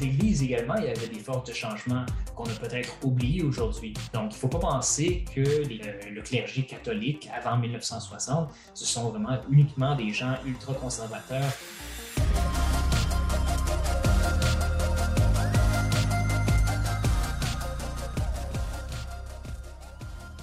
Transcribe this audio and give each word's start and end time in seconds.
l'Église 0.00 0.42
également, 0.42 0.74
il 0.76 0.84
y 0.84 0.88
avait 0.88 1.08
des 1.08 1.20
forces 1.20 1.48
de 1.48 1.54
changement 1.54 2.04
qu'on 2.34 2.44
a 2.44 2.54
peut-être 2.54 2.94
oubliées 3.02 3.42
aujourd'hui. 3.42 3.94
Donc, 4.12 4.32
il 4.32 4.34
ne 4.34 4.38
faut 4.38 4.48
pas 4.48 4.58
penser 4.58 5.24
que 5.34 5.40
euh, 5.40 6.10
le 6.10 6.22
clergé 6.22 6.64
catholique, 6.64 7.28
avant 7.34 7.56
1960, 7.56 8.50
ce 8.74 8.84
sont 8.84 9.10
vraiment 9.10 9.38
uniquement 9.50 9.94
des 9.94 10.10
gens 10.10 10.34
ultra-conservateurs. 10.46 11.52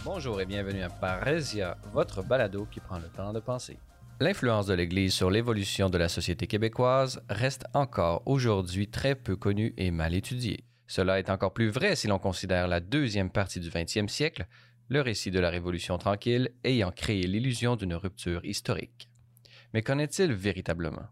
Bonjour 0.03 0.41
et 0.41 0.45
bienvenue 0.45 0.83
à 0.83 0.89
Parésia, 0.89 1.77
votre 1.93 2.23
balado 2.23 2.67
qui 2.69 2.79
prend 2.79 2.97
le 2.97 3.07
temps 3.07 3.31
de 3.31 3.39
penser. 3.39 3.77
L'influence 4.21 4.67
de 4.67 4.75
l'Église 4.75 5.15
sur 5.15 5.31
l'évolution 5.31 5.89
de 5.89 5.97
la 5.97 6.07
société 6.07 6.45
québécoise 6.45 7.23
reste 7.27 7.65
encore 7.73 8.21
aujourd'hui 8.27 8.87
très 8.87 9.15
peu 9.15 9.35
connue 9.35 9.73
et 9.77 9.89
mal 9.89 10.13
étudiée. 10.13 10.63
Cela 10.85 11.17
est 11.17 11.31
encore 11.31 11.55
plus 11.55 11.71
vrai 11.71 11.95
si 11.95 12.05
l'on 12.05 12.19
considère 12.19 12.67
la 12.67 12.81
deuxième 12.81 13.31
partie 13.31 13.59
du 13.59 13.71
20e 13.71 14.09
siècle, 14.09 14.45
le 14.89 15.01
récit 15.01 15.31
de 15.31 15.39
la 15.39 15.49
Révolution 15.49 15.97
tranquille 15.97 16.51
ayant 16.63 16.91
créé 16.91 17.23
l'illusion 17.23 17.75
d'une 17.75 17.95
rupture 17.95 18.45
historique. 18.45 19.09
Mais 19.73 19.81
qu'en 19.81 19.97
est-il 19.97 20.33
véritablement? 20.33 21.07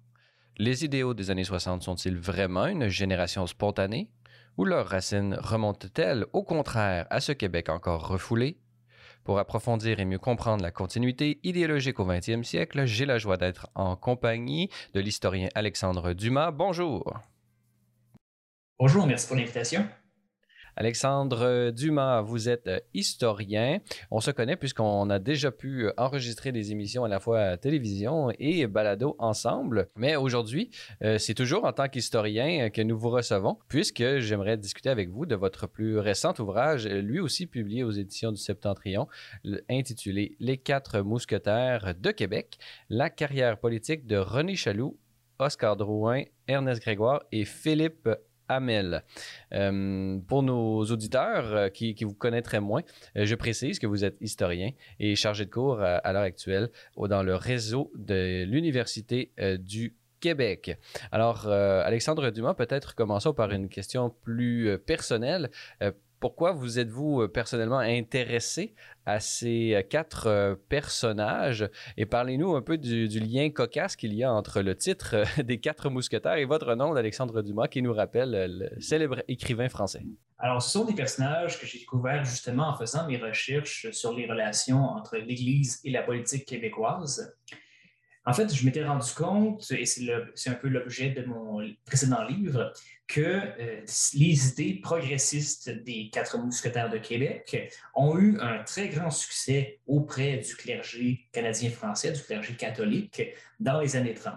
Les 0.60 0.86
idéaux 0.86 1.16
des 1.16 1.32
années 1.32 1.44
60 1.44 1.82
sont-ils 1.82 2.20
vraiment 2.20 2.68
une 2.68 2.90
génération 2.90 3.48
spontanée? 3.48 4.12
Ou 4.56 4.66
leurs 4.66 4.88
racines 4.88 5.34
remontent-elles 5.34 6.28
au 6.32 6.44
contraire 6.44 7.08
à 7.10 7.22
ce 7.22 7.32
Québec 7.32 7.70
encore 7.70 8.08
refoulé? 8.08 8.60
Pour 9.30 9.38
approfondir 9.38 10.00
et 10.00 10.06
mieux 10.06 10.18
comprendre 10.18 10.64
la 10.64 10.72
continuité 10.72 11.40
idéologique 11.44 12.00
au 12.00 12.04
20e 12.04 12.44
siècle, 12.44 12.88
j'ai 12.88 13.06
la 13.06 13.20
joie 13.20 13.38
d'être 13.38 13.70
en 13.76 13.96
compagnie 13.96 14.72
de 14.96 15.00
l'historien 15.00 15.50
Alexandre 15.54 16.14
Dumas. 16.14 16.50
Bonjour. 16.50 17.14
Bonjour, 18.80 19.06
merci 19.06 19.28
pour 19.28 19.36
l'invitation. 19.36 19.88
Alexandre 20.80 21.72
Dumas, 21.72 22.22
vous 22.22 22.48
êtes 22.48 22.68
euh, 22.68 22.80
historien. 22.94 23.80
On 24.12 24.22
se 24.22 24.32
connaît 24.32 24.56
puisqu'on 24.56 25.10
a 25.10 25.20
déjà 25.20 25.52
pu 25.52 25.84
euh, 25.84 25.94
enregistrer 25.98 26.54
des 26.54 26.72
émissions 26.72 27.04
à 27.04 27.10
la 27.10 27.20
fois 27.20 27.42
à 27.42 27.58
télévision 27.58 28.32
et 28.40 28.66
balado 28.66 29.18
ensemble. 29.20 29.90
Mais 29.98 30.16
aujourd'hui, 30.16 30.70
euh, 31.04 31.18
c'est 31.18 31.34
toujours 31.34 31.66
en 31.66 31.74
tant 31.74 31.90
qu'historien 31.90 32.70
que 32.70 32.82
nous 32.82 32.98
vous 32.98 33.10
recevons, 33.10 33.58
puisque 33.68 34.20
j'aimerais 34.20 34.56
discuter 34.56 34.88
avec 34.88 35.10
vous 35.10 35.26
de 35.26 35.36
votre 35.36 35.68
plus 35.68 36.00
récent 36.00 36.34
ouvrage, 36.40 36.88
lui 36.88 37.20
aussi 37.20 37.46
publié 37.46 37.84
aux 37.84 37.92
éditions 37.92 38.32
du 38.32 38.40
Septentrion, 38.40 39.10
intitulé 39.70 40.38
Les 40.40 40.58
quatre 40.58 41.02
mousquetaires 41.02 41.94
de 41.94 42.12
Québec, 42.12 42.58
la 42.88 43.10
carrière 43.10 43.60
politique 43.60 44.08
de 44.08 44.16
René 44.16 44.56
Chaloux, 44.56 44.98
Oscar 45.40 45.76
Drouin, 45.76 46.24
Ernest 46.48 46.82
Grégoire 46.82 47.24
et 47.34 47.44
Philippe 47.44 48.10
Amel. 48.50 49.04
Euh, 49.54 50.18
pour 50.28 50.44
nos 50.44 50.84
auditeurs 50.84 51.56
euh, 51.56 51.70
qui, 51.70 51.96
vous 52.04 52.14
connaîtraient 52.14 52.60
moins, 52.60 52.82
euh, 53.16 53.26
je 53.26 53.36
précise 53.36 53.80
que 53.80 53.88
vous 53.88 54.04
êtes 54.04 54.18
historien 54.20 54.72
et 55.00 55.16
chargé 55.16 55.46
de 55.46 55.52
cours 55.52 55.82
à, 55.82 56.12
l'heure 56.12 56.24
actuelle 56.24 56.70
dans 56.98 57.24
le 57.24 57.36
réseau 57.36 57.92
de 57.96 58.44
l'Université 58.44 59.32
du 59.60 59.96
Québec. 60.20 60.78
Alors, 61.12 61.48
Alexandre 61.48 62.30
Dumas, 62.32 62.54
peut-être 62.54 62.96
commençons 62.96 63.34
par 63.34 63.52
une 63.52 63.70
question 63.70 64.10
plus 64.24 64.78
personnelle 64.86 65.50
pourquoi 66.20 66.52
vous 66.52 66.80
êtes-vous 66.80 67.22
euh, 67.22 67.28
personnellement 67.28 67.80
intéressé 67.80 68.74
à 69.06 69.20
ces 69.20 69.74
euh, 69.74 69.82
quatre 69.82 70.28
euh, 70.28 70.56
personnages? 70.70 71.70
Et 71.98 72.06
parlez-nous 72.06 72.56
un 72.56 72.62
peu 72.62 72.78
du, 72.78 73.08
lien 73.20 73.50
cocasse 73.50 73.96
qu'il 73.96 74.14
y 74.14 74.24
a 74.24 74.32
entre 74.32 74.62
le 74.62 74.76
titre 74.76 75.16
des 75.42 75.60
quatre 75.60 75.90
mousquetaires 75.90 76.36
et 76.36 76.46
votre 76.46 76.76
nom 76.76 76.94
d'Alexandre 76.94 77.42
Dumas 77.42 77.68
qui 77.68 77.82
nous 77.82 77.94
rappelle 77.94 78.60
le 78.60 78.82
célèbre 78.82 79.24
écrivain 79.28 79.70
français. 79.70 80.04
Alors, 80.38 80.62
ce 80.62 80.70
sont 80.70 80.86
des 80.86 80.94
personnages 80.94 81.60
que 81.60 81.66
j'ai 81.66 81.80
découverts 81.80 82.24
justement 82.24 82.70
en 82.70 82.76
faisant 82.78 83.06
mes 83.08 83.18
recherches 83.18 83.92
sur 83.92 84.14
les 84.14 84.26
relations 84.26 84.84
entre 84.84 85.18
l'Église 85.18 85.82
et 85.84 85.92
la 85.92 86.02
politique 86.02 86.46
québécoise. 86.46 87.36
En 88.30 88.34
fait, 88.34 88.54
je 88.54 88.64
m'étais 88.64 88.86
rendu 88.86 89.12
compte, 89.14 89.72
et 89.72 89.88
c'est 89.88 90.50
un 90.50 90.54
peu 90.54 90.68
l'objet 90.68 91.10
de 91.10 91.26
mon 91.26 91.68
précédent 91.84 92.24
livre, 92.26 92.72
que 93.08 93.22
euh, 93.22 93.82
les 94.14 94.50
idées 94.50 94.80
progressistes 94.84 95.72
des 95.84 96.12
quatre 96.14 96.38
mousquetaires 96.38 96.92
de 96.92 97.00
Québec 97.00 97.74
ont 97.96 98.20
eu 98.20 98.40
un 98.40 98.60
très 98.64 98.90
grand 98.90 99.10
succès 99.10 99.80
auprès 99.88 100.38
du 100.38 100.56
clergé 100.56 101.28
canadien-français, 101.32 102.12
du 102.12 102.22
clergé 102.22 102.54
catholique, 102.54 103.24
dans 103.60 103.82
les 103.82 103.96
années 103.96 104.14
30. 104.14 104.36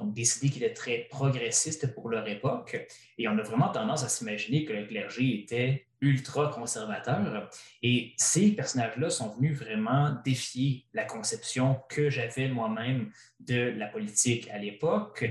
Donc, 0.00 0.14
des 0.14 0.38
idées 0.38 0.48
qui 0.50 0.64
étaient 0.64 0.74
très 0.74 1.06
progressistes 1.10 1.94
pour 1.94 2.08
leur 2.08 2.26
époque. 2.26 2.86
Et 3.18 3.28
on 3.28 3.38
a 3.38 3.42
vraiment 3.42 3.68
tendance 3.68 4.02
à 4.02 4.08
s'imaginer 4.08 4.64
que 4.64 4.72
le 4.72 4.86
clergé 4.86 5.40
était 5.42 5.86
ultra 6.00 6.48
conservateur. 6.48 7.50
Et 7.82 8.14
ces 8.16 8.52
personnages-là 8.52 9.10
sont 9.10 9.28
venus 9.30 9.58
vraiment 9.58 10.16
défier 10.24 10.86
la 10.94 11.04
conception 11.04 11.80
que 11.88 12.08
j'avais 12.08 12.48
moi-même 12.48 13.10
de 13.40 13.74
la 13.76 13.86
politique 13.86 14.48
à 14.50 14.58
l'époque. 14.58 15.24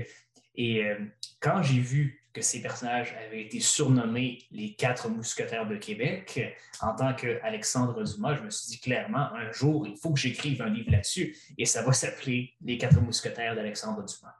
Et 0.54 0.84
euh, 0.84 0.98
quand 1.40 1.62
j'ai 1.62 1.80
vu 1.80 2.20
que 2.32 2.42
ces 2.42 2.62
personnages 2.62 3.14
avaient 3.26 3.42
été 3.42 3.60
surnommés 3.60 4.38
les 4.52 4.74
quatre 4.74 5.08
mousquetaires 5.08 5.66
de 5.66 5.76
Québec, 5.76 6.56
en 6.80 6.94
tant 6.94 7.12
qu'Alexandre 7.14 8.04
Dumas, 8.04 8.36
je 8.36 8.42
me 8.42 8.50
suis 8.50 8.68
dit 8.68 8.80
clairement, 8.80 9.32
un 9.34 9.50
jour, 9.50 9.86
il 9.86 9.96
faut 9.96 10.12
que 10.12 10.20
j'écrive 10.20 10.62
un 10.62 10.68
livre 10.68 10.92
là-dessus, 10.92 11.36
et 11.58 11.64
ça 11.64 11.82
va 11.82 11.92
s'appeler 11.92 12.54
Les 12.60 12.78
quatre 12.78 13.00
mousquetaires 13.00 13.56
d'Alexandre 13.56 14.04
Dumas. 14.04 14.39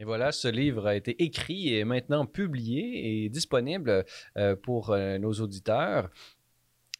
Et 0.00 0.04
voilà, 0.04 0.32
ce 0.32 0.48
livre 0.48 0.88
a 0.88 0.96
été 0.96 1.22
écrit 1.22 1.72
et 1.72 1.84
maintenant 1.84 2.26
publié 2.26 3.24
et 3.24 3.28
disponible 3.28 4.04
euh, 4.36 4.56
pour 4.56 4.90
euh, 4.90 5.18
nos 5.18 5.32
auditeurs. 5.34 6.10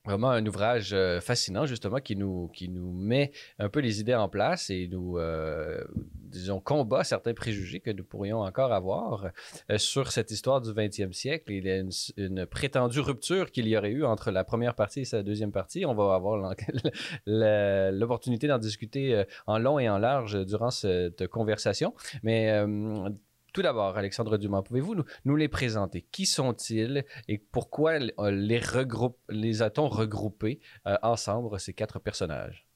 Vraiment 0.04 0.31
un 0.31 0.44
ouvrage 0.44 0.92
euh, 0.92 1.19
fascinant, 1.22 1.65
justement, 1.65 1.97
qui 1.97 2.15
nous, 2.15 2.48
qui 2.48 2.69
nous 2.69 2.92
met 2.92 3.32
un 3.59 3.70
peu 3.70 3.81
les 3.81 4.00
idées 4.00 4.15
en 4.15 4.28
place 4.28 4.69
et 4.69 4.87
nous, 4.87 5.16
euh, 5.16 5.82
disons, 5.97 6.60
combat 6.60 7.04
certains 7.04 7.32
préjugés 7.32 7.81
que 7.81 7.91
nous 7.91 8.04
pourrions 8.04 8.41
encore 8.41 8.75
avoir 8.75 9.31
euh, 9.70 9.78
sur 9.78 10.12
cette 10.12 10.31
histoire 10.31 10.60
du 10.60 10.70
20e 10.70 11.15
siècle. 11.15 11.50
Il 11.53 11.65
y 11.65 11.70
a 11.70 11.82
une, 12.19 12.44
prétendue 12.44 13.00
rupture 13.00 13.50
qu'il 13.50 13.66
y 13.66 13.78
aurait 13.78 13.92
eu 13.92 14.04
entre 14.04 14.31
la 14.31 14.44
première 14.44 14.75
partie 14.75 15.00
et 15.00 15.04
sa 15.06 15.22
deuxième 15.22 15.53
partie. 15.53 15.87
On 15.87 15.94
va 15.94 16.15
avoir 16.15 16.36
l'opportunité 17.26 18.47
d'en 18.47 18.59
discuter 18.59 19.25
en 19.47 19.59
long 19.59 19.78
et 19.78 19.88
en 19.88 19.97
large 19.97 20.44
durant 20.44 20.71
cette 20.71 21.26
conversation. 21.28 21.94
Mais 22.22 22.53
tout 23.54 23.62
d'abord, 23.62 23.97
Alexandre 23.97 24.37
Dumas, 24.37 24.62
pouvez-vous 24.62 24.97
nous, 25.25 25.37
les 25.37 25.48
présenter? 25.48 26.03
Qui 26.10 26.26
sont-ils 26.26 27.04
et 27.28 27.38
pourquoi 27.38 27.92
euh, 27.92 28.31
les, 28.32 28.60
les 29.28 29.62
a-t-on 29.62 29.88
regroupés 29.88 30.60
euh, 30.87 30.98
ensemble, 31.03 31.59
ces 31.60 31.72
quatre 31.72 32.00
personnages? 32.00 32.66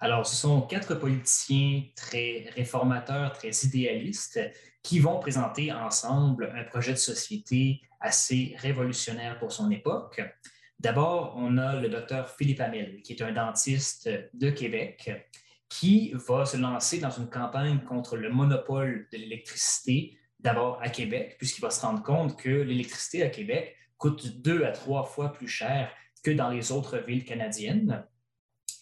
Alors, 0.00 0.26
ce 0.26 0.34
sont 0.34 0.60
quatre 0.62 0.96
politiciens 0.96 1.84
très 1.94 2.50
réformateurs, 2.56 3.32
très 3.32 3.52
idéalistes, 3.62 4.40
qui 4.82 4.98
vont 4.98 5.20
présenter 5.20 5.72
ensemble 5.72 6.52
un 6.54 6.64
projet 6.64 6.92
de 6.92 6.98
société 6.98 7.80
assez 8.00 8.56
révolutionnaire 8.58 9.38
pour 9.38 9.52
son 9.52 9.70
époque. 9.70 10.20
D'abord, 10.80 11.34
on 11.36 11.56
a 11.58 11.80
le 11.80 11.88
docteur 11.88 12.28
Philippe 12.28 12.60
Hamel, 12.60 13.00
qui 13.02 13.12
est 13.12 13.22
un 13.22 13.32
dentiste 13.32 14.10
de 14.34 14.50
Québec, 14.50 15.10
qui 15.68 16.12
va 16.14 16.44
se 16.44 16.56
lancer 16.56 16.98
dans 16.98 17.10
une 17.10 17.28
campagne 17.28 17.80
contre 17.80 18.16
le 18.16 18.30
monopole 18.30 19.08
de 19.12 19.18
l'électricité, 19.18 20.18
d'abord 20.38 20.78
à 20.82 20.88
Québec, 20.88 21.36
puisqu'il 21.38 21.62
va 21.62 21.70
se 21.70 21.80
rendre 21.80 22.02
compte 22.02 22.38
que 22.38 22.50
l'électricité 22.50 23.22
à 23.22 23.30
Québec 23.30 23.74
coûte 23.96 24.40
deux 24.40 24.64
à 24.64 24.72
trois 24.72 25.04
fois 25.04 25.32
plus 25.32 25.48
cher 25.48 25.90
que 26.22 26.30
dans 26.30 26.50
les 26.50 26.72
autres 26.72 26.98
villes 26.98 27.24
canadiennes. 27.24 28.04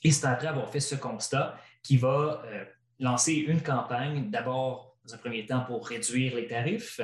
Et 0.02 0.10
c'est 0.10 0.26
après 0.26 0.48
avoir 0.48 0.70
fait 0.70 0.80
ce 0.80 0.94
constat 0.94 1.58
qu'il 1.82 2.00
va 2.00 2.42
euh, 2.44 2.64
lancer 2.98 3.34
une 3.34 3.62
campagne, 3.62 4.30
d'abord 4.30 4.96
dans 5.04 5.14
un 5.14 5.18
premier 5.18 5.46
temps 5.46 5.64
pour 5.64 5.86
réduire 5.86 6.36
les 6.36 6.46
tarifs, 6.46 7.00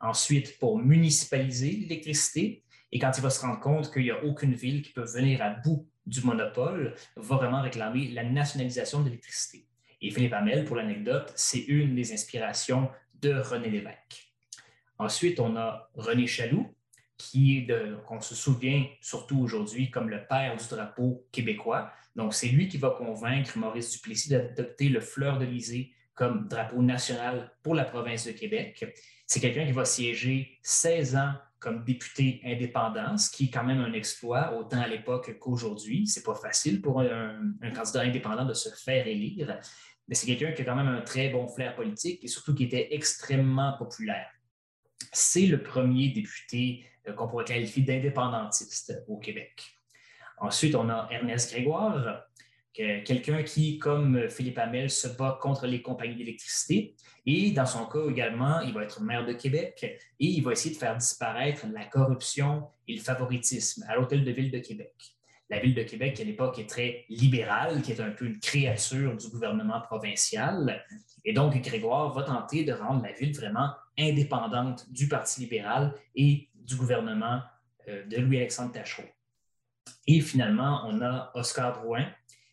ensuite 0.00 0.58
pour 0.58 0.78
municipaliser 0.78 1.70
l'électricité. 1.72 2.64
Et 2.90 2.98
quand 2.98 3.12
il 3.16 3.22
va 3.22 3.30
se 3.30 3.40
rendre 3.40 3.60
compte 3.60 3.92
qu'il 3.92 4.02
n'y 4.02 4.10
a 4.10 4.24
aucune 4.24 4.54
ville 4.54 4.82
qui 4.82 4.92
peut 4.92 5.04
venir 5.04 5.42
à 5.42 5.50
bout 5.50 5.88
du 6.06 6.22
monopole 6.22 6.94
va 7.16 7.36
vraiment 7.36 7.62
réclamer 7.62 8.08
la 8.08 8.24
nationalisation 8.24 9.00
de 9.00 9.06
l'électricité. 9.06 9.66
Et 10.00 10.10
Philippe 10.10 10.32
Hamel, 10.32 10.64
pour 10.64 10.76
l'anecdote, 10.76 11.32
c'est 11.36 11.60
une 11.60 11.94
des 11.94 12.12
inspirations 12.12 12.90
de 13.20 13.34
René 13.34 13.70
Lévesque. 13.70 14.32
Ensuite, 14.98 15.38
on 15.40 15.56
a 15.56 15.88
René 15.94 16.26
Chaloux, 16.26 16.74
qui 17.16 17.68
qu'on 18.06 18.20
se 18.20 18.34
souvient 18.34 18.84
surtout 19.00 19.40
aujourd'hui 19.40 19.90
comme 19.90 20.10
le 20.10 20.26
père 20.26 20.56
du 20.56 20.66
drapeau 20.68 21.24
québécois. 21.30 21.92
Donc, 22.16 22.34
c'est 22.34 22.48
lui 22.48 22.68
qui 22.68 22.78
va 22.78 22.90
convaincre 22.90 23.56
Maurice 23.56 23.92
Duplessis 23.92 24.30
d'adopter 24.30 24.88
le 24.88 25.00
fleur 25.00 25.38
de 25.38 25.44
lysée 25.44 25.92
comme 26.14 26.48
drapeau 26.48 26.82
national 26.82 27.52
pour 27.62 27.74
la 27.74 27.84
province 27.84 28.26
de 28.26 28.32
Québec. 28.32 28.84
C'est 29.26 29.40
quelqu'un 29.40 29.64
qui 29.64 29.72
va 29.72 29.84
siéger 29.84 30.58
16 30.62 31.16
ans 31.16 31.34
comme 31.62 31.84
député 31.84 32.40
indépendant, 32.44 33.16
ce 33.16 33.30
qui 33.30 33.44
est 33.44 33.50
quand 33.50 33.62
même 33.62 33.80
un 33.80 33.92
exploit 33.92 34.52
autant 34.54 34.80
à 34.80 34.88
l'époque 34.88 35.38
qu'aujourd'hui. 35.38 36.06
C'est 36.08 36.24
pas 36.24 36.34
facile 36.34 36.82
pour 36.82 37.00
un, 37.00 37.52
candidat 37.74 38.00
indépendant 38.00 38.44
de 38.44 38.52
se 38.52 38.68
faire 38.70 39.06
élire, 39.06 39.60
mais 40.08 40.14
c'est 40.16 40.26
quelqu'un 40.26 40.52
qui 40.52 40.62
a 40.62 40.64
quand 40.64 40.74
même 40.74 40.88
un 40.88 41.00
très 41.02 41.28
bon 41.28 41.46
flair 41.46 41.76
politique 41.76 42.22
et 42.24 42.26
surtout 42.26 42.54
qui 42.54 42.64
était 42.64 42.88
extrêmement 42.90 43.74
populaire. 43.78 44.28
c'est 45.12 45.46
le 45.46 45.62
premier 45.62 46.08
député 46.08 46.84
qu'on 47.16 47.28
pourrait 47.28 47.44
qualifier 47.44 47.82
d'indépendantiste 47.82 49.02
au 49.06 49.18
Québec. 49.18 49.78
Ensuite, 50.38 50.74
on 50.74 50.88
a 50.88 51.08
Ernest 51.12 51.52
Grégoire, 51.52 52.24
quelqu'un 52.72 53.42
qui, 53.42 53.78
comme 53.78 54.28
Philippe 54.28 54.58
Hamel, 54.58 54.90
se 54.90 55.08
bat 55.08 55.38
contre 55.40 55.66
les 55.66 55.82
compagnies 55.82 56.16
d'électricité. 56.16 56.94
Et 57.26 57.52
dans 57.52 57.66
son 57.66 57.86
cas 57.86 58.00
également, 58.10 58.60
il 58.60 58.72
va 58.72 58.82
être 58.82 59.00
maire 59.00 59.24
de 59.24 59.32
Québec 59.32 59.84
et 60.18 60.26
il 60.26 60.42
va 60.42 60.52
essayer 60.52 60.74
de 60.74 60.78
faire 60.78 60.96
disparaître 60.96 61.66
la 61.72 61.84
corruption 61.84 62.68
et 62.88 62.94
le 62.94 63.00
favoritisme 63.00 63.84
à 63.88 63.94
l'Hôtel 63.94 64.24
de 64.24 64.30
Ville 64.32 64.50
de 64.50 64.58
Québec. 64.58 64.94
La 65.50 65.58
Ville 65.58 65.74
de 65.74 65.82
Québec, 65.82 66.18
à 66.18 66.24
l'époque, 66.24 66.58
est 66.58 66.68
très 66.68 67.04
libérale, 67.10 67.82
qui 67.82 67.92
est 67.92 68.00
un 68.00 68.10
peu 68.10 68.24
une 68.24 68.40
créature 68.40 69.14
du 69.16 69.28
gouvernement 69.28 69.80
provincial. 69.82 70.82
Et 71.24 71.34
donc, 71.34 71.60
Grégoire 71.60 72.12
va 72.14 72.22
tenter 72.22 72.64
de 72.64 72.72
rendre 72.72 73.02
la 73.02 73.12
ville 73.12 73.36
vraiment 73.36 73.70
indépendante 73.98 74.90
du 74.90 75.08
Parti 75.08 75.42
libéral 75.42 75.94
et 76.14 76.48
du 76.54 76.76
gouvernement 76.76 77.42
euh, 77.88 78.06
de 78.06 78.16
Louis-Alexandre 78.16 78.72
Tachereau. 78.72 79.06
Et 80.06 80.20
finalement, 80.20 80.84
on 80.86 81.02
a 81.02 81.30
Oscar 81.34 81.80
Drouin, 81.80 82.06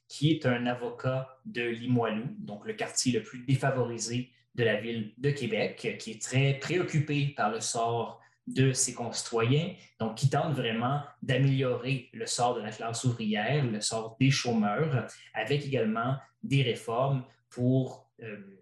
qui 0.10 0.32
est 0.32 0.46
un 0.46 0.66
avocat 0.66 1.40
de 1.46 1.62
Limoilou, 1.62 2.26
donc 2.40 2.66
le 2.66 2.74
quartier 2.74 3.14
le 3.14 3.24
plus 3.24 3.46
défavorisé 3.46 4.32
de 4.56 4.64
la 4.64 4.82
ville 4.82 5.14
de 5.18 5.30
Québec, 5.30 5.98
qui 6.00 6.12
est 6.12 6.22
très 6.22 6.56
préoccupé 6.56 7.34
par 7.38 7.52
le 7.52 7.62
sort 7.62 8.20
de 8.48 8.74
ses 8.74 8.96
concitoyens, 8.96 9.76
donc 10.00 10.16
qui 10.16 10.30
tente 10.30 10.56
vraiment 10.56 11.04
d'améliorer 11.22 12.10
le 12.14 12.26
sort 12.26 12.56
de 12.56 12.62
la 12.62 12.72
classe 12.72 13.04
ouvrière, 13.04 13.64
le 13.64 13.80
sort 13.80 14.18
des 14.20 14.32
chômeurs, 14.32 15.08
avec 15.36 15.64
également 15.66 16.18
des 16.42 16.64
réformes 16.64 17.24
pour 17.52 18.10
euh, 18.24 18.60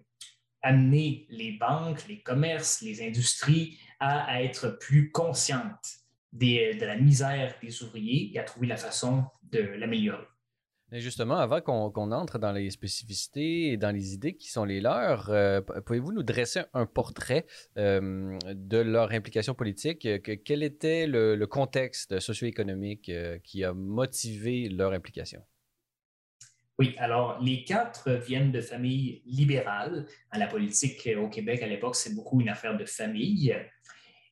amener 0.62 1.26
les 1.30 1.54
banques, 1.54 2.06
les 2.10 2.22
commerces, 2.22 2.82
les 2.82 3.02
industries 3.02 3.80
à, 4.00 4.44
être 4.44 4.78
plus 4.80 5.12
conscientes 5.12 6.02
de 6.34 6.86
la 6.86 6.98
misère 6.98 7.56
des 7.64 7.82
ouvriers 7.82 8.32
et 8.34 8.40
à 8.40 8.44
trouver 8.44 8.68
la 8.68 8.78
façon 8.78 9.24
de 9.44 9.60
l'améliorer. 9.60 10.28
Justement, 10.94 11.36
avant 11.36 11.60
qu'on 11.60 12.12
entre 12.14 12.40
dans 12.40 12.54
les 12.54 12.72
spécificités 12.72 13.74
et 13.74 13.78
dans 13.78 13.92
les 13.92 14.14
idées 14.14 14.38
qui 14.38 14.50
sont 14.50 14.64
les 14.64 14.80
leurs, 14.80 15.30
euh, 15.30 15.60
pouvez-vous 15.86 16.14
nous 16.14 16.24
dresser 16.24 16.62
un 16.74 16.86
portrait 16.86 17.46
euh, 17.78 18.38
de 18.46 18.78
leur 18.78 19.12
implication 19.12 19.54
politique? 19.54 20.08
quel 20.46 20.64
était 20.64 21.06
le, 21.06 21.46
contexte 21.46 22.22
socio-économique 22.22 23.10
euh, 23.10 23.38
qui 23.44 23.66
a 23.66 23.74
motivé 23.74 24.70
leur 24.70 24.94
implication? 24.94 25.42
Oui, 26.80 26.96
alors 27.00 27.42
les 27.42 27.66
quatre 27.66 28.10
viennent 28.12 28.52
de 28.54 28.62
familles 28.62 29.24
libérales. 29.26 30.06
La 30.32 30.48
politique 30.48 31.10
au 31.18 31.28
Québec 31.28 31.64
à 31.64 31.68
l'époque, 31.68 31.98
c'est 31.98 32.16
beaucoup 32.16 32.40
une 32.40 32.50
affaire 32.50 32.78
de 32.78 32.86
famille. 32.86 33.54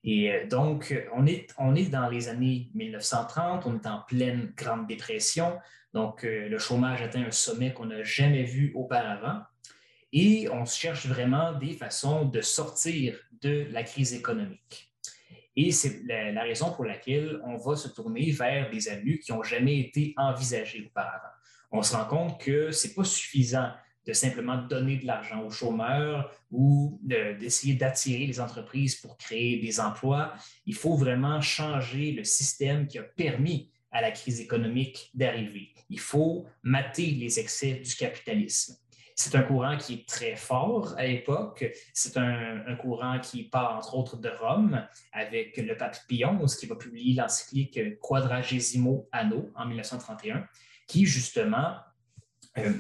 Et 0.07 0.45
donc, 0.45 0.95
on 1.15 1.25
est, 1.25 1.47
on 1.57 1.75
est 1.75 1.89
dans 1.89 2.07
les 2.07 2.29
années 2.29 2.69
1930, 2.75 3.65
on 3.65 3.75
est 3.75 3.87
en 3.87 4.01
pleine 4.07 4.53
Grande 4.55 4.85
Dépression. 4.85 5.57
Donc, 5.95 6.23
euh, 6.23 6.47
le 6.47 6.59
chômage 6.59 7.01
atteint 7.01 7.23
un 7.23 7.31
sommet 7.31 7.73
qu'on 7.73 7.87
n'a 7.87 8.03
jamais 8.03 8.43
vu 8.43 8.71
auparavant. 8.75 9.41
Et 10.13 10.47
on 10.51 10.63
cherche 10.65 11.07
vraiment 11.07 11.53
des 11.53 11.73
façons 11.73 12.25
de 12.25 12.41
sortir 12.41 13.17
de 13.41 13.67
la 13.71 13.81
crise 13.81 14.13
économique. 14.13 14.93
Et 15.55 15.71
c'est 15.71 16.03
la, 16.05 16.43
raison 16.43 16.71
pour 16.71 16.85
laquelle 16.85 17.41
on 17.43 17.57
va 17.57 17.75
se 17.75 17.87
tourner 17.87 18.29
vers 18.31 18.69
des 18.69 18.87
avenues 18.89 19.19
qui 19.19 19.31
n'ont 19.31 19.43
jamais 19.43 19.79
été 19.79 20.13
envisagées 20.17 20.85
auparavant. 20.85 21.33
On 21.71 21.81
se 21.81 21.95
rend 21.95 22.05
compte 22.05 22.39
que 22.39 22.71
ce 22.71 22.87
n'est 22.87 22.93
pas 22.93 23.03
suffisant 23.03 23.71
de 24.05 24.13
simplement 24.13 24.57
donner 24.57 24.97
de 24.97 25.05
l'argent 25.05 25.43
aux 25.43 25.49
chômeurs 25.49 26.31
ou 26.51 26.99
d'essayer 27.03 27.73
d'attirer 27.73 28.27
les 28.27 28.39
entreprises 28.39 28.95
pour 28.95 29.17
créer 29.17 29.59
des 29.59 29.79
emplois. 29.79 30.33
Il 30.65 30.75
faut 30.75 30.95
vraiment 30.95 31.41
changer 31.41 32.11
le 32.11 32.23
système 32.23 32.87
qui 32.87 32.99
a 32.99 33.03
permis 33.03 33.71
à 33.91 34.01
la 34.01 34.11
crise 34.11 34.41
économique 34.41 35.09
d'arriver. 35.13 35.73
Il 35.89 35.99
faut 35.99 36.45
mater 36.63 37.11
les 37.11 37.39
excès 37.39 37.75
du 37.75 37.95
capitalisme. 37.95 38.75
C'est 39.17 39.33
un 39.35 39.43
courant 39.43 39.77
qui 39.77 39.93
est 39.93 40.07
très 40.07 40.35
fort 40.35 40.93
à 40.97 41.07
l'époque. 41.07 41.65
C'est 41.93 42.17
un, 42.17 42.75
courant 42.75 43.17
qui 43.21 43.43
part, 43.43 43.77
entre 43.77 43.95
autres, 43.95 44.17
de 44.17 44.29
Rome, 44.29 44.85
avec 45.13 45.55
le 45.55 45.77
pape 45.77 45.95
XI, 46.09 46.57
qui 46.59 46.65
va 46.65 46.75
publier 46.75 47.15
l'encyclique 47.15 47.97
Quadragesimo 48.01 49.07
Anno 49.13 49.49
en 49.55 49.65
1931, 49.67 50.45
qui, 50.85 51.05
justement, 51.05 51.77
euh, 52.57 52.73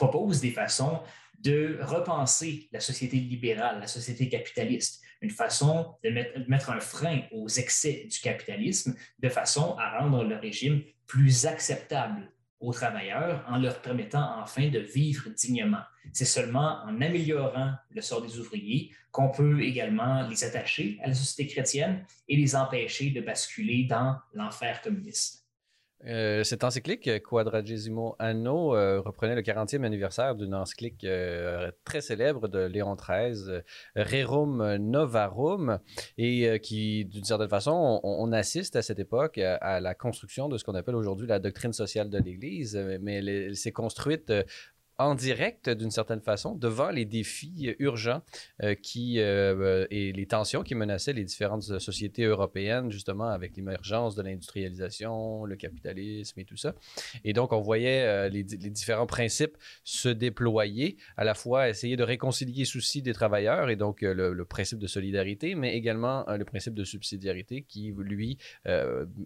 propose 0.00 0.40
des 0.40 0.50
façons 0.50 1.00
de 1.40 1.78
repenser 1.82 2.68
la 2.72 2.80
société 2.80 3.16
libérale, 3.18 3.80
la 3.80 3.86
société 3.86 4.28
capitaliste, 4.30 5.02
une 5.20 5.30
façon 5.30 5.94
de 6.02 6.10
mettre, 6.48 6.70
un 6.70 6.80
frein 6.80 7.20
aux 7.32 7.48
excès 7.48 8.06
du 8.10 8.18
capitalisme 8.20 8.94
de 9.18 9.28
façon 9.28 9.76
à 9.78 9.98
rendre 9.98 10.24
le 10.24 10.36
régime 10.36 10.82
plus 11.06 11.44
acceptable 11.44 12.32
aux 12.60 12.72
travailleurs 12.72 13.44
en 13.48 13.58
leur 13.58 13.80
permettant 13.82 14.40
enfin 14.40 14.68
de 14.68 14.78
vivre 14.78 15.28
dignement. 15.30 15.84
C'est 16.12 16.24
seulement 16.24 16.82
en 16.84 17.00
améliorant 17.00 17.72
le 17.90 18.00
sort 18.00 18.22
des 18.22 18.38
ouvriers 18.38 18.92
qu'on 19.10 19.30
peut 19.30 19.62
également 19.62 20.26
les 20.28 20.44
attacher 20.44 20.98
à 21.02 21.08
la 21.08 21.14
société 21.14 21.52
chrétienne 21.52 22.04
et 22.28 22.36
les 22.36 22.54
empêcher 22.54 23.10
de 23.10 23.20
basculer 23.20 23.84
dans 23.84 24.16
l'enfer 24.34 24.80
communiste. 24.82 25.40
Euh, 26.06 26.44
cette 26.44 26.64
encyclique 26.64 27.22
Quadragesimo 27.22 28.16
Anno 28.18 28.74
euh, 28.74 29.00
reprenait 29.00 29.34
le 29.34 29.42
40e 29.42 29.84
anniversaire 29.84 30.34
d'une 30.34 30.54
encyclique 30.54 31.04
euh, 31.04 31.70
très 31.84 32.00
célèbre 32.00 32.48
de 32.48 32.60
Léon 32.60 32.96
XIII, 32.96 33.60
Rerum 33.96 34.76
Novarum, 34.76 35.78
et 36.16 36.58
qui, 36.60 37.04
d'une 37.04 37.24
certaine 37.24 37.48
façon, 37.48 38.00
on, 38.02 38.32
assiste 38.32 38.76
à 38.76 38.82
cette 38.82 38.98
époque 38.98 39.38
à, 39.38 39.80
la 39.80 39.94
construction 39.94 40.48
de 40.48 40.56
ce 40.56 40.64
qu'on 40.64 40.74
appelle 40.74 40.94
aujourd'hui 40.94 41.26
la 41.26 41.38
doctrine 41.38 41.72
sociale 41.72 42.08
de 42.08 42.18
l'Église, 42.18 42.76
mais 43.00 43.16
elle 43.16 43.56
s'est 43.56 43.72
construite 43.72 44.32
en 45.00 45.14
direct 45.14 45.70
d'une 45.70 45.90
certaine 45.90 46.20
façon 46.20 46.54
devant 46.54 46.90
les 46.90 47.06
défis 47.06 47.74
urgents 47.78 48.20
euh, 48.62 48.74
qui, 48.74 49.18
euh, 49.18 49.86
et 49.90 50.12
les 50.12 50.26
tensions 50.26 50.62
qui 50.62 50.74
menaçaient 50.74 51.14
les 51.14 51.24
différentes 51.24 51.62
sociétés 51.62 52.24
européennes, 52.24 52.90
justement 52.90 53.28
avec 53.28 53.56
l'émergence 53.56 54.14
de 54.14 54.22
l'industrialisation, 54.22 55.46
le 55.46 55.56
capitalisme 55.56 56.38
et 56.38 56.44
tout 56.44 56.58
ça. 56.58 56.74
Et 57.24 57.32
donc, 57.32 57.52
on 57.52 57.62
voyait 57.62 58.02
euh, 58.02 58.28
les, 58.28 58.44
différents 58.44 59.06
principes 59.06 59.56
se 59.84 60.10
déployer, 60.10 60.98
à 61.16 61.24
la 61.24 61.32
fois 61.32 61.70
essayer 61.70 61.96
de 61.96 62.04
réconcilier 62.04 62.66
soucis 62.66 63.00
des 63.00 63.14
travailleurs 63.14 63.70
et 63.70 63.76
donc 63.76 64.02
le, 64.02 64.44
principe 64.44 64.80
de 64.80 64.86
solidarité, 64.86 65.54
mais 65.54 65.76
également 65.76 66.26
le 66.28 66.44
principe 66.44 66.74
de 66.74 66.84
subsidiarité 66.84 67.62
qui, 67.62 67.94
lui, 67.96 68.36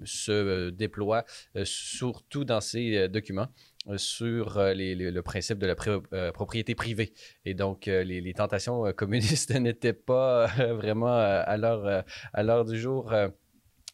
se 0.04 0.70
déploie 0.70 1.24
surtout 1.64 2.44
dans 2.44 2.60
ces 2.60 3.08
documents 3.08 3.48
sur 3.96 4.58
euh, 4.58 4.74
le 4.74 5.20
principe 5.22 5.58
de 5.58 5.66
la 5.66 5.74
euh, 6.12 6.32
propriété 6.32 6.74
privée. 6.74 7.12
Et 7.44 7.54
donc, 7.54 7.88
euh, 7.88 8.02
les, 8.04 8.34
tentations 8.34 8.92
communistes 8.92 9.50
n'étaient 9.60 9.92
pas 9.92 10.46
vraiment 10.46 11.14
à 11.16 11.56
l'heure 11.56 12.64
du 12.64 12.78
jour 12.78 13.12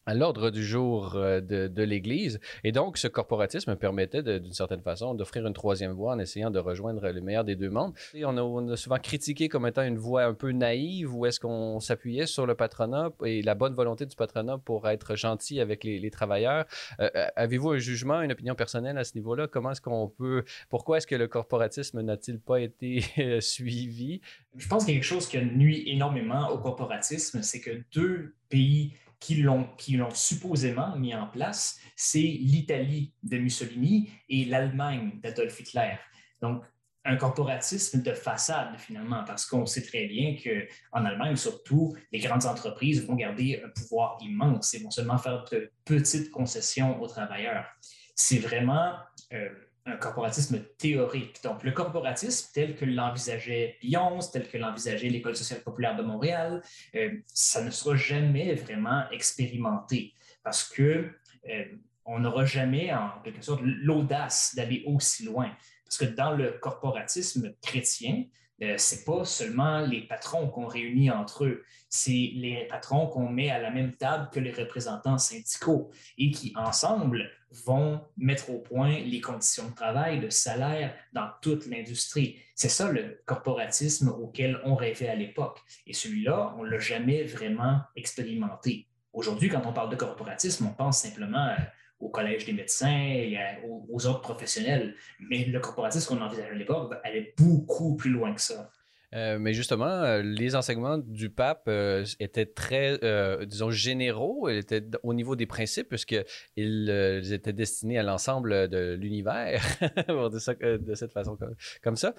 à 0.07 0.15
l'ordre 0.15 0.51
du 0.51 0.65
jour 0.65 1.15
euh, 1.15 1.41
de, 1.41 1.83
l'Église. 1.83 2.41
Et 2.65 2.73
donc, 2.73 2.99
ce 2.99 3.09
corporatisme 3.09 3.77
permettait 3.77 4.23
d'une 4.23 4.53
certaine 4.53 4.83
façon 4.83 5.15
d'offrir 5.15 5.47
une 5.47 5.53
troisième 5.53 5.93
voie 5.93 6.13
en 6.13 6.19
essayant 6.19 6.51
de 6.51 6.59
rejoindre 6.59 7.09
le 7.09 7.21
meilleur 7.21 7.45
des 7.45 7.57
deux 7.57 7.71
mondes. 7.71 7.93
On, 8.15 8.69
a, 8.69 8.77
souvent 8.77 8.99
critiqué 8.99 9.49
comme 9.49 9.67
étant 9.67 9.83
une 9.83 9.99
voie 9.99 10.25
un 10.25 10.35
peu 10.35 10.53
naïve 10.53 11.15
où 11.15 11.27
est-ce 11.27 11.41
qu'on 11.41 11.81
s'appuyait 11.81 12.27
sur 12.27 12.47
le 12.47 12.55
patronat 12.55 13.11
et 13.25 13.43
la 13.43 13.55
bonne 13.55 13.75
volonté 13.75 14.07
du 14.07 14.17
patronat 14.17 14.59
pour 14.59 14.89
être 14.89 15.17
gentil 15.17 15.61
avec 15.61 15.85
les, 15.85 16.11
travailleurs. 16.11 16.65
Euh, 17.01 17.09
euh, 17.15 17.27
avez-vous 17.37 17.71
un 17.71 17.79
jugement, 17.79 18.21
une 18.21 18.33
opinion 18.33 18.55
personnelle 18.55 18.99
à 18.99 19.05
ce 19.05 19.15
niveau-là? 19.15 19.47
Comment 19.49 19.73
est-ce 19.73 19.81
qu'on 19.81 20.09
peut... 20.09 20.45
Pourquoi 20.69 20.99
est-ce 20.99 21.07
que 21.07 21.15
le 21.15 21.29
corporatisme 21.29 22.01
n'a-t-il 22.01 22.41
pas 22.41 22.61
été 22.61 23.05
suivi? 23.41 24.21
Je 24.57 24.67
pense 24.67 24.85
qu'il 24.85 24.95
y 24.95 24.97
a 24.97 25.01
quelque 25.01 25.09
chose 25.09 25.29
qui 25.29 25.39
nuit 25.39 25.85
énormément 25.87 26.49
au 26.49 26.59
corporatisme, 26.59 27.43
c'est 27.43 27.61
que 27.61 27.83
deux 27.93 28.35
pays 28.49 28.93
qui 29.21 29.37
l'ont 29.43 30.15
supposément 30.15 30.97
mis 30.97 31.15
en 31.15 31.27
place, 31.27 31.79
c'est 31.95 32.19
l'Italie 32.19 33.15
de 33.23 33.39
Mussolini 33.39 34.11
et 34.29 34.47
l'Allemagne 34.47 35.21
d'Adolf 35.23 35.61
Hitler. 35.61 35.97
Donc, 36.41 36.65
un 37.05 37.17
corporatisme 37.17 38.03
de 38.03 38.13
façade 38.13 38.79
finalement, 38.79 39.25
parce 39.25 39.47
qu'on 39.47 39.67
sait 39.67 39.83
très 39.83 40.07
bien 40.07 40.37
qu'en 40.37 41.05
Allemagne, 41.05 41.37
surtout, 41.37 41.95
les 42.13 42.19
grandes 42.19 42.45
entreprises 42.47 43.07
vont 43.07 43.15
garder 43.15 43.63
un 43.65 43.69
pouvoir 43.71 44.19
immense 44.21 44.75
et 44.75 44.83
vont 44.83 44.91
seulement 44.91 45.19
faire 45.19 45.45
de 45.51 45.71
petites 45.85 46.31
concessions 46.31 47.01
aux 47.01 47.07
travailleurs. 47.07 47.67
C'est 48.15 48.39
vraiment 48.39 48.95
euh, 49.33 49.49
un 49.87 49.97
corporatisme 49.97 50.61
théorique. 50.79 51.41
Donc, 51.43 51.63
le 51.65 51.73
corporatisme 51.73 52.51
tel 52.53 52.77
que 52.77 52.85
l'envisageait 52.85 53.77
Lyons, 53.83 54.19
tel 54.33 54.49
que 54.49 54.59
l'envisageait 54.59 55.09
l'École 55.09 55.37
sociale 55.37 55.61
populaire 55.63 55.97
de 55.97 56.03
Montréal, 56.03 56.63
euh, 56.95 57.11
ça 57.27 57.63
ne 57.63 57.71
sera 57.71 57.97
jamais 57.97 58.55
vraiment 58.55 59.09
expérimenté 59.11 60.15
parce 60.43 60.69
que 60.69 61.11
euh, 61.49 61.65
on 62.05 62.21
n'aura 62.21 62.45
jamais, 62.45 62.93
en 62.93 63.21
quelque 63.23 63.43
sorte, 63.43 63.61
l'audace 63.63 64.55
d'aller 64.55 64.83
aussi 64.87 65.25
loin. 65.25 65.51
Parce 65.85 65.99
que 65.99 66.05
dans 66.05 66.33
le 66.33 66.53
corporatisme 66.53 67.55
chrétien, 67.63 68.25
euh, 68.63 68.77
ce 68.77 68.95
n'est 68.95 69.03
pas 69.03 69.25
seulement 69.25 69.81
les 69.81 70.03
patrons 70.03 70.49
qu'on 70.49 70.67
réunit 70.67 71.11
entre 71.11 71.45
eux, 71.45 71.65
c'est 71.89 72.31
les 72.35 72.67
patrons 72.69 73.07
qu'on 73.07 73.29
met 73.29 73.51
à 73.51 73.59
la 73.59 73.71
même 73.71 73.95
table 73.97 74.29
que 74.33 74.41
les 74.41 74.53
représentants 74.53 75.19
syndicaux 75.19 75.91
et 76.19 76.31
qui, 76.31 76.53
ensemble, 76.57 77.31
vont 77.65 78.01
mettre 78.17 78.51
au 78.51 78.59
point 78.59 79.01
les 79.01 79.21
conditions 79.21 79.69
de 79.69 79.75
travail, 79.75 80.21
de 80.21 80.31
salaire 80.31 80.95
dans 81.13 81.29
toute 81.43 81.67
l'industrie. 81.67 82.39
C'est 82.55 82.69
ça 82.69 82.91
le 82.93 83.21
corporatisme 83.27 84.09
auquel 84.09 84.61
on 84.65 84.75
rêvait 84.75 85.09
à 85.09 85.17
l'époque. 85.17 85.59
Et 85.87 85.93
celui-là, 85.93 86.55
on 86.59 86.65
ne 86.65 86.71
l'a 86.71 86.79
jamais 86.79 87.25
vraiment 87.25 87.81
expérimenté. 87.97 88.87
Aujourd'hui, 89.13 89.49
quand 89.49 89.63
on 89.65 89.73
parle 89.73 89.91
de 89.91 89.97
corporatisme, 89.97 90.67
on 90.67 90.73
pense 90.73 91.03
simplement 91.03 91.49
euh, 91.49 91.57
au 92.01 92.09
collège 92.09 92.47
des 92.47 92.53
médecins 92.53 92.99
et 92.99 93.37
aux, 93.67 94.07
autres 94.07 94.21
professionnels. 94.21 94.95
Mais 95.29 95.45
le 95.45 95.61
corporatisme 95.61 96.15
qu'on 96.15 96.23
envisageait 96.23 96.51
à 96.51 96.55
l'époque 96.55 96.93
allait 97.05 97.35
beaucoup 97.37 97.97
plus 97.97 98.11
loin 98.11 98.35
que 98.35 98.41
ça. 98.41 98.71
Euh, 99.13 99.39
mais 99.41 99.53
justement, 99.55 99.87
euh, 99.87 100.23
les 100.23 100.55
enseignements 100.55 100.99
du 100.99 101.31
pape 101.31 101.65
euh, 101.67 102.05
étaient 102.21 102.47
très, 102.47 102.99
disons, 103.45 103.71
généraux. 103.71 104.49
Ils 104.49 104.59
étaient 104.59 104.85
au 105.03 105.15
niveau 105.15 105.37
des 105.37 105.47
principes, 105.47 105.89
puisqu'ils 105.89 107.33
étaient 107.33 107.53
destinés 107.53 107.99
à 107.99 108.03
l'ensemble 108.03 108.69
de 108.69 108.95
l'univers, 108.95 109.63
de, 110.09 110.95
cette 110.95 111.13
façon 111.13 111.37
comme 111.83 111.97
ça. 111.97 112.15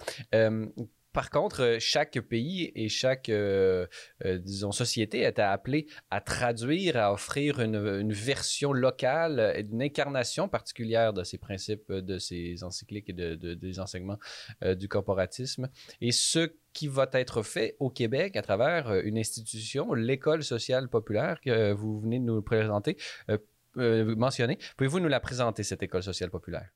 Par 1.14 1.30
contre, 1.30 1.62
euh, 1.62 1.78
chaque 1.80 2.20
pays 2.22 2.72
et 2.76 2.88
chaque, 2.88 3.28
euh, 3.30 3.86
euh, 4.26 4.38
disons, 4.38 4.72
société 4.72 5.24
était 5.26 5.42
appelée 5.42 5.88
à 6.10 6.22
traduire, 6.22 6.96
à 6.96 7.12
offrir 7.12 7.60
une, 7.60 8.14
version 8.14 8.72
locale, 8.72 9.66
une 9.72 9.82
incarnation 9.82 10.48
particulière 10.48 11.12
de 11.14 11.24
ces 11.24 11.38
principes, 11.38 11.92
de 11.92 12.18
ces 12.18 12.64
encycliques 12.64 13.10
et 13.10 13.14
de, 13.14 13.36
des 13.36 13.80
enseignements 13.80 14.20
du 14.76 14.88
corporatisme. 14.88 15.70
Et 16.00 16.12
ce 16.12 16.54
qui 16.74 16.88
va 16.88 17.10
être 17.14 17.42
fait 17.42 17.76
au 17.80 17.90
Québec 17.90 18.36
à 18.36 18.42
travers 18.42 18.94
une 19.02 19.18
institution, 19.18 19.94
l'École 19.94 20.44
sociale 20.44 20.90
populaire 20.90 21.40
que 21.42 21.72
vous 21.72 22.00
venez 22.00 22.20
de 22.20 22.26
nous 22.26 22.42
présenter, 22.42 22.98
mentionner. 23.76 24.58
Pouvez-vous 24.78 25.00
nous 25.00 25.08
la 25.08 25.20
présenter, 25.20 25.64
cette 25.64 25.84
École 25.84 26.04
sociale 26.04 26.30
populaire? 26.30 26.70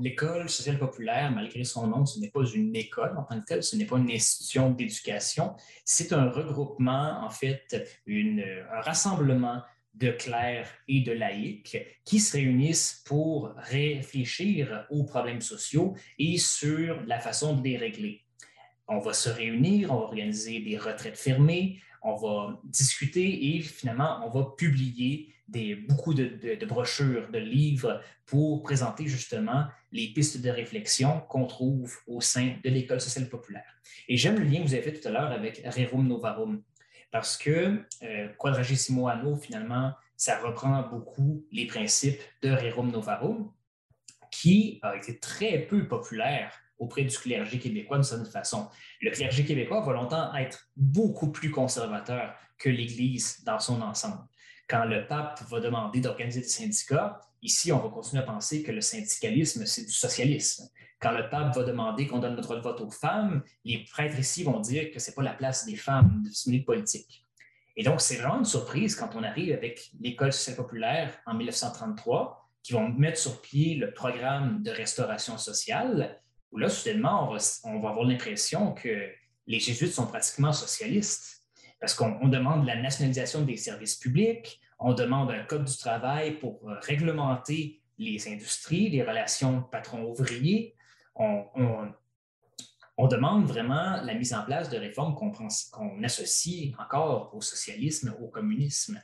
L'école 0.00 0.48
sociale 0.48 0.78
populaire, 0.78 1.30
malgré 1.30 1.64
son 1.64 1.86
nom, 1.86 2.04
ce 2.04 2.20
n'est 2.20 2.30
pas 2.30 2.44
une 2.44 2.74
école 2.76 3.16
en 3.16 3.22
tant 3.22 3.40
que 3.40 3.44
telle, 3.44 3.62
ce 3.62 3.76
n'est 3.76 3.86
pas 3.86 3.98
une 3.98 4.10
institution 4.10 4.70
d'éducation. 4.70 5.54
C'est 5.84 6.12
un 6.12 6.30
regroupement, 6.30 7.20
en 7.24 7.30
fait, 7.30 7.76
un 8.08 8.80
rassemblement 8.80 9.62
de 9.94 10.10
clercs 10.10 10.68
et 10.88 11.00
de 11.00 11.12
laïcs 11.12 11.78
qui 12.04 12.20
se 12.20 12.36
réunissent 12.36 13.02
pour 13.06 13.54
réfléchir 13.56 14.86
aux 14.90 15.04
problèmes 15.04 15.40
sociaux 15.40 15.94
et 16.18 16.36
sur 16.38 17.00
la 17.06 17.18
façon 17.18 17.56
de 17.56 17.64
les 17.64 17.78
régler. 17.78 18.22
On 18.88 18.98
va 18.98 19.14
se 19.14 19.30
réunir, 19.30 19.90
on 19.90 19.96
va 19.96 20.02
organiser 20.02 20.60
des 20.60 20.78
retraites 20.78 21.18
fermées, 21.18 21.80
on 22.06 22.14
va 22.14 22.60
discuter 22.64 23.56
et 23.56 23.60
finalement, 23.60 24.20
on 24.24 24.30
va 24.30 24.54
publier 24.56 25.34
beaucoup 25.88 26.14
de, 26.14 26.64
brochures, 26.64 27.28
de 27.30 27.38
livres 27.38 28.00
pour 28.24 28.62
présenter 28.62 29.06
justement 29.06 29.66
les 29.92 30.08
pistes 30.08 30.40
de 30.40 30.50
réflexion 30.50 31.20
qu'on 31.28 31.46
trouve 31.46 31.96
au 32.06 32.20
sein 32.20 32.56
de 32.62 32.70
l'École 32.70 33.00
sociale 33.00 33.28
populaire. 33.28 33.80
Et 34.08 34.16
j'aime 34.16 34.38
le 34.38 34.44
lien 34.44 34.58
que 34.62 34.68
vous 34.68 34.74
avez 34.74 34.82
fait 34.82 35.00
tout 35.00 35.08
à 35.08 35.10
l'heure 35.10 35.30
avec 35.30 35.62
Rerum 35.64 36.06
Novarum, 36.06 36.62
parce 37.10 37.36
que 37.36 37.82
euh, 38.02 38.28
Quadragesimo 38.38 39.08
Anno, 39.08 39.36
finalement, 39.36 39.92
ça 40.16 40.38
reprend 40.40 40.82
beaucoup 40.88 41.44
les 41.52 41.66
principes 41.66 42.20
de 42.42 42.50
Rerum 42.50 42.90
Novarum, 42.90 43.52
qui 44.30 44.80
a 44.82 44.96
été 44.96 45.18
très 45.18 45.60
peu 45.60 45.86
populaire 45.86 46.52
auprès 46.78 47.04
du 47.04 47.16
clergé 47.16 47.58
québécois 47.58 47.96
d'une 47.96 48.04
certaine 48.04 48.30
façon. 48.30 48.68
Le 49.00 49.10
clergé 49.10 49.44
québécois 49.44 49.80
va 49.80 49.92
longtemps 49.92 50.34
être 50.34 50.68
beaucoup 50.76 51.30
plus 51.30 51.50
conservateur 51.50 52.34
que 52.58 52.68
l'Église 52.68 53.42
dans 53.44 53.58
son 53.58 53.80
ensemble. 53.82 54.24
Quand 54.68 54.84
le 54.84 55.06
pape 55.06 55.42
va 55.48 55.60
demander 55.60 56.00
d'organiser 56.00 56.40
des 56.40 56.48
syndicats, 56.48 57.20
ici, 57.40 57.70
on 57.72 57.78
va 57.78 57.88
continuer 57.88 58.22
à 58.22 58.26
penser 58.26 58.62
que 58.62 58.72
le 58.72 58.80
syndicalisme, 58.80 59.64
c'est 59.64 59.84
du 59.84 59.92
socialisme. 59.92 60.68
Quand 61.00 61.12
le 61.12 61.28
pape 61.28 61.54
va 61.54 61.62
demander 61.62 62.06
qu'on 62.06 62.18
donne 62.18 62.36
le 62.36 62.42
droit 62.42 62.56
de 62.56 62.62
vote 62.62 62.80
aux 62.80 62.90
femmes, 62.90 63.42
les 63.64 63.84
prêtres 63.84 64.18
ici 64.18 64.42
vont 64.42 64.60
dire 64.60 64.90
que 64.90 64.98
ce 64.98 65.10
n'est 65.10 65.14
pas 65.14 65.22
la 65.22 65.34
place 65.34 65.66
des 65.66 65.76
femmes 65.76 66.22
de 66.24 66.30
se 66.30 66.50
politique. 66.64 67.24
Et 67.76 67.84
donc, 67.84 68.00
c'est 68.00 68.16
vraiment 68.16 68.38
une 68.38 68.46
surprise 68.46 68.96
quand 68.96 69.10
on 69.14 69.22
arrive 69.22 69.52
avec 69.52 69.90
l'École 70.00 70.32
sociale 70.32 70.56
populaire 70.56 71.16
en 71.26 71.34
1933, 71.34 72.50
qui 72.62 72.72
vont 72.72 72.88
mettre 72.88 73.18
sur 73.18 73.40
pied 73.42 73.76
le 73.76 73.92
programme 73.92 74.62
de 74.62 74.70
restauration 74.70 75.38
sociale, 75.38 76.20
où 76.52 76.58
là, 76.58 76.68
soudainement, 76.68 77.30
on 77.64 77.80
va, 77.80 77.88
avoir 77.88 78.04
l'impression 78.04 78.72
que 78.72 79.10
les 79.46 79.60
jésuites 79.60 79.92
sont 79.92 80.06
pratiquement 80.06 80.52
socialistes 80.52 81.42
parce 81.80 81.94
qu'on 81.94 82.28
demande 82.28 82.66
la 82.66 82.76
nationalisation 82.76 83.42
des 83.42 83.56
services 83.56 83.96
publics, 83.96 84.60
on 84.78 84.94
demande 84.94 85.30
un 85.30 85.44
code 85.44 85.64
du 85.64 85.76
travail 85.76 86.38
pour 86.38 86.60
euh, 86.68 86.78
réglementer 86.80 87.82
les 87.98 88.28
industries, 88.28 88.90
les 88.90 89.02
relations 89.02 89.62
patron-ouvrier. 89.62 90.74
On, 91.14 91.92
demande 93.08 93.46
vraiment 93.46 94.02
la 94.02 94.14
mise 94.14 94.34
en 94.34 94.42
place 94.42 94.68
de 94.68 94.78
réformes 94.78 95.14
qu'on 95.14 96.02
associe 96.02 96.74
encore 96.78 97.34
au 97.34 97.40
socialisme, 97.40 98.14
au 98.20 98.28
communisme. 98.28 99.00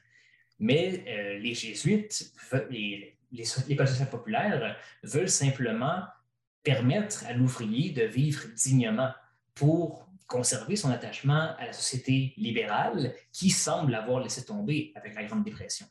Mais 0.58 1.04
euh, 1.06 1.38
les 1.38 1.54
jésuites, 1.54 2.32
les, 2.70 3.16
les, 3.30 3.44
les 3.68 4.06
populaires 4.10 4.76
veulent 5.02 5.28
simplement 5.28 6.02
permettre 6.62 7.24
à 7.26 7.32
l'ouvrier 7.32 7.90
de 7.90 8.02
vivre 8.02 8.46
dignement 8.56 9.10
pour 9.54 10.08
conserver 10.26 10.76
son 10.76 10.90
attachement 10.90 11.54
à 11.58 11.66
la 11.66 11.72
société 11.72 12.32
libérale 12.36 13.14
qui 13.32 13.50
semble 13.50 13.94
avoir 13.94 14.22
laissé 14.22 14.44
tomber 14.44 14.92
avec 14.94 15.14
la 15.14 15.24
Grande 15.24 15.44
Dépression. 15.44 15.86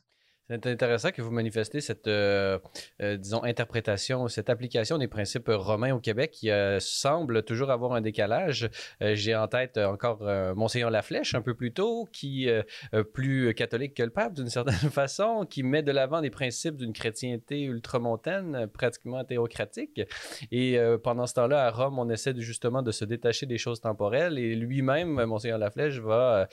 C'est 0.52 0.66
intéressant 0.66 1.12
que 1.12 1.22
vous 1.22 1.30
manifestez 1.30 1.80
cette, 1.80 2.08
euh, 2.08 2.58
euh, 3.00 3.16
disons, 3.16 3.42
interprétation, 3.42 4.28
cette 4.28 4.50
application 4.50 4.98
des 4.98 5.08
principes 5.08 5.48
romains 5.48 5.94
au 5.94 5.98
Québec 5.98 6.30
qui 6.30 6.50
euh, 6.50 6.78
semble 6.78 7.42
toujours 7.42 7.70
avoir 7.70 7.94
un 7.94 8.02
décalage. 8.02 8.68
J'ai 9.00 9.34
en 9.34 9.48
tête 9.48 9.78
encore 9.78 10.22
Monseigneur 10.54 10.90
Laflèche 10.90 11.34
un 11.34 11.40
peu 11.40 11.54
plus 11.54 11.72
tôt, 11.72 12.06
qui 12.12 12.48
est 12.48 12.64
plus 13.12 13.54
catholique 13.54 13.94
que 13.94 14.02
le 14.02 14.10
pape 14.10 14.34
d'une 14.34 14.48
certaine 14.48 14.74
façon, 14.90 15.46
qui 15.48 15.62
met 15.62 15.82
de 15.82 15.92
l'avant 15.92 16.20
des 16.20 16.30
principes 16.30 16.76
d'une 16.76 16.92
chrétienté 16.92 17.62
ultramontaine, 17.62 18.66
pratiquement 18.72 19.24
théocratique. 19.24 20.02
Et 20.50 20.78
pendant 21.02 21.26
ce 21.26 21.34
temps-là, 21.34 21.66
à 21.66 21.70
Rome, 21.70 21.98
on 21.98 22.08
essaie 22.10 22.34
justement 22.36 22.82
de 22.82 22.92
se 22.92 23.04
détacher 23.04 23.46
des 23.46 23.58
choses 23.58 23.80
temporelles 23.80 24.38
et 24.38 24.54
lui-même, 24.54 25.24
Monseigneur 25.24 25.58
Laflèche, 25.58 25.98
va 25.98 26.48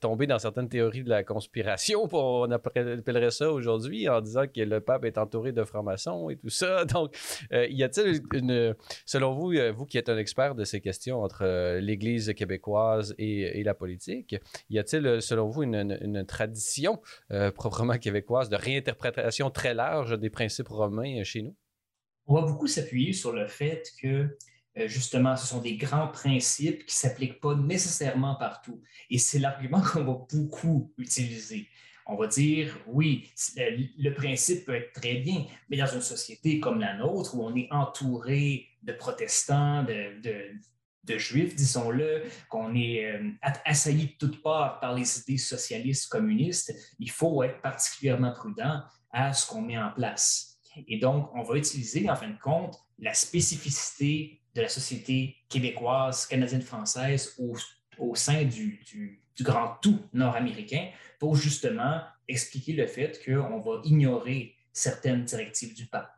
tomber 0.00 0.26
dans 0.26 0.38
certaines 0.38 0.68
théories 0.68 1.04
de 1.04 1.10
la 1.10 1.22
conspiration 1.24 2.08
pour 2.08 2.24
on 2.24 2.50
appellerait 2.86 3.30
ça 3.30 3.50
aujourd'hui 3.50 4.08
en 4.08 4.20
disant 4.20 4.44
que 4.46 4.60
le 4.60 4.80
pape 4.80 5.04
est 5.04 5.18
entouré 5.18 5.52
de 5.52 5.64
francs-maçons 5.64 6.30
et 6.30 6.36
tout 6.36 6.48
ça. 6.48 6.84
Donc, 6.84 7.16
euh, 7.52 7.66
y 7.68 7.82
a-t-il 7.82 8.22
une, 8.32 8.74
selon 9.04 9.34
vous, 9.34 9.52
euh, 9.52 9.72
vous 9.72 9.86
qui 9.86 9.98
êtes 9.98 10.08
un 10.08 10.18
expert 10.18 10.54
de 10.54 10.64
ces 10.64 10.80
questions 10.80 11.22
entre 11.22 11.42
euh, 11.42 11.80
l'Église 11.80 12.32
québécoise 12.34 13.14
et, 13.18 13.62
la 13.64 13.74
politique, 13.74 14.36
y 14.70 14.78
a-t-il, 14.78 15.20
selon 15.20 15.48
vous, 15.48 15.64
une, 15.64 16.24
tradition 16.26 17.00
proprement 17.54 17.98
québécoise 17.98 18.48
de 18.48 18.56
réinterprétation 18.56 19.50
très 19.50 19.74
large 19.74 20.18
des 20.18 20.30
principes 20.30 20.68
romains 20.68 21.22
chez 21.24 21.42
nous? 21.42 21.56
On 22.26 22.34
va 22.34 22.42
beaucoup 22.42 22.66
s'appuyer 22.66 23.12
sur 23.12 23.32
le 23.32 23.46
fait 23.46 23.90
que 24.00 24.36
justement, 24.86 25.36
ce 25.36 25.46
sont 25.46 25.60
des 25.60 25.76
grands 25.76 26.08
principes 26.08 26.86
qui 26.86 26.94
ne 26.94 27.08
s'appliquent 27.08 27.40
pas 27.40 27.54
nécessairement 27.54 28.36
partout. 28.36 28.80
Et 29.10 29.18
c'est 29.18 29.38
l'argument 29.38 29.80
qu'on 29.92 30.04
va 30.04 30.18
beaucoup 30.32 30.92
utiliser 30.98 31.68
on 32.06 32.16
va 32.16 32.26
dire, 32.28 32.76
oui, 32.86 33.28
euh, 33.58 33.78
le 33.98 34.10
principe 34.10 34.64
peut 34.64 34.76
être 34.76 34.92
très 34.92 35.16
bien, 35.16 35.44
mais 35.68 35.76
dans 35.76 35.86
une 35.86 36.00
société 36.00 36.60
comme 36.60 36.78
la 36.78 36.96
nôtre, 36.96 37.34
où 37.34 37.44
on 37.44 37.54
est 37.56 37.68
entouré 37.72 38.66
de 38.82 38.92
protestants, 38.92 39.82
de, 39.82 41.18
juifs, 41.18 41.54
disons-le, 41.54 42.24
qu'on 42.48 42.74
est 42.74 43.04
euh, 43.04 43.30
assailli 43.64 44.06
de 44.06 44.12
toutes 44.18 44.42
parts 44.42 44.80
par 44.80 44.94
les 44.94 45.18
idées 45.20 45.38
socialistes, 45.38 46.08
communistes, 46.08 46.74
il 46.98 47.10
faut 47.10 47.42
être 47.42 47.60
particulièrement 47.60 48.32
prudent 48.32 48.82
à 49.10 49.32
ce 49.32 49.46
qu'on 49.46 49.62
met 49.62 49.78
en 49.78 49.90
place. 49.90 50.58
Et 50.88 50.98
donc, 50.98 51.30
on 51.34 51.42
va 51.42 51.56
utiliser, 51.56 52.08
en 52.08 52.16
fin 52.16 52.28
de 52.28 52.38
compte, 52.38 52.76
la 52.98 53.14
spécificité 53.14 54.40
de 54.54 54.62
la 54.62 54.68
société 54.68 55.36
québécoise, 55.48 56.26
canadienne, 56.26 56.62
française 56.62 57.36
au, 57.98 58.14
sein 58.14 58.44
du 58.44 59.22
grand 59.40 59.76
tout 59.80 59.98
nord-américain 60.12 60.88
pour 61.18 61.36
justement 61.36 62.02
expliquer 62.28 62.72
le 62.72 62.86
fait 62.86 63.20
qu'on 63.24 63.60
va 63.60 63.80
ignorer 63.84 64.54
certaines 64.72 65.24
directives 65.24 65.74
du 65.74 65.86
pape. 65.86 66.10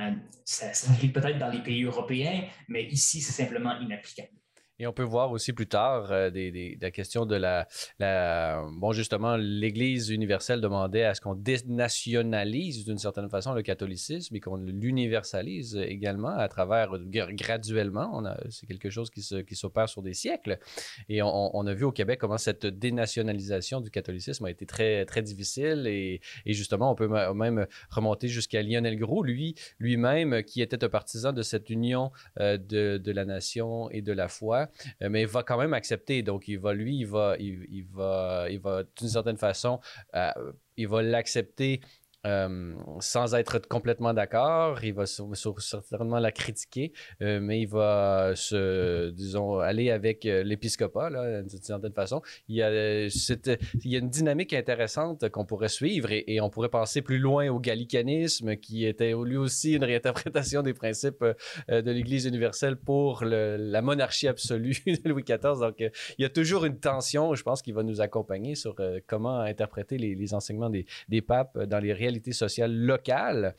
Euh, 0.00 0.12
ça, 0.44 0.72
ça 0.72 0.92
peut-être 1.12 1.38
dans 1.38 1.50
les 1.50 1.62
pays 1.62 1.82
européens, 1.84 2.48
mais 2.68 2.84
ici, 2.84 3.20
c'est 3.20 3.32
simplement 3.32 3.78
inapplicable. 3.80 4.30
Et 4.80 4.86
on 4.86 4.92
peut 4.92 5.02
voir 5.02 5.32
aussi 5.32 5.52
plus 5.52 5.66
tard 5.66 6.12
euh, 6.12 6.30
des, 6.30 6.78
la 6.80 6.92
question 6.92 7.26
de 7.26 7.34
la, 7.34 7.66
la 7.98 8.64
bon 8.70 8.92
justement 8.92 9.36
l'Église 9.36 10.10
universelle 10.10 10.60
demandait 10.60 11.02
à 11.02 11.14
ce 11.14 11.20
qu'on 11.20 11.34
dénationalise 11.34 12.84
d'une 12.84 12.98
certaine 12.98 13.28
façon 13.28 13.54
le 13.54 13.62
catholicisme 13.62 14.36
et 14.36 14.40
qu'on 14.40 14.56
l'universalise 14.56 15.74
également 15.76 16.28
à 16.28 16.46
travers 16.46 16.90
graduellement. 17.00 18.22
C'est 18.50 18.66
quelque 18.66 18.88
chose 18.88 19.10
qui, 19.10 19.22
se, 19.22 19.36
qui 19.36 19.56
s'opère 19.56 19.88
sur 19.88 20.00
des 20.00 20.14
siècles. 20.14 20.60
Et 21.08 21.22
on, 21.22 21.56
on, 21.56 21.66
a 21.66 21.74
vu 21.74 21.82
au 21.82 21.92
Québec 21.92 22.20
comment 22.20 22.38
cette 22.38 22.66
dénationalisation 22.66 23.80
du 23.80 23.90
catholicisme 23.90 24.44
a 24.44 24.50
été 24.50 24.64
très 24.64 25.04
très 25.06 25.22
difficile 25.22 25.88
et, 25.88 26.20
et 26.46 26.52
justement 26.52 26.92
on 26.92 26.94
peut 26.94 27.08
même 27.34 27.66
remonter 27.90 28.28
jusqu'à 28.28 28.62
Lionel 28.62 28.96
Gros, 28.96 29.24
lui 29.24 29.56
lui-même 29.80 30.44
qui 30.44 30.62
était 30.62 30.84
un 30.84 30.88
partisan 30.88 31.32
de 31.32 31.42
cette 31.42 31.68
union 31.68 32.12
euh, 32.38 32.58
de, 32.58 32.98
de 32.98 33.12
la 33.12 33.24
nation 33.24 33.90
et 33.90 34.02
de 34.02 34.12
la 34.12 34.28
foi 34.28 34.67
euh, 35.02 35.08
mais 35.08 35.22
il 35.22 35.26
va 35.28 35.42
quand 35.42 35.58
même 35.58 35.74
accepter. 35.74 36.22
Donc, 36.22 36.48
il 36.48 36.58
va, 36.58 36.72
lui, 36.74 36.98
il 36.98 37.06
va, 37.06 37.36
il, 37.38 37.84
va, 37.86 38.46
il 38.50 38.60
va 38.60 38.82
d'une 38.96 39.08
certaine 39.08 39.36
façon, 39.36 39.80
euh, 40.14 40.32
il 40.76 40.88
va 40.88 41.02
l'accepter 41.02 41.80
euh, 42.28 42.74
sans 43.00 43.34
être 43.34 43.58
complètement 43.68 44.12
d'accord. 44.12 44.84
Il 44.84 44.92
va 44.92 45.06
certainement 45.06 46.18
la 46.18 46.30
critiquer, 46.30 46.92
euh, 47.22 47.40
mais 47.40 47.60
il 47.60 47.68
va 47.68 48.32
se, 48.34 49.10
disons, 49.10 49.58
aller 49.58 49.90
avec 49.90 50.26
euh, 50.26 50.42
l'épiscopat, 50.42 51.10
d'une 51.42 51.62
certaine 51.62 51.92
façon. 51.92 52.20
Il 52.48 52.56
y, 52.56 52.62
a, 52.62 53.98
une 53.98 54.10
dynamique 54.10 54.52
intéressante 54.52 55.28
qu'on 55.30 55.46
pourrait 55.46 55.68
suivre 55.68 56.10
et, 56.10 56.40
on 56.40 56.50
pourrait 56.50 56.68
passer 56.68 57.02
plus 57.02 57.18
loin 57.18 57.48
au 57.48 57.58
gallicanisme, 57.58 58.56
qui 58.56 58.84
était 58.84 59.12
lui 59.24 59.36
aussi 59.36 59.72
une 59.72 59.84
réinterprétation 59.84 60.62
des 60.62 60.74
principes 60.74 61.24
de 61.68 61.90
l'Église 61.90 62.26
universelle 62.26 62.76
pour 62.76 63.24
la 63.24 63.82
monarchie 63.82 64.28
absolue 64.28 64.76
de 64.86 65.08
Louis 65.08 65.24
XIV. 65.24 65.60
Donc, 65.60 65.76
il 65.80 66.22
y 66.22 66.24
a 66.24 66.28
toujours 66.28 66.64
une 66.64 66.78
tension, 66.78 67.34
je 67.34 67.42
pense, 67.42 67.62
qui 67.62 67.72
va 67.72 67.82
nous 67.82 68.00
accompagner 68.00 68.54
sur 68.54 68.76
comment 69.06 69.40
interpréter 69.40 69.98
les, 69.98 70.34
enseignements 70.34 70.70
des, 70.70 70.84
des 71.08 71.22
papes 71.22 71.58
dans 71.64 71.78
les 71.78 71.92
réalités 71.92 72.17
sociale 72.32 72.74
locale. 72.74 73.54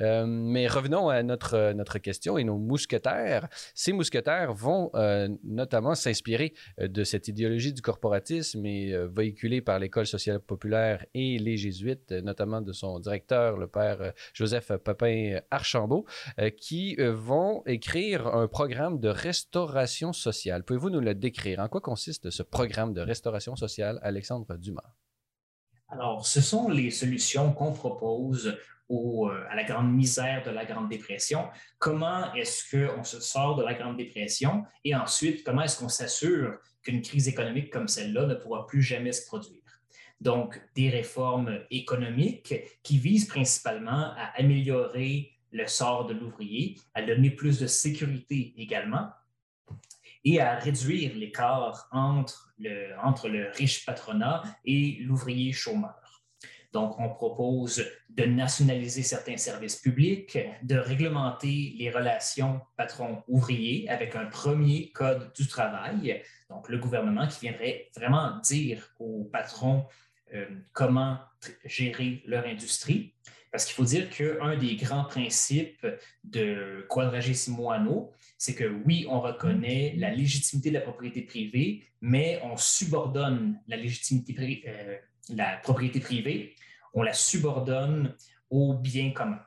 Euh, 0.00 0.24
mais 0.26 0.66
revenons 0.66 1.08
à 1.08 1.22
notre, 1.22 1.72
notre 1.72 1.98
question 1.98 2.38
et 2.38 2.44
nos 2.44 2.58
mousquetaires. 2.58 3.48
Ces 3.74 3.92
mousquetaires 3.92 4.52
vont 4.52 4.90
euh, 4.94 5.28
notamment 5.44 5.94
s'inspirer 5.94 6.54
euh, 6.80 6.88
de 6.88 7.04
cette 7.04 7.28
idéologie 7.28 7.72
du 7.72 7.82
corporatisme 7.82 8.64
et 8.66 8.94
véhiculée 9.08 9.60
par 9.60 9.78
l'École 9.78 10.06
sociale 10.06 10.40
populaire 10.40 11.04
et 11.14 11.38
les 11.38 11.56
jésuites, 11.56 12.12
notamment 12.12 12.60
de 12.60 12.72
son 12.72 12.98
directeur, 12.98 13.56
le 13.56 13.66
père 13.66 14.12
Joseph 14.32 14.72
Papin 14.78 15.40
Archambault, 15.50 16.06
qui 16.56 16.96
vont 16.98 17.62
écrire 17.66 18.26
un 18.26 18.48
programme 18.48 18.98
de 18.98 19.08
restauration 19.08 20.12
sociale. 20.12 20.64
Pouvez-vous 20.64 20.90
nous 20.90 21.00
le 21.00 21.14
décrire? 21.14 21.60
En 21.60 21.68
quoi 21.68 21.80
consiste 21.80 22.30
ce 22.30 22.42
programme 22.42 22.92
de 22.92 23.00
restauration 23.00 23.56
sociale, 23.56 23.98
Alexandre 24.02 24.56
Dumas? 24.56 25.03
Alors, 25.94 26.26
ce 26.26 26.40
sont 26.40 26.68
les 26.68 26.90
solutions 26.90 27.52
qu'on 27.52 27.72
propose 27.72 28.58
euh, 28.90 29.44
à 29.48 29.54
la 29.54 29.62
grande 29.62 29.92
misère 29.94 30.42
de 30.44 30.50
la 30.50 30.64
Grande 30.64 30.88
Dépression. 30.88 31.46
Comment 31.78 32.34
est-ce 32.34 32.76
qu'on 32.76 33.04
se 33.04 33.20
sort 33.20 33.54
de 33.54 33.62
la 33.62 33.74
Grande 33.74 33.96
Dépression? 33.96 34.64
Et 34.84 34.92
ensuite, 34.96 35.44
comment 35.44 35.62
est-ce 35.62 35.78
qu'on 35.78 35.88
s'assure 35.88 36.58
qu'une 36.82 37.00
crise 37.00 37.28
économique 37.28 37.70
comme 37.70 37.86
celle-là 37.86 38.26
ne 38.26 38.34
pourra 38.34 38.66
plus 38.66 38.82
jamais 38.82 39.12
se 39.12 39.24
produire? 39.24 39.62
Donc, 40.20 40.60
des 40.74 40.90
réformes 40.90 41.60
économiques 41.70 42.54
qui 42.82 42.98
visent 42.98 43.28
principalement 43.28 44.14
à 44.16 44.32
améliorer 44.36 45.30
le 45.52 45.68
sort 45.68 46.06
de 46.06 46.14
l'ouvrier, 46.14 46.76
à 46.94 47.02
donner 47.02 47.30
plus 47.30 47.60
de 47.60 47.68
sécurité 47.68 48.52
également, 48.56 49.10
et 50.24 50.40
à 50.40 50.56
réduire 50.56 51.14
l'écart 51.14 51.88
entre 51.92 52.54
le, 52.58 52.94
entre 53.02 53.28
le 53.28 53.50
riche 53.50 53.84
patronat 53.84 54.42
et 54.64 54.98
l'ouvrier 55.00 55.52
chômeur. 55.52 56.04
Donc, 56.72 56.98
on 56.98 57.08
propose 57.08 57.86
de 58.08 58.24
nationaliser 58.24 59.04
certains 59.04 59.36
services 59.36 59.76
publics, 59.76 60.36
de 60.64 60.74
réglementer 60.74 61.72
les 61.78 61.88
relations 61.88 62.60
patron-ouvrier 62.76 63.88
avec 63.88 64.16
un 64.16 64.26
premier 64.26 64.90
code 64.90 65.32
du 65.34 65.46
travail. 65.46 66.20
Donc, 66.50 66.68
le 66.68 66.78
gouvernement 66.78 67.28
qui 67.28 67.42
viendrait 67.42 67.90
vraiment 67.96 68.40
dire 68.40 68.92
aux 68.98 69.22
patrons 69.32 69.86
euh, 70.34 70.46
comment 70.72 71.18
gérer 71.64 72.24
leur 72.26 72.44
industrie. 72.44 73.14
Parce 73.54 73.66
qu'il 73.66 73.76
faut 73.76 73.84
dire 73.84 74.10
qu'un 74.10 74.56
des 74.56 74.74
grands 74.74 75.04
principes 75.04 75.86
de 76.24 76.84
Quadragesimo 76.88 77.70
Anno, 77.70 78.10
c'est 78.36 78.56
que 78.56 78.64
oui, 78.64 79.06
on 79.08 79.20
reconnaît 79.20 79.94
la 79.96 80.10
légitimité 80.10 80.70
de 80.70 80.74
la 80.74 80.80
propriété 80.80 81.22
privée, 81.22 81.84
mais 82.00 82.40
on 82.42 82.56
subordonne 82.56 83.60
la 83.68 83.76
légitimité, 83.76 84.64
euh, 84.66 84.96
la 85.36 85.58
propriété 85.58 86.00
privée, 86.00 86.56
on 86.94 87.04
la 87.04 87.12
subordonne 87.12 88.16
au 88.50 88.74
bien 88.74 89.12
commun. 89.12 89.40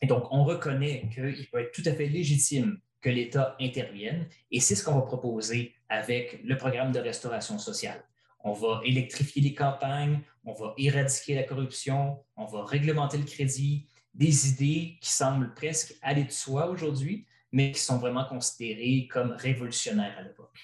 Et 0.00 0.06
donc, 0.06 0.24
on 0.30 0.44
reconnaît 0.44 1.06
qu'il 1.12 1.46
peut 1.50 1.60
être 1.60 1.72
tout 1.72 1.82
à 1.84 1.92
fait 1.92 2.06
légitime 2.06 2.80
que 3.02 3.10
l'État 3.10 3.58
intervienne, 3.60 4.26
et 4.50 4.58
c'est 4.58 4.74
ce 4.74 4.82
qu'on 4.82 4.94
va 4.94 5.02
proposer 5.02 5.74
avec 5.90 6.40
le 6.44 6.56
programme 6.56 6.92
de 6.92 6.98
restauration 6.98 7.58
sociale. 7.58 8.02
On 8.42 8.54
va 8.54 8.80
électrifier 8.86 9.42
les 9.42 9.52
campagnes, 9.52 10.20
on 10.44 10.52
va 10.52 10.74
éradiquer 10.78 11.34
la 11.34 11.44
corruption, 11.44 12.18
on 12.36 12.46
va 12.46 12.64
réglementer 12.64 13.18
le 13.18 13.24
crédit, 13.24 13.88
des 14.14 14.50
idées 14.50 14.98
qui 15.00 15.10
semblent 15.10 15.54
presque 15.54 15.94
aller 16.02 16.24
de 16.24 16.32
soi 16.32 16.68
aujourd'hui, 16.68 17.26
mais 17.50 17.72
qui 17.72 17.80
sont 17.80 17.98
vraiment 17.98 18.24
considérées 18.24 19.08
comme 19.10 19.32
révolutionnaires 19.32 20.16
à 20.18 20.22
l'époque. 20.22 20.58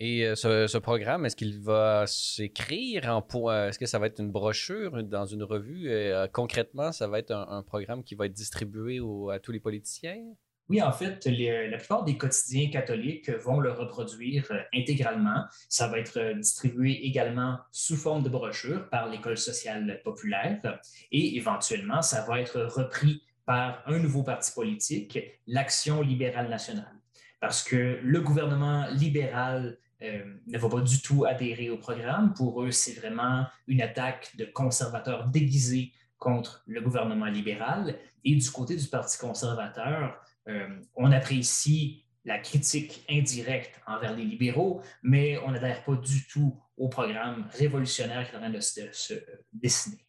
Et 0.00 0.24
euh, 0.24 0.36
ce, 0.36 0.78
programme, 0.78 1.26
est-ce 1.26 1.34
qu'il 1.34 1.60
va 1.60 2.04
s'écrire 2.06 3.06
en 3.06 3.26
euh, 3.48 3.68
Est-ce 3.68 3.80
que 3.80 3.86
ça 3.86 3.98
va 3.98 4.06
être 4.06 4.20
une 4.20 4.30
brochure 4.30 5.02
dans 5.02 5.26
une 5.26 5.42
revue? 5.42 5.90
Euh, 5.90 6.28
Concrètement, 6.28 6.92
ça 6.92 7.08
va 7.08 7.18
être 7.18 7.32
un, 7.32 7.62
programme 7.64 8.04
qui 8.04 8.14
va 8.14 8.26
être 8.26 8.32
distribué 8.32 9.00
à 9.32 9.40
tous 9.40 9.50
les 9.50 9.58
politiciens? 9.58 10.22
Oui, 10.68 10.82
en 10.82 10.92
fait, 10.92 11.26
la 11.26 11.78
plupart 11.78 12.04
des 12.04 12.18
quotidiens 12.18 12.68
catholiques 12.70 13.30
vont 13.30 13.58
le 13.58 13.72
reproduire 13.72 14.46
euh, 14.50 14.60
intégralement. 14.74 15.44
Ça 15.68 15.88
va 15.88 15.98
être 15.98 16.18
euh, 16.18 16.34
distribué 16.34 17.06
également 17.06 17.58
sous 17.72 17.96
forme 17.96 18.22
de 18.22 18.28
brochure 18.28 18.88
par 18.90 19.08
l'École 19.08 19.38
sociale 19.38 20.00
populaire 20.04 20.80
et 21.10 21.36
éventuellement, 21.36 22.02
ça 22.02 22.24
va 22.26 22.40
être 22.40 22.60
repris 22.60 23.22
par 23.46 23.82
un 23.86 23.98
nouveau 23.98 24.22
parti 24.22 24.52
politique, 24.52 25.18
l'Action 25.46 26.02
libérale 26.02 26.50
nationale. 26.50 26.94
Parce 27.40 27.62
que 27.62 27.98
le 28.02 28.20
gouvernement 28.20 28.88
libéral 28.88 29.78
euh, 30.02 30.22
ne 30.46 30.58
va 30.58 30.68
pas 30.68 30.80
du 30.80 31.00
tout 31.00 31.24
adhérer 31.24 31.70
au 31.70 31.78
programme. 31.78 32.34
Pour 32.34 32.62
eux, 32.62 32.72
c'est 32.72 32.92
vraiment 32.92 33.46
une 33.66 33.80
attaque 33.80 34.36
de 34.36 34.44
conservateurs 34.44 35.28
déguisés 35.28 35.92
contre 36.18 36.62
le 36.66 36.82
gouvernement 36.82 37.26
libéral. 37.26 37.96
Et 38.24 38.34
du 38.34 38.50
côté 38.50 38.76
du 38.76 38.86
Parti 38.86 39.16
conservateur, 39.18 40.20
euh, 40.48 40.68
on 40.96 41.12
apprécie 41.12 42.04
la 42.24 42.38
critique 42.38 43.04
indirecte 43.08 43.80
envers 43.86 44.14
les 44.14 44.24
libéraux, 44.24 44.82
mais 45.02 45.38
on 45.38 45.50
n'adhère 45.50 45.82
pas 45.84 45.94
du 45.94 46.26
tout 46.26 46.60
au 46.76 46.88
programme 46.88 47.48
révolutionnaire 47.52 48.28
qui 48.28 48.34
est 48.34 48.38
en 48.38 48.40
train 48.40 48.50
de 48.50 48.60
se, 48.60 49.14
dessiner. 49.52 50.04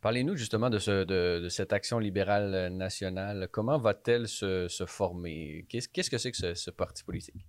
Parlez-nous 0.00 0.36
justement 0.36 0.70
de, 0.70 1.48
cette 1.48 1.72
action 1.72 1.98
libérale 1.98 2.68
nationale. 2.68 3.48
Comment 3.50 3.78
va-t-elle 3.78 4.28
se, 4.28 4.68
former? 4.86 5.66
Qu'est-ce 5.68 6.10
que 6.10 6.18
c'est 6.18 6.30
que 6.30 6.54
ce, 6.54 6.70
parti 6.70 7.02
politique? 7.02 7.46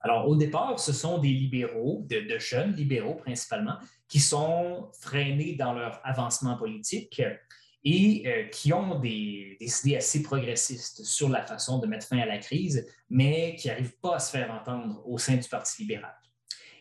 Alors, 0.00 0.28
au 0.28 0.36
départ, 0.36 0.78
ce 0.78 0.92
sont 0.92 1.18
des 1.18 1.28
libéraux, 1.28 2.04
de, 2.08 2.20
de, 2.20 2.38
jeunes 2.38 2.74
libéraux 2.74 3.14
principalement, 3.14 3.76
qui 4.08 4.20
sont 4.20 4.90
freinés 5.00 5.54
dans 5.54 5.72
leur 5.72 6.00
avancement 6.04 6.56
politique 6.56 7.22
et 7.84 8.22
euh, 8.26 8.44
qui 8.48 8.72
ont 8.72 8.98
des, 8.98 9.56
idées 9.60 9.96
assez 9.96 10.22
progressistes 10.22 11.04
sur 11.04 11.28
la 11.28 11.44
façon 11.44 11.78
de 11.78 11.86
mettre 11.86 12.06
fin 12.06 12.18
à 12.18 12.26
la 12.26 12.38
crise, 12.38 12.86
mais 13.10 13.56
qui 13.56 13.68
n'arrivent 13.68 13.98
pas 14.00 14.16
à 14.16 14.18
se 14.18 14.30
faire 14.30 14.50
entendre 14.52 15.02
au 15.06 15.18
sein 15.18 15.36
du 15.36 15.48
Parti 15.48 15.82
libéral. 15.82 16.14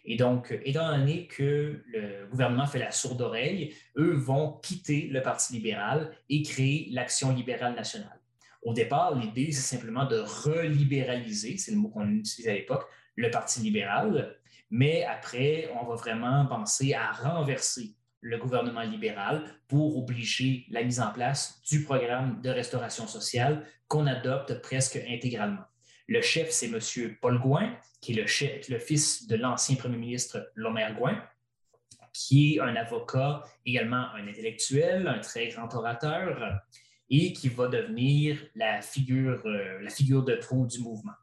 Et 0.04 0.16
donc, 0.16 0.58
étant 0.64 0.98
donné 0.98 1.28
que 1.28 1.84
le 1.86 2.28
gouvernement 2.30 2.66
fait 2.66 2.80
la 2.80 2.92
sourde 2.92 3.22
oreille, 3.22 3.76
eux 3.98 4.14
vont 4.14 4.60
quitter 4.64 5.08
le 5.08 5.22
Parti 5.22 5.54
libéral 5.54 6.12
et 6.30 6.42
créer 6.42 6.88
l'Action 6.92 7.34
libérale 7.34 7.76
nationale. 7.76 8.20
Au 8.64 8.74
départ, 8.74 9.16
l'idée, 9.16 9.52
c'est 9.52 9.76
simplement 9.76 10.06
de 10.06 10.18
relibéraliser, 10.18 11.58
c'est 11.58 11.72
le 11.72 11.78
mot 11.78 11.90
qu'on 11.90 12.10
utilisait 12.10 12.52
à 12.52 12.56
l'époque, 12.56 12.88
le 13.16 13.30
Parti 13.30 13.60
libéral, 13.60 14.38
mais 14.72 15.04
après, 15.04 15.70
on 15.80 15.86
va 15.86 15.96
vraiment 15.96 16.46
penser 16.46 16.94
à 16.94 17.12
renverser 17.12 17.96
le 18.22 18.38
gouvernement 18.38 18.82
libéral 18.82 19.44
pour 19.68 19.98
obliger 19.98 20.66
la 20.70 20.84
mise 20.84 21.00
en 21.00 21.12
place 21.12 21.62
du 21.68 21.84
programme 21.84 22.40
de 22.42 22.50
restauration 22.50 23.08
sociale 23.08 23.66
qu'on 23.88 24.08
adopte 24.08 24.62
presque 24.62 24.98
intégralement. 25.10 25.66
Le 26.08 26.22
chef, 26.22 26.52
c'est 26.52 26.68
M. 26.68 27.16
Paul 27.22 27.40
Gouin, 27.40 27.76
qui 28.00 28.14
est 28.14 28.16
le, 28.16 28.28
chef, 28.28 28.70
le 28.70 28.80
fils 28.80 29.28
de 29.28 29.36
l'ancien 29.36 29.76
premier 29.76 29.98
ministre 29.98 30.52
Lomer 30.56 30.90
Gouin, 30.98 31.22
qui 32.14 32.56
est 32.56 32.60
un 32.60 32.76
avocat, 32.76 33.44
également 33.66 34.12
un 34.14 34.28
intellectuel, 34.28 35.08
un 35.08 35.20
très 35.20 35.48
grand 35.48 35.74
orateur, 35.74 36.62
et 37.10 37.34
qui 37.34 37.50
va 37.50 37.68
devenir 37.68 38.42
la 38.56 38.82
figure, 38.82 39.42
euh, 39.46 39.82
la 39.82 39.90
figure 39.90 40.24
de 40.24 40.36
proue 40.36 40.66
du 40.66 40.80
mouvement. 40.80 41.14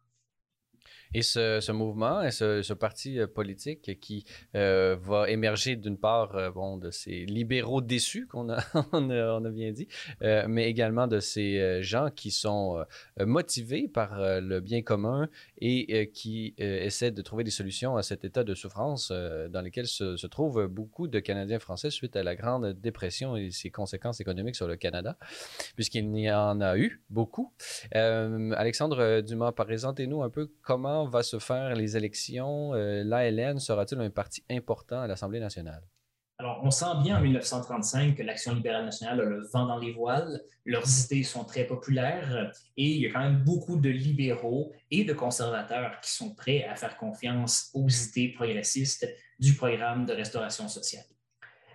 Et 1.14 1.22
ce, 1.22 1.72
mouvement 1.72 2.22
et 2.22 2.30
ce, 2.30 2.72
parti 2.74 3.18
euh, 3.18 3.26
politique 3.26 3.98
qui 4.00 4.24
euh, 4.54 4.96
va 5.00 5.30
émerger 5.30 5.76
d'une 5.76 5.96
part 5.96 6.36
euh, 6.36 6.50
bon, 6.50 6.76
de 6.76 6.90
ces 6.90 7.24
libéraux 7.24 7.80
déçus 7.80 8.26
qu'on 8.26 8.50
a, 8.50 8.62
on 8.92 9.44
a, 9.44 9.50
bien 9.50 9.72
dit, 9.72 9.88
mais 10.20 10.68
également 10.68 11.06
de 11.06 11.20
ces 11.20 11.82
gens 11.82 12.10
qui 12.10 12.30
sont 12.30 12.84
motivés 13.18 13.88
par 13.88 14.18
le 14.40 14.60
bien 14.60 14.82
commun 14.82 15.28
et 15.58 16.10
qui 16.12 16.54
essaient 16.58 17.10
de 17.10 17.22
trouver 17.22 17.44
des 17.44 17.50
solutions 17.50 17.96
à 17.96 18.02
cet 18.02 18.24
état 18.24 18.44
de 18.44 18.54
souffrance 18.54 19.10
dans 19.10 19.62
lequel 19.62 19.86
se, 19.86 20.16
se, 20.16 20.26
trouvent 20.26 20.66
beaucoup 20.66 21.08
de 21.08 21.18
Canadiens 21.18 21.58
français 21.58 21.90
suite 21.90 22.16
à 22.16 22.22
la 22.22 22.36
Grande 22.36 22.74
Dépression 22.74 23.36
et 23.36 23.50
ses 23.50 23.70
conséquences 23.70 24.20
économiques 24.20 24.56
sur 24.56 24.68
le 24.68 24.76
Canada, 24.76 25.16
puisqu'il 25.74 26.14
y 26.16 26.30
en 26.30 26.60
a 26.60 26.76
eu 26.76 27.02
beaucoup. 27.10 27.52
Alexandre 27.92 29.20
Dumas, 29.20 29.52
présentez-nous 29.52 30.22
un 30.22 30.30
peu 30.30 30.50
comment 30.62 30.97
va 31.06 31.22
se 31.22 31.38
faire 31.38 31.74
les 31.74 31.96
élections? 31.96 32.74
Euh, 32.74 33.02
L'ALN 33.04 33.58
sera-t-il 33.58 34.00
un 34.00 34.10
parti 34.10 34.44
important 34.50 35.00
à 35.00 35.06
l'Assemblée 35.06 35.40
nationale? 35.40 35.82
Alors, 36.40 36.60
on 36.62 36.70
sent 36.70 37.02
bien 37.02 37.18
en 37.18 37.20
1935 37.20 38.14
que 38.14 38.22
l'Action 38.22 38.54
libérale 38.54 38.84
nationale 38.84 39.20
a 39.20 39.24
le 39.24 39.48
vent 39.52 39.66
dans 39.66 39.78
les 39.78 39.92
voiles. 39.92 40.40
Leurs 40.64 40.86
idées 41.04 41.24
sont 41.24 41.42
très 41.44 41.64
populaires 41.64 42.52
et 42.76 42.84
il 42.84 43.00
y 43.00 43.06
a 43.06 43.10
quand 43.10 43.18
même 43.18 43.42
beaucoup 43.42 43.76
de 43.76 43.88
libéraux 43.88 44.72
et 44.92 45.02
de 45.02 45.12
conservateurs 45.12 45.98
qui 46.00 46.12
sont 46.12 46.36
prêts 46.36 46.62
à 46.62 46.76
faire 46.76 46.96
confiance 46.96 47.70
aux 47.74 47.88
idées 47.88 48.28
progressistes 48.28 49.08
du 49.40 49.54
programme 49.54 50.06
de 50.06 50.12
restauration 50.12 50.68
sociale. 50.68 51.06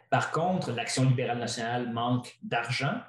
Par 0.09 0.31
contre, 0.31 0.71
l'Action 0.71 1.09
libérale 1.09 1.39
nationale 1.39 1.91
manque 1.91 2.37
d'argent. 2.41 3.01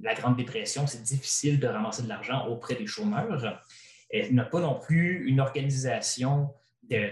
La 0.00 0.14
Grande 0.14 0.36
Dépression, 0.36 0.86
c'est 0.86 1.02
difficile 1.02 1.60
de 1.60 1.66
ramasser 1.66 2.04
de 2.04 2.08
l'argent 2.08 2.46
auprès 2.46 2.76
des 2.76 2.86
chômeurs. 2.86 3.62
Elle 4.10 4.34
n'a 4.34 4.44
pas 4.44 4.60
non 4.60 4.78
plus 4.78 5.26
une 5.28 5.40
organisation 5.40 6.54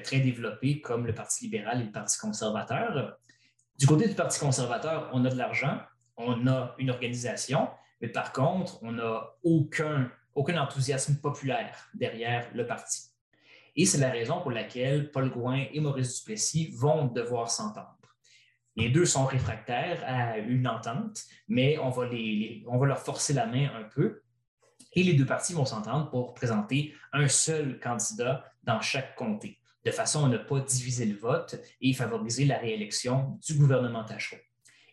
très 0.04 0.20
développée 0.20 0.80
comme 0.80 1.06
le 1.06 1.14
Parti 1.14 1.44
libéral 1.44 1.80
et 1.80 1.84
le 1.84 1.92
Parti 1.92 2.18
conservateur. 2.18 3.18
Du 3.78 3.86
côté 3.86 4.08
du 4.08 4.14
Parti 4.14 4.38
conservateur, 4.38 5.10
on 5.12 5.24
a 5.24 5.30
de 5.30 5.36
l'argent, 5.36 5.80
on 6.16 6.46
a 6.46 6.74
une 6.78 6.90
organisation, 6.90 7.68
mais 8.00 8.08
par 8.08 8.32
contre, 8.32 8.82
on 8.82 8.92
n'a 8.92 9.34
aucun, 9.42 10.10
aucun 10.34 10.60
enthousiasme 10.60 11.16
populaire 11.16 11.88
derrière 11.94 12.48
le 12.54 12.66
parti. 12.66 13.02
Et 13.74 13.86
c'est 13.86 13.98
la 13.98 14.10
raison 14.10 14.40
pour 14.40 14.50
laquelle 14.50 15.10
Paul 15.10 15.30
Gouin 15.30 15.64
et 15.72 15.80
Maurice 15.80 16.18
Duplessis 16.18 16.70
vont 16.76 17.06
devoir 17.06 17.50
s'entendre. 17.50 17.96
Les 18.76 18.88
deux 18.88 19.04
sont 19.04 19.26
réfractaires 19.26 20.02
à 20.06 20.38
une 20.38 20.66
entente, 20.66 21.22
mais 21.48 21.78
on 21.78 21.90
va, 21.90 22.06
les, 22.06 22.64
on 22.68 22.78
va 22.78 22.86
leur 22.86 22.98
forcer 22.98 23.32
la 23.34 23.46
main 23.46 23.68
un 23.74 23.84
peu 23.84 24.21
et 24.94 25.02
les 25.02 25.14
deux 25.14 25.26
partis 25.26 25.52
vont 25.52 25.64
s'entendre 25.64 26.10
pour 26.10 26.34
présenter 26.34 26.94
un 27.12 27.28
seul 27.28 27.78
candidat 27.80 28.44
dans 28.64 28.80
chaque 28.80 29.16
comté, 29.16 29.58
de 29.84 29.90
façon 29.90 30.24
à 30.26 30.28
ne 30.28 30.38
pas 30.38 30.60
diviser 30.60 31.06
le 31.06 31.16
vote 31.16 31.60
et 31.80 31.92
favoriser 31.92 32.44
la 32.44 32.58
réélection 32.58 33.38
du 33.46 33.54
gouvernement 33.54 34.04
Tachereau. 34.04 34.40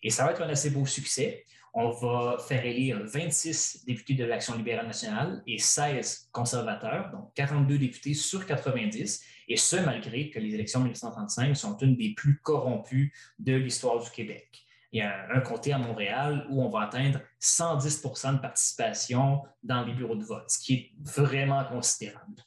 Et 0.01 0.09
ça 0.09 0.25
va 0.25 0.31
être 0.31 0.41
un 0.41 0.49
assez 0.49 0.69
beau 0.69 0.85
succès. 0.85 1.45
On 1.73 1.91
va 1.91 2.37
faire 2.39 2.65
élire 2.65 2.99
26 3.03 3.85
députés 3.85 4.15
de 4.15 4.25
l'Action 4.25 4.55
libérale 4.55 4.87
nationale 4.87 5.43
et 5.45 5.59
16 5.59 6.29
conservateurs, 6.31 7.11
donc 7.11 7.33
42 7.35 7.77
députés 7.77 8.15
sur 8.15 8.45
90, 8.45 9.23
et 9.47 9.57
ce, 9.57 9.75
malgré 9.77 10.29
que 10.29 10.39
les 10.39 10.53
élections 10.55 10.79
de 10.79 10.85
1935 10.85 11.55
sont 11.55 11.77
une 11.77 11.95
des 11.95 12.13
plus 12.15 12.39
corrompues 12.39 13.13
de 13.37 13.53
l'histoire 13.53 14.01
du 14.01 14.09
Québec 14.09 14.65
il 14.91 14.99
y 14.99 15.01
a 15.01 15.27
un 15.31 15.41
comté 15.41 15.71
à 15.71 15.77
Montréal 15.77 16.45
où 16.49 16.63
on 16.63 16.69
va 16.69 16.81
atteindre 16.81 17.19
110% 17.41 18.35
de 18.35 18.39
participation 18.39 19.43
dans 19.63 19.83
les 19.83 19.93
bureaux 19.93 20.15
de 20.15 20.23
vote, 20.23 20.49
ce 20.49 20.59
qui 20.59 20.73
est 20.73 20.91
vraiment 20.99 21.63
considérable. 21.65 22.43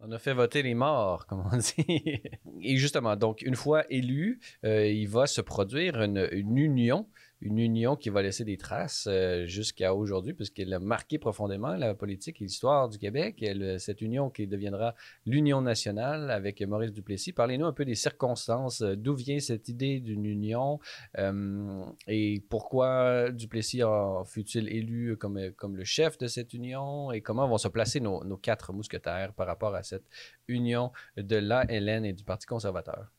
On 0.00 0.12
a 0.12 0.18
fait 0.18 0.34
voter 0.34 0.62
les 0.62 0.74
morts, 0.74 1.26
comme 1.28 1.44
on 1.50 1.56
dit. 1.56 2.20
Et 2.60 2.76
justement, 2.76 3.16
donc, 3.16 3.40
une 3.42 3.56
fois 3.56 3.84
élu, 3.90 4.40
euh, 4.64 4.86
il 4.86 5.08
va 5.08 5.26
se 5.26 5.40
produire 5.40 6.02
une, 6.02 6.28
une 6.32 6.58
union 6.58 7.08
une 7.44 7.58
union 7.58 7.94
qui 7.94 8.08
va 8.08 8.22
laisser 8.22 8.42
des 8.42 8.56
traces 8.56 9.06
euh, 9.06 9.44
jusqu'à 9.46 9.94
aujourd'hui, 9.94 10.32
puisqu'elle 10.32 10.72
a 10.72 10.78
marqué 10.78 11.18
profondément 11.18 11.76
la 11.76 11.94
politique 11.94 12.40
et 12.40 12.44
l'histoire 12.44 12.88
du 12.88 12.98
Québec. 12.98 13.44
cette 13.78 14.00
union 14.00 14.30
qui 14.30 14.46
deviendra 14.46 14.94
l'Union 15.26 15.60
nationale 15.60 16.30
avec 16.30 16.62
Maurice 16.62 16.92
Duplessis. 16.92 17.34
Parlez-nous 17.34 17.66
un 17.66 17.72
peu 17.72 17.84
des 17.84 17.94
circonstances, 17.94 18.80
euh, 18.80 18.96
d'où 18.96 19.14
vient 19.14 19.38
cette 19.40 19.68
idée 19.68 20.00
d'une 20.00 20.24
union? 20.24 20.80
Euh, 21.18 21.84
et 22.08 22.42
pourquoi 22.48 23.30
Duplessis 23.30 23.82
fut-il 24.24 24.68
élu 24.70 25.16
comme, 25.18 25.52
comme 25.52 25.76
le 25.76 25.84
chef 25.84 26.16
de 26.16 26.26
cette 26.26 26.54
union? 26.54 27.12
Et 27.12 27.20
comment 27.20 27.46
vont 27.46 27.58
se 27.58 27.68
placer 27.68 28.00
nos, 28.00 28.24
nos 28.24 28.38
quatre 28.38 28.72
mousquetaires 28.72 29.34
par 29.34 29.46
rapport 29.46 29.74
à 29.74 29.82
cette 29.82 30.06
union 30.48 30.92
de 31.18 31.36
l'ALN 31.36 32.06
et 32.06 32.14
du 32.14 32.24
Parti 32.24 32.46
conservateur? 32.46 33.12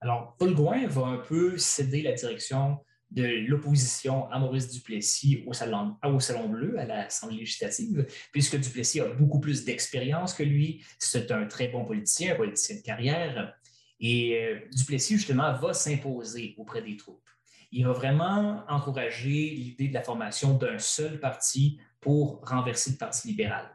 Alors, 0.00 0.36
Paul 0.38 0.54
Gouin 0.54 0.86
va 0.86 1.06
un 1.06 1.16
peu 1.16 1.58
céder 1.58 2.02
la 2.02 2.12
direction 2.12 2.78
de 3.14 3.46
l'opposition 3.46 4.28
à 4.30 4.38
Maurice 4.38 4.70
Duplessis 4.70 5.44
au 5.46 5.52
Salon, 5.52 5.96
Bleu, 6.48 6.78
à 6.78 6.84
l'Assemblée 6.84 7.38
législative, 7.38 8.06
puisque 8.32 8.58
Duplessis 8.58 9.00
a 9.00 9.08
beaucoup 9.08 9.40
plus 9.40 9.64
d'expérience 9.64 10.34
que 10.34 10.42
lui. 10.42 10.84
C'est 10.98 11.30
un 11.30 11.46
très 11.46 11.68
bon 11.68 11.84
politicien, 11.84 12.32
un 12.32 12.36
politicien 12.36 12.76
de 12.76 12.82
carrière. 12.82 13.56
Et 14.00 14.38
euh, 14.38 14.58
Duplessis, 14.72 15.14
justement, 15.14 15.52
va 15.54 15.72
s'imposer 15.72 16.54
auprès 16.58 16.82
des 16.82 16.96
troupes. 16.96 17.20
Il 17.70 17.86
va 17.86 17.92
vraiment 17.92 18.64
encourager 18.68 19.50
l'idée 19.50 19.88
de 19.88 19.94
la 19.94 20.02
formation 20.02 20.54
d'un 20.54 20.78
seul 20.78 21.18
parti 21.20 21.78
pour 22.00 22.40
renverser 22.46 22.92
le 22.92 22.96
Parti 22.96 23.28
libéral. 23.28 23.70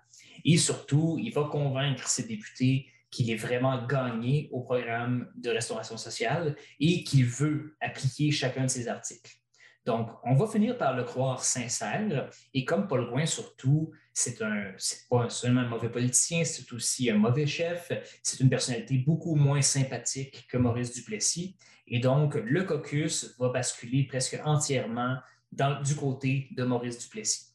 Et 0.45 0.57
surtout, 0.57 1.17
il 1.21 1.33
va 1.33 1.43
convaincre 1.45 2.07
ses 2.07 2.23
députés 2.23 2.87
qu'il 3.11 3.31
est 3.31 3.35
vraiment 3.35 3.85
gagné 3.85 4.49
au 4.51 4.61
programme 4.61 5.31
de 5.35 5.49
restauration 5.49 5.97
sociale 5.97 6.55
et 6.79 7.03
qu'il 7.03 7.25
veut 7.25 7.75
appliquer 7.81 8.31
chacun 8.31 8.63
de 8.63 8.69
ses 8.69 8.87
articles. 8.87 9.39
Donc, 9.85 10.11
on 10.23 10.35
va 10.35 10.45
finir 10.47 10.77
par 10.77 10.95
le 10.95 11.03
croire 11.03 11.43
sincère. 11.43 12.29
Et 12.53 12.63
comme 12.65 12.87
Paul 12.87 13.09
Gouin, 13.09 13.25
surtout, 13.25 13.91
c'est 14.13 14.41
un, 14.41 14.73
pas 15.09 15.29
seulement 15.29 15.61
un 15.61 15.67
mauvais 15.67 15.89
politicien, 15.89 16.43
c'est 16.43 16.71
aussi 16.73 17.09
un 17.09 17.17
mauvais 17.17 17.47
chef. 17.47 17.91
C'est 18.21 18.39
une 18.41 18.49
personnalité 18.49 18.97
beaucoup 18.99 19.35
moins 19.35 19.61
sympathique 19.61 20.47
que 20.47 20.57
Maurice 20.57 20.93
Duplessis. 20.93 21.57
Et 21.87 21.99
donc, 21.99 22.35
le 22.35 22.63
caucus 22.65 23.35
va 23.39 23.49
basculer 23.49 24.03
presque 24.03 24.39
entièrement 24.43 25.17
du 25.51 25.95
côté 25.95 26.49
de 26.51 26.63
Maurice 26.63 26.99
Duplessis. 26.99 27.48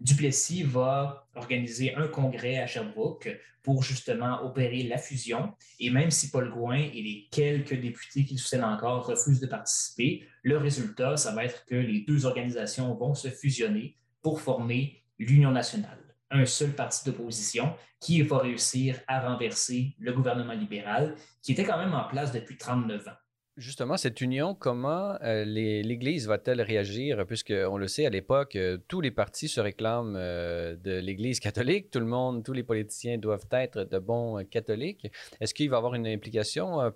Duplessis 0.00 0.62
va 0.62 1.26
organiser 1.34 1.94
un 1.94 2.08
congrès 2.08 2.58
à 2.58 2.66
Sherbrooke 2.66 3.38
pour 3.62 3.82
justement 3.82 4.44
opérer 4.44 4.84
la 4.84 4.98
fusion. 4.98 5.52
Et 5.80 5.90
même 5.90 6.10
si 6.10 6.30
Paul 6.30 6.50
Gouin 6.50 6.78
et 6.78 7.02
les 7.02 7.28
quelques 7.32 7.74
députés 7.74 8.24
qui 8.24 8.34
le 8.34 8.38
soutiennent 8.38 8.64
encore 8.64 9.06
refusent 9.06 9.40
de 9.40 9.46
participer, 9.46 10.24
le 10.42 10.56
résultat, 10.56 11.16
ça 11.16 11.32
va 11.32 11.44
être 11.44 11.64
que 11.64 11.74
les 11.74 12.02
deux 12.02 12.26
organisations 12.26 12.94
vont 12.94 13.14
se 13.14 13.28
fusionner 13.28 13.96
pour 14.22 14.40
former 14.40 15.02
l'Union 15.18 15.50
nationale, 15.50 15.98
un 16.30 16.46
seul 16.46 16.70
parti 16.74 17.04
d'opposition 17.04 17.74
qui 17.98 18.22
va 18.22 18.38
réussir 18.38 19.00
à 19.08 19.28
renverser 19.28 19.96
le 19.98 20.12
gouvernement 20.12 20.52
libéral 20.52 21.16
qui 21.42 21.52
était 21.52 21.64
quand 21.64 21.78
même 21.78 21.94
en 21.94 22.04
place 22.04 22.32
depuis 22.32 22.56
39 22.56 23.08
ans. 23.08 23.25
Justement, 23.56 23.96
cette 23.96 24.20
union, 24.20 24.54
comment 24.54 25.16
euh, 25.22 25.46
l'Église 25.46 26.26
va-t-elle 26.26 26.60
réagir? 26.60 27.24
Puisqu'on 27.26 27.78
le 27.78 27.88
sait, 27.88 28.04
à 28.04 28.10
l'époque, 28.10 28.54
euh, 28.54 28.76
tous 28.86 29.00
les 29.00 29.10
partis 29.10 29.48
se 29.48 29.62
réclament 29.62 30.14
euh, 30.14 30.76
de 30.76 30.98
l'Église 30.98 31.40
catholique. 31.40 31.90
Tout 31.90 32.00
le 32.00 32.04
monde, 32.04 32.44
tous 32.44 32.52
les 32.52 32.62
politiciens 32.62 33.16
doivent 33.16 33.48
être 33.52 33.84
de 33.84 33.98
bons 33.98 34.44
catholiques. 34.50 35.10
Est-ce 35.40 35.54
qu'il 35.54 35.70
va 35.70 35.76
y 35.76 35.78
avoir 35.78 35.94
une 35.94 36.06
implication 36.06 36.92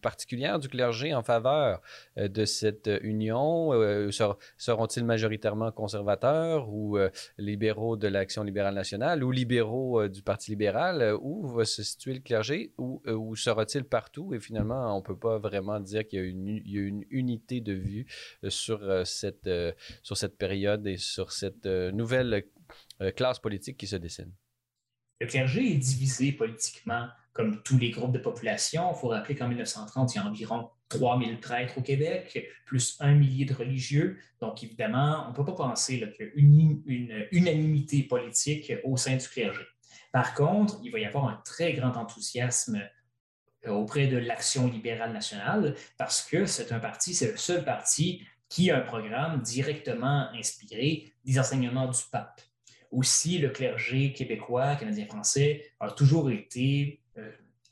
particulière 0.00 0.58
du 0.58 0.68
clergé 0.68 1.14
en 1.14 1.22
faveur 1.22 1.80
euh, 2.18 2.28
de 2.28 2.44
cette 2.44 2.88
euh, 2.88 2.98
union? 3.02 3.72
Euh, 3.72 4.10
seront-ils 4.56 5.04
majoritairement 5.04 5.72
conservateurs 5.72 6.68
ou 6.68 6.98
libéraux 7.38 7.96
de 7.96 8.08
l'Action 8.08 8.42
libérale 8.42 8.74
nationale 8.74 9.24
ou 9.24 9.30
libéraux 9.30 10.08
du 10.08 10.22
Parti 10.22 10.50
libéral? 10.50 11.16
Où 11.20 11.46
va 11.48 11.64
se 11.64 11.82
situer 11.82 12.14
le 12.14 12.20
clergé? 12.20 12.72
Ou, 12.78 13.36
sera-t-il 13.36 13.84
partout? 13.84 14.34
Et 14.34 14.40
finalement, 14.40 14.94
on 14.94 15.00
ne 15.00 15.04
peut 15.04 15.18
pas 15.18 15.38
vraiment 15.38 15.80
dire 15.80 16.06
qu'il 16.06 16.20
y, 16.66 16.78
a 16.78 16.82
une 16.82 17.04
unité 17.10 17.60
de 17.60 17.72
vue 17.72 18.06
sur 18.48 19.06
cette 19.06 19.48
période 20.38 20.86
et 20.86 20.96
sur 20.96 21.32
cette 21.32 21.66
nouvelle 21.66 22.44
classe 23.16 23.38
politique 23.38 23.76
qui 23.76 23.86
se 23.86 23.96
dessine. 23.96 24.32
Le 25.20 25.26
clergé 25.26 25.72
est 25.72 25.78
divisé 25.78 26.32
politiquement 26.32 27.08
comme 27.32 27.62
tous 27.62 27.78
les 27.78 27.90
groupes 27.90 28.12
de 28.12 28.18
population. 28.18 28.92
Il 28.92 28.98
faut 28.98 29.08
rappeler 29.08 29.34
qu'en 29.34 29.48
1930, 29.48 30.14
il 30.14 30.18
y 30.18 30.20
a 30.20 30.26
environ 30.26 30.70
3000 30.88 31.40
prêtres 31.40 31.78
au 31.78 31.82
Québec, 31.82 32.46
plus 32.66 32.96
un 33.00 33.14
millier 33.14 33.44
de 33.44 33.54
religieux. 33.54 34.18
Donc, 34.40 34.62
évidemment, 34.62 35.24
on 35.26 35.30
ne 35.30 35.34
peut 35.34 35.44
pas 35.44 35.54
penser 35.54 35.98
qu'il 35.98 36.26
y 36.26 36.28
a 36.28 36.32
une, 36.34 37.28
unanimité 37.30 38.02
politique 38.02 38.72
au 38.84 38.96
sein 38.96 39.16
du 39.16 39.26
clergé. 39.28 39.62
Par 40.12 40.34
contre, 40.34 40.80
il 40.82 40.90
va 40.90 40.98
y 40.98 41.04
avoir 41.04 41.28
un 41.28 41.40
très 41.44 41.72
grand 41.72 41.96
enthousiasme 41.96 42.82
euh, 43.66 43.70
auprès 43.70 44.08
de 44.08 44.16
l'Action 44.16 44.66
libérale 44.68 45.12
nationale 45.12 45.76
parce 45.96 46.22
que 46.22 46.46
c'est 46.46 46.72
un 46.72 46.80
parti, 46.80 47.14
c'est 47.14 47.30
le 47.30 47.36
seul 47.36 47.64
parti 47.64 48.24
qui 48.48 48.70
a 48.70 48.78
un 48.78 48.80
programme 48.80 49.40
directement 49.42 50.28
inspiré 50.34 51.12
des 51.24 51.38
enseignements 51.38 51.86
du 51.86 52.00
pape. 52.10 52.40
Aussi, 52.90 53.38
le 53.38 53.50
clergé 53.50 54.12
québécois, 54.12 54.74
canadien-français, 54.74 55.72
a 55.78 55.92
toujours 55.92 56.30
été 56.30 57.00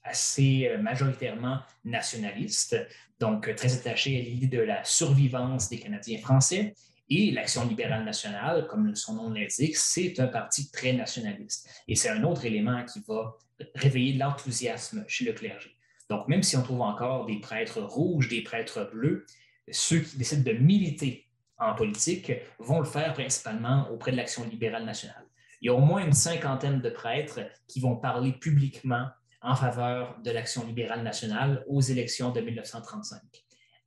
assez 0.09 0.68
euh, 0.68 0.79
majoritairement 0.79 1.61
nationaliste, 1.85 2.77
donc 3.21 3.55
très 3.55 3.75
attaché 3.75 4.18
à 4.18 4.23
l'idée 4.23 4.57
de 4.57 4.62
la 4.62 4.85
survivance 4.85 5.68
des 5.68 5.79
Canadiens 5.79 6.18
français. 6.18 6.75
Et 7.11 7.31
l'Action 7.31 7.66
libérale 7.66 8.05
nationale, 8.05 8.66
comme 8.68 8.94
son 8.94 9.14
nom 9.14 9.31
l'indique, 9.31 9.77
c'est 9.77 10.21
un 10.21 10.27
parti 10.27 10.71
très 10.71 10.92
nationaliste. 10.92 11.68
Et 11.88 11.94
c'est 11.94 12.11
un 12.11 12.23
autre 12.23 12.44
élément 12.44 12.85
qui 12.85 13.03
va 13.09 13.35
réveiller 13.75 14.12
l'enthousiasme 14.14 15.05
chez 15.09 15.25
le 15.25 15.33
clergé. 15.33 15.71
Donc, 16.11 16.29
même 16.29 16.42
si 16.42 16.57
on 16.57 16.62
trouve 16.62 16.83
encore 16.83 17.27
des 17.27 17.40
prêtres 17.40 17.81
rouges, 17.81 18.29
des 18.29 18.42
prêtres 18.42 18.90
bleus, 18.92 19.27
ceux 19.71 20.01
qui 20.01 20.16
décident 20.16 20.42
de 20.42 20.57
militer 20.57 21.27
en 21.59 21.75
politique 21.75 22.33
vont 22.59 22.79
le 22.79 22.87
faire 22.87 23.14
principalement 23.14 23.90
auprès 23.90 24.12
de 24.12 24.16
l'Action 24.16 24.44
libérale 24.44 24.85
nationale. 24.85 25.25
Il 25.61 25.66
y 25.66 25.68
a 25.71 25.75
au 25.75 25.81
moins 25.81 26.05
une 26.05 26.12
cinquantaine 26.12 26.81
de 26.81 26.90
prêtres 26.90 27.40
qui 27.66 27.81
vont 27.81 27.97
parler 27.97 28.33
publiquement 28.33 29.07
en 29.40 29.55
faveur 29.55 30.18
de 30.22 30.31
l'Action 30.31 30.66
libérale 30.66 31.03
nationale 31.03 31.64
aux 31.68 31.81
élections 31.81 32.31
de 32.31 32.40
1935. 32.40 33.20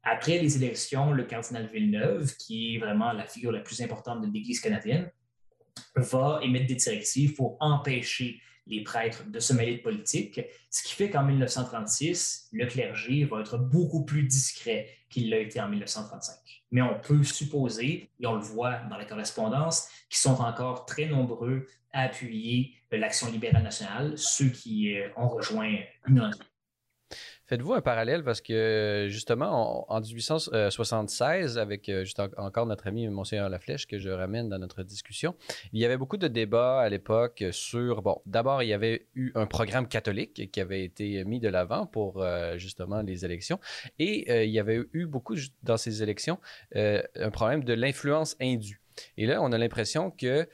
Après 0.03 0.39
les 0.39 0.55
élections, 0.55 1.11
le 1.11 1.25
cardinal 1.25 1.67
Villeneuve, 1.67 2.35
qui 2.37 2.75
est 2.75 2.79
vraiment 2.79 3.11
la 3.11 3.25
figure 3.25 3.51
la 3.51 3.59
plus 3.59 3.81
importante 3.81 4.21
de 4.21 4.31
l'Église 4.31 4.59
canadienne, 4.59 5.11
va 5.95 6.39
émettre 6.43 6.67
des 6.67 6.75
directives 6.75 7.35
pour 7.35 7.57
empêcher 7.59 8.41
les 8.67 8.83
prêtres 8.83 9.29
de 9.29 9.39
se 9.39 9.53
mêler 9.53 9.77
de 9.77 9.81
politique, 9.81 10.39
ce 10.69 10.83
qui 10.83 10.93
fait 10.93 11.09
qu'en 11.09 11.23
1936, 11.23 12.49
le 12.51 12.65
clergé 12.67 13.25
va 13.25 13.41
être 13.41 13.57
beaucoup 13.57 14.05
plus 14.05 14.23
discret 14.23 14.87
qu'il 15.09 15.29
l'a 15.29 15.39
été 15.39 15.59
en 15.59 15.67
1935. 15.67 16.35
Mais 16.71 16.81
on 16.81 16.99
peut 16.99 17.23
supposer, 17.23 18.09
et 18.19 18.27
on 18.27 18.35
le 18.35 18.41
voit 18.41 18.79
dans 18.89 18.97
la 18.97 19.05
correspondance, 19.05 19.89
qu'ils 20.09 20.19
sont 20.19 20.41
encore 20.41 20.85
très 20.85 21.07
nombreux 21.07 21.67
à 21.91 22.03
appuyer 22.03 22.75
l'action 22.97 23.31
libérale 23.31 23.63
nationale, 23.63 24.17
ceux 24.17 24.49
qui 24.49 24.95
euh, 24.95 25.07
ont 25.15 25.29
rejoint 25.29 25.75
une 26.07 26.31
Faites-vous 27.47 27.73
un 27.73 27.81
parallèle 27.81 28.23
parce 28.23 28.39
que 28.39 29.07
justement, 29.09 29.91
en 29.91 29.99
1876, 29.99 31.57
avec 31.57 31.89
euh, 31.89 32.05
juste 32.05 32.21
encore 32.37 32.65
notre 32.65 32.87
ami 32.87 33.09
Monseigneur 33.09 33.49
Laflèche 33.49 33.87
que 33.87 33.99
je 33.99 34.09
ramène 34.09 34.47
dans 34.47 34.57
notre 34.57 34.83
discussion, 34.83 35.35
il 35.73 35.81
y 35.81 35.85
avait 35.85 35.97
beaucoup 35.97 36.15
de 36.15 36.29
débats 36.29 36.79
à 36.79 36.87
l'époque 36.87 37.43
sur, 37.51 38.03
bon, 38.03 38.21
d'abord, 38.25 38.63
il 38.63 38.69
y 38.69 38.73
avait 38.73 39.09
eu 39.15 39.33
un 39.35 39.47
programme 39.47 39.89
catholique 39.89 40.49
qui 40.49 40.61
avait 40.61 40.85
été 40.85 41.25
mis 41.25 41.41
de 41.41 41.49
l'avant 41.49 41.87
pour 41.87 42.23
euh, 42.23 42.57
justement 42.57 43.01
les 43.01 43.25
élections 43.25 43.59
et 43.99 44.45
il 44.45 44.51
y 44.51 44.59
avait 44.59 44.81
eu 44.93 45.05
beaucoup 45.05 45.35
dans 45.61 45.75
ces 45.75 46.01
élections 46.03 46.39
un 46.73 47.31
problème 47.31 47.65
de 47.65 47.73
l'influence 47.73 48.37
indue. 48.39 48.81
Et 49.17 49.25
là, 49.25 49.41
on 49.41 49.51
a 49.51 49.57
l'impression 49.57 50.09
que 50.09 50.47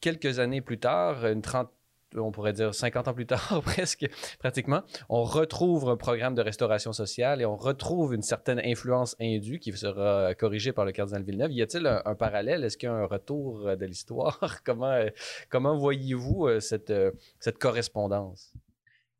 quelques 0.00 0.38
années 0.38 0.60
plus 0.60 0.78
tard, 0.78 1.24
une 1.24 1.40
trentaine 1.40 1.73
on 2.16 2.30
pourrait 2.30 2.52
dire 2.52 2.74
50 2.74 3.08
ans 3.08 3.14
plus 3.14 3.26
tard, 3.26 3.62
presque, 3.64 4.06
pratiquement, 4.38 4.82
on 5.08 5.24
retrouve 5.24 5.88
un 5.88 5.96
programme 5.96 6.34
de 6.34 6.42
restauration 6.42 6.92
sociale 6.92 7.40
et 7.40 7.44
on 7.44 7.56
retrouve 7.56 8.14
une 8.14 8.22
certaine 8.22 8.60
influence 8.64 9.16
indue 9.20 9.58
qui 9.58 9.72
sera 9.72 10.34
corrigée 10.34 10.72
par 10.72 10.84
le 10.84 10.92
cardinal 10.92 11.22
Villeneuve. 11.22 11.52
Y 11.52 11.62
a-t-il 11.62 11.86
un, 11.86 12.14
parallèle? 12.14 12.64
Est-ce 12.64 12.76
qu'il 12.76 12.88
y 12.88 12.92
a 12.92 12.94
un 12.94 13.06
retour 13.06 13.76
de 13.76 13.86
l'histoire? 13.86 14.40
comment, 14.64 14.98
comment 15.48 15.76
voyez-vous 15.76 16.46
euh, 16.46 16.60
cette, 16.60 16.90
euh, 16.90 17.10
cette 17.40 17.58
correspondance? 17.58 18.52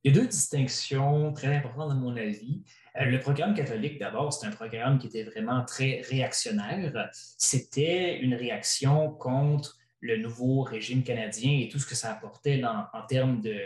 Il 0.03 0.15
y 0.15 0.19
a 0.19 0.21
deux 0.21 0.29
distinctions 0.29 1.33
très 1.33 1.57
importantes 1.57 1.93
à 1.93 1.95
mon 1.95 2.15
avis. 2.17 2.63
Euh, 3.01 3.07
le 3.07 3.19
programme 3.19 3.55
catholique, 3.55 3.99
d'abord, 3.99 4.33
c'est 4.33 4.47
un 4.47 4.51
programme 4.51 4.99
qui 4.99 5.07
était 5.07 5.23
vraiment 5.23 5.65
très 5.65 6.03
réactionnaire. 6.09 7.11
C'était 7.13 8.19
une 8.19 8.35
réaction 8.35 9.11
contre 9.11 9.79
le 10.05 10.19
nouveau 10.19 10.61
régime 10.61 11.03
canadien 11.03 11.61
et 11.61 11.71
tout 11.71 11.79
ce 11.79 11.87
que 11.87 11.95
ça 11.95 12.13
apportait 12.13 12.63
en 12.63 13.07
termes 13.09 13.41
de, 13.41 13.57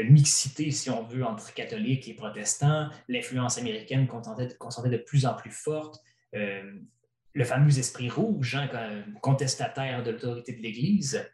mixité, 0.00 0.70
si 0.70 0.88
on 0.90 1.02
veut, 1.02 1.24
entre 1.24 1.52
catholiques 1.52 2.08
et 2.08 2.14
protestants, 2.14 2.88
l'influence 3.08 3.58
américaine 3.58 4.06
qu'on 4.06 4.22
sentait 4.22 4.88
de 4.88 4.96
plus 4.96 5.26
en 5.26 5.34
plus 5.34 5.50
forte, 5.50 6.00
euh, 6.36 6.62
le 7.32 7.44
fameux 7.44 7.76
esprit 7.76 8.08
rouge, 8.08 8.54
hein, 8.54 8.68
contestataire 9.20 10.04
de 10.04 10.12
l'autorité 10.12 10.52
de 10.52 10.62
l'Église. 10.62 11.28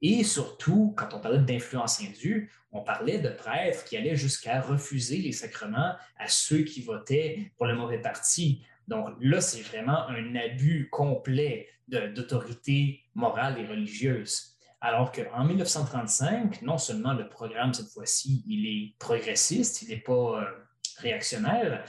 Et 0.00 0.24
surtout, 0.24 0.94
quand 0.96 1.12
on 1.12 1.20
parlait 1.20 1.40
d'influence 1.40 2.00
indue, 2.00 2.50
on 2.72 2.80
parlait 2.80 3.18
de 3.18 3.28
prêtres 3.28 3.84
qui 3.84 3.98
allaient 3.98 4.16
jusqu'à 4.16 4.62
refuser 4.62 5.18
les 5.18 5.32
sacrements 5.32 5.96
à 6.16 6.28
ceux 6.28 6.62
qui 6.62 6.80
votaient 6.80 7.52
pour 7.58 7.66
le 7.66 7.74
mauvais 7.74 8.00
parti. 8.00 8.64
Donc 8.88 9.14
là, 9.20 9.40
c'est 9.40 9.62
vraiment 9.62 10.08
un 10.08 10.36
abus 10.36 10.88
complet 10.90 11.68
d'autorité 11.88 13.02
morale 13.14 13.58
et 13.58 13.66
religieuse. 13.66 14.56
Alors 14.80 15.12
qu'en 15.12 15.44
1935, 15.44 16.62
non 16.62 16.78
seulement 16.78 17.14
le 17.14 17.28
programme, 17.28 17.72
cette 17.72 17.88
fois-ci, 17.88 18.44
il 18.46 18.66
est 18.66 18.94
progressiste, 18.98 19.82
il 19.82 19.88
n'est 19.88 20.00
pas 20.00 20.42
euh, 20.42 20.44
réactionnaire, 20.98 21.84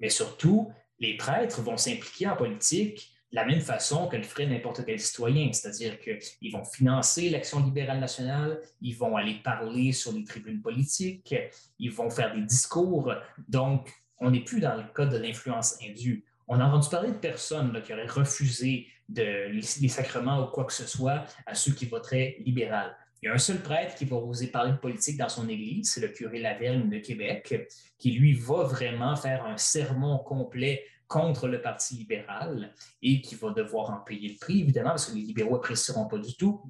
mais 0.00 0.08
surtout, 0.08 0.72
les 0.98 1.16
prêtres 1.16 1.60
vont 1.62 1.76
s'impliquer 1.76 2.28
en 2.28 2.36
politique 2.36 3.12
de 3.32 3.36
la 3.36 3.44
même 3.44 3.60
façon 3.60 4.08
que 4.08 4.16
le 4.16 4.22
ferait 4.22 4.46
n'importe 4.46 4.84
quel 4.86 4.98
citoyen, 4.98 5.52
c'est-à-dire 5.52 5.98
qu'ils 6.00 6.52
vont 6.52 6.64
financer 6.64 7.28
l'action 7.28 7.62
libérale 7.62 8.00
nationale, 8.00 8.60
ils 8.80 8.96
vont 8.96 9.16
aller 9.16 9.40
parler 9.44 9.92
sur 9.92 10.12
les 10.12 10.24
tribunes 10.24 10.62
politiques, 10.62 11.34
ils 11.78 11.92
vont 11.92 12.08
faire 12.08 12.34
des 12.34 12.42
discours. 12.42 13.12
Donc, 13.48 13.92
on 14.20 14.30
n'est 14.30 14.44
plus 14.44 14.60
dans 14.60 14.76
le 14.76 14.84
cas 14.94 15.06
de 15.06 15.18
l'influence 15.18 15.78
indue. 15.82 16.24
On 16.48 16.60
a 16.60 16.64
entendu 16.64 16.88
parler 16.88 17.10
de 17.10 17.16
personnes 17.16 17.82
qui 17.82 17.92
auraient 17.92 18.06
refusé 18.06 18.88
les, 19.08 19.88
sacrements 19.88 20.42
ou 20.42 20.46
quoi 20.50 20.64
que 20.64 20.72
ce 20.72 20.86
soit 20.86 21.24
à 21.46 21.54
ceux 21.54 21.72
qui 21.72 21.86
voteraient 21.86 22.36
libéral. 22.40 22.96
Il 23.22 23.26
y 23.26 23.28
a 23.28 23.34
un 23.34 23.38
seul 23.38 23.60
prêtre 23.60 23.96
qui 23.96 24.04
va 24.04 24.16
oser 24.16 24.46
parler 24.46 24.72
de 24.72 24.76
politique 24.76 25.18
dans 25.18 25.28
son 25.28 25.48
église, 25.48 25.92
c'est 25.92 26.00
le 26.00 26.08
curé 26.08 26.40
Lavergne 26.40 26.88
de 26.88 26.98
Québec, 26.98 27.68
qui 27.98 28.12
lui 28.12 28.32
va 28.34 28.62
vraiment 28.64 29.16
faire 29.16 29.44
un 29.44 29.56
sermon 29.56 30.18
complet 30.18 30.84
contre 31.06 31.48
le 31.48 31.60
Parti 31.60 31.96
libéral 31.96 32.72
et 33.02 33.20
qui 33.20 33.34
va 33.34 33.50
devoir 33.50 33.90
en 33.90 33.98
payer 33.98 34.28
le 34.28 34.38
prix, 34.38 34.60
évidemment, 34.60 34.90
parce 34.90 35.06
que 35.06 35.16
les 35.16 35.22
libéraux 35.22 35.56
n'apprécieront 35.56 36.06
pas 36.06 36.18
du 36.18 36.34
tout. 36.36 36.62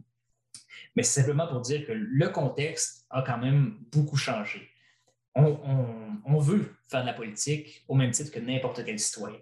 Mais 0.97 1.03
simplement 1.03 1.47
pour 1.47 1.61
dire 1.61 1.87
que 1.87 1.93
le 1.93 2.29
contexte 2.31 3.07
a 3.11 3.23
quand 3.23 3.39
même 3.39 3.79
beaucoup 3.93 4.17
changé. 4.17 4.68
On, 5.35 6.39
veut 6.39 6.75
faire 6.89 7.03
de 7.03 7.07
la 7.07 7.13
politique 7.13 7.85
au 7.89 7.95
même 7.95 8.11
titre 8.11 8.31
que 8.31 8.41
n'importe 8.41 8.85
quel 8.85 8.99
citoyen. 8.99 9.39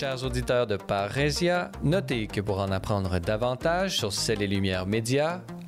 chers 0.00 0.24
auditeurs 0.24 0.66
de 0.66 0.78
Parésia, 0.78 1.70
notez 1.82 2.26
que 2.26 2.40
pour 2.40 2.60
en 2.60 2.70
apprendre 2.70 3.18
davantage 3.18 3.98
sur 3.98 4.14
Celles 4.14 4.40
et 4.40 4.46
Lumières 4.46 4.86
Médias, 4.86 5.42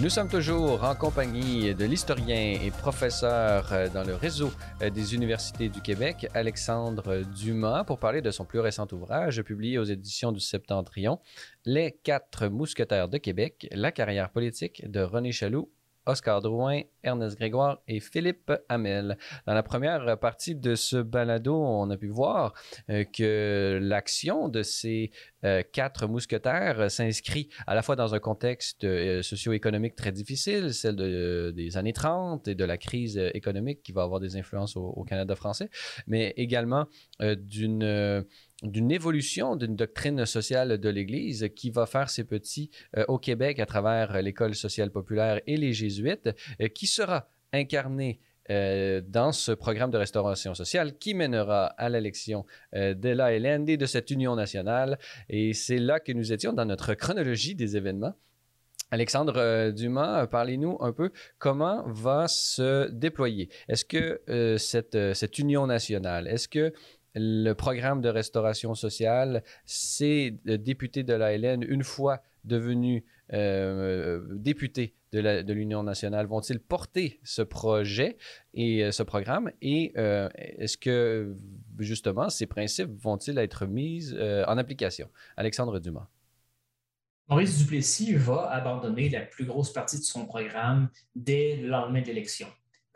Nous 0.00 0.10
sommes 0.10 0.28
toujours 0.28 0.84
en 0.84 0.94
compagnie 0.94 1.74
de 1.74 1.84
l'historien 1.84 2.56
et 2.62 2.70
professeur 2.70 3.72
euh, 3.72 3.88
dans 3.88 4.04
le 4.04 4.14
réseau 4.14 4.52
euh, 4.80 4.90
des 4.90 5.16
universités 5.16 5.68
du 5.68 5.80
Québec, 5.80 6.28
Alexandre 6.34 7.24
Dumas, 7.34 7.82
pour 7.82 7.98
parler 7.98 8.22
de 8.22 8.30
son 8.30 8.44
plus 8.44 8.60
récent 8.60 8.86
ouvrage 8.92 9.42
publié 9.42 9.76
aux 9.76 9.82
éditions 9.82 10.30
du 10.30 10.38
Septentrion, 10.38 11.18
Les 11.64 11.98
quatre 12.04 12.46
mousquetaires 12.46 13.08
de 13.08 13.18
Québec, 13.18 13.66
la 13.72 13.90
carrière 13.90 14.30
politique 14.30 14.88
de 14.88 15.00
René 15.00 15.32
Chaloux 15.32 15.68
Oscar 16.08 16.40
Drouin, 16.40 16.80
Ernest 17.04 17.36
Grégoire 17.36 17.82
et 17.86 18.00
Philippe 18.00 18.50
Hamel. 18.68 19.18
Dans 19.46 19.52
la 19.52 19.62
première 19.62 20.18
partie 20.18 20.54
de 20.54 20.74
ce 20.74 20.96
balado, 20.96 21.54
on 21.54 21.90
a 21.90 21.96
pu 21.98 22.08
voir 22.08 22.54
euh, 22.88 23.04
que 23.04 23.78
l'action 23.80 24.48
de 24.48 24.62
ces 24.62 25.10
euh, 25.44 25.62
quatre 25.70 26.06
mousquetaires 26.06 26.90
s'inscrit 26.90 27.50
à 27.66 27.74
la 27.74 27.82
fois 27.82 27.94
dans 27.94 28.14
un 28.14 28.18
contexte 28.18 28.84
euh, 28.84 29.22
socio-économique 29.22 29.96
très 29.96 30.10
difficile, 30.10 30.72
celle 30.72 30.96
des 30.96 31.76
années 31.76 31.92
30 31.92 32.48
et 32.48 32.54
de 32.54 32.64
la 32.64 32.78
crise 32.78 33.18
économique 33.34 33.82
qui 33.82 33.92
va 33.92 34.02
avoir 34.02 34.18
des 34.18 34.36
influences 34.36 34.76
au 34.76 35.04
Canada 35.04 35.36
français, 35.36 35.68
mais 36.06 36.32
également 36.36 36.86
d'une 37.20 38.24
d'une 38.62 38.90
évolution 38.90 39.56
d'une 39.56 39.76
doctrine 39.76 40.26
sociale 40.26 40.78
de 40.78 40.88
l'Église 40.88 41.48
qui 41.54 41.70
va 41.70 41.86
faire 41.86 42.10
ses 42.10 42.24
petits 42.24 42.70
euh, 42.96 43.04
au 43.08 43.18
Québec 43.18 43.60
à 43.60 43.66
travers 43.66 44.20
l'école 44.20 44.54
sociale 44.54 44.90
populaire 44.90 45.40
et 45.46 45.56
les 45.56 45.72
jésuites, 45.72 46.30
euh, 46.60 46.68
qui 46.68 46.86
sera 46.86 47.28
incarnée 47.52 48.20
euh, 48.50 49.00
dans 49.06 49.30
ce 49.30 49.52
programme 49.52 49.90
de 49.90 49.98
restauration 49.98 50.54
sociale 50.54 50.98
qui 50.98 51.14
mènera 51.14 51.66
à 51.66 51.88
l'élection 51.88 52.46
de 52.72 53.08
l'ALND 53.10 53.76
de 53.76 53.86
cette 53.86 54.10
union 54.10 54.34
nationale. 54.36 54.98
Et 55.28 55.52
c'est 55.52 55.78
là 55.78 56.00
que 56.00 56.12
nous 56.12 56.32
étions 56.32 56.52
dans 56.52 56.64
notre 56.64 56.94
chronologie 56.94 57.54
des 57.54 57.76
événements. 57.76 58.14
Alexandre 58.90 59.70
Dumas, 59.70 60.26
parlez-nous 60.28 60.78
un 60.80 60.92
peu 60.92 61.12
comment 61.38 61.84
va 61.88 62.26
se 62.26 62.90
déployer. 62.90 63.50
Est-ce 63.68 63.84
que 63.84 64.56
cette, 64.56 64.96
cette 65.12 65.38
union 65.38 65.66
nationale, 65.66 66.26
est-ce 66.26 66.48
que 66.48 66.72
le 67.14 67.52
programme 67.54 68.00
de 68.00 68.08
restauration 68.08 68.74
sociale, 68.74 69.42
ces 69.64 70.38
députés 70.44 71.02
de 71.02 71.14
l'ALN, 71.14 71.62
une 71.62 71.84
fois 71.84 72.22
devenus 72.44 73.02
euh, 73.32 74.24
députés 74.30 74.94
de 75.12 75.52
l'Union 75.52 75.82
nationale, 75.82 76.26
vont-ils 76.26 76.60
porter 76.60 77.18
ce 77.24 77.40
projet 77.42 78.18
et 78.52 78.84
euh, 78.84 78.92
ce 78.92 79.02
programme? 79.02 79.50
Et 79.62 79.92
euh, 79.96 80.28
est-ce 80.34 80.76
que, 80.76 81.34
justement, 81.78 82.28
ces 82.28 82.46
principes 82.46 82.90
vont-ils 83.00 83.38
être 83.38 83.66
mis 83.66 84.12
en 84.46 84.58
application? 84.58 85.08
Alexandre 85.36 85.78
Dumas. 85.78 86.08
Maurice 87.28 87.58
Duplessis 87.58 88.14
va 88.14 88.50
abandonner 88.50 89.10
la 89.10 89.20
plus 89.20 89.44
grosse 89.44 89.72
partie 89.72 89.98
de 89.98 90.04
son 90.04 90.24
programme 90.24 90.88
dès 91.14 91.56
le 91.56 91.68
lendemain 91.68 92.00
de 92.00 92.06
l'élection 92.06 92.48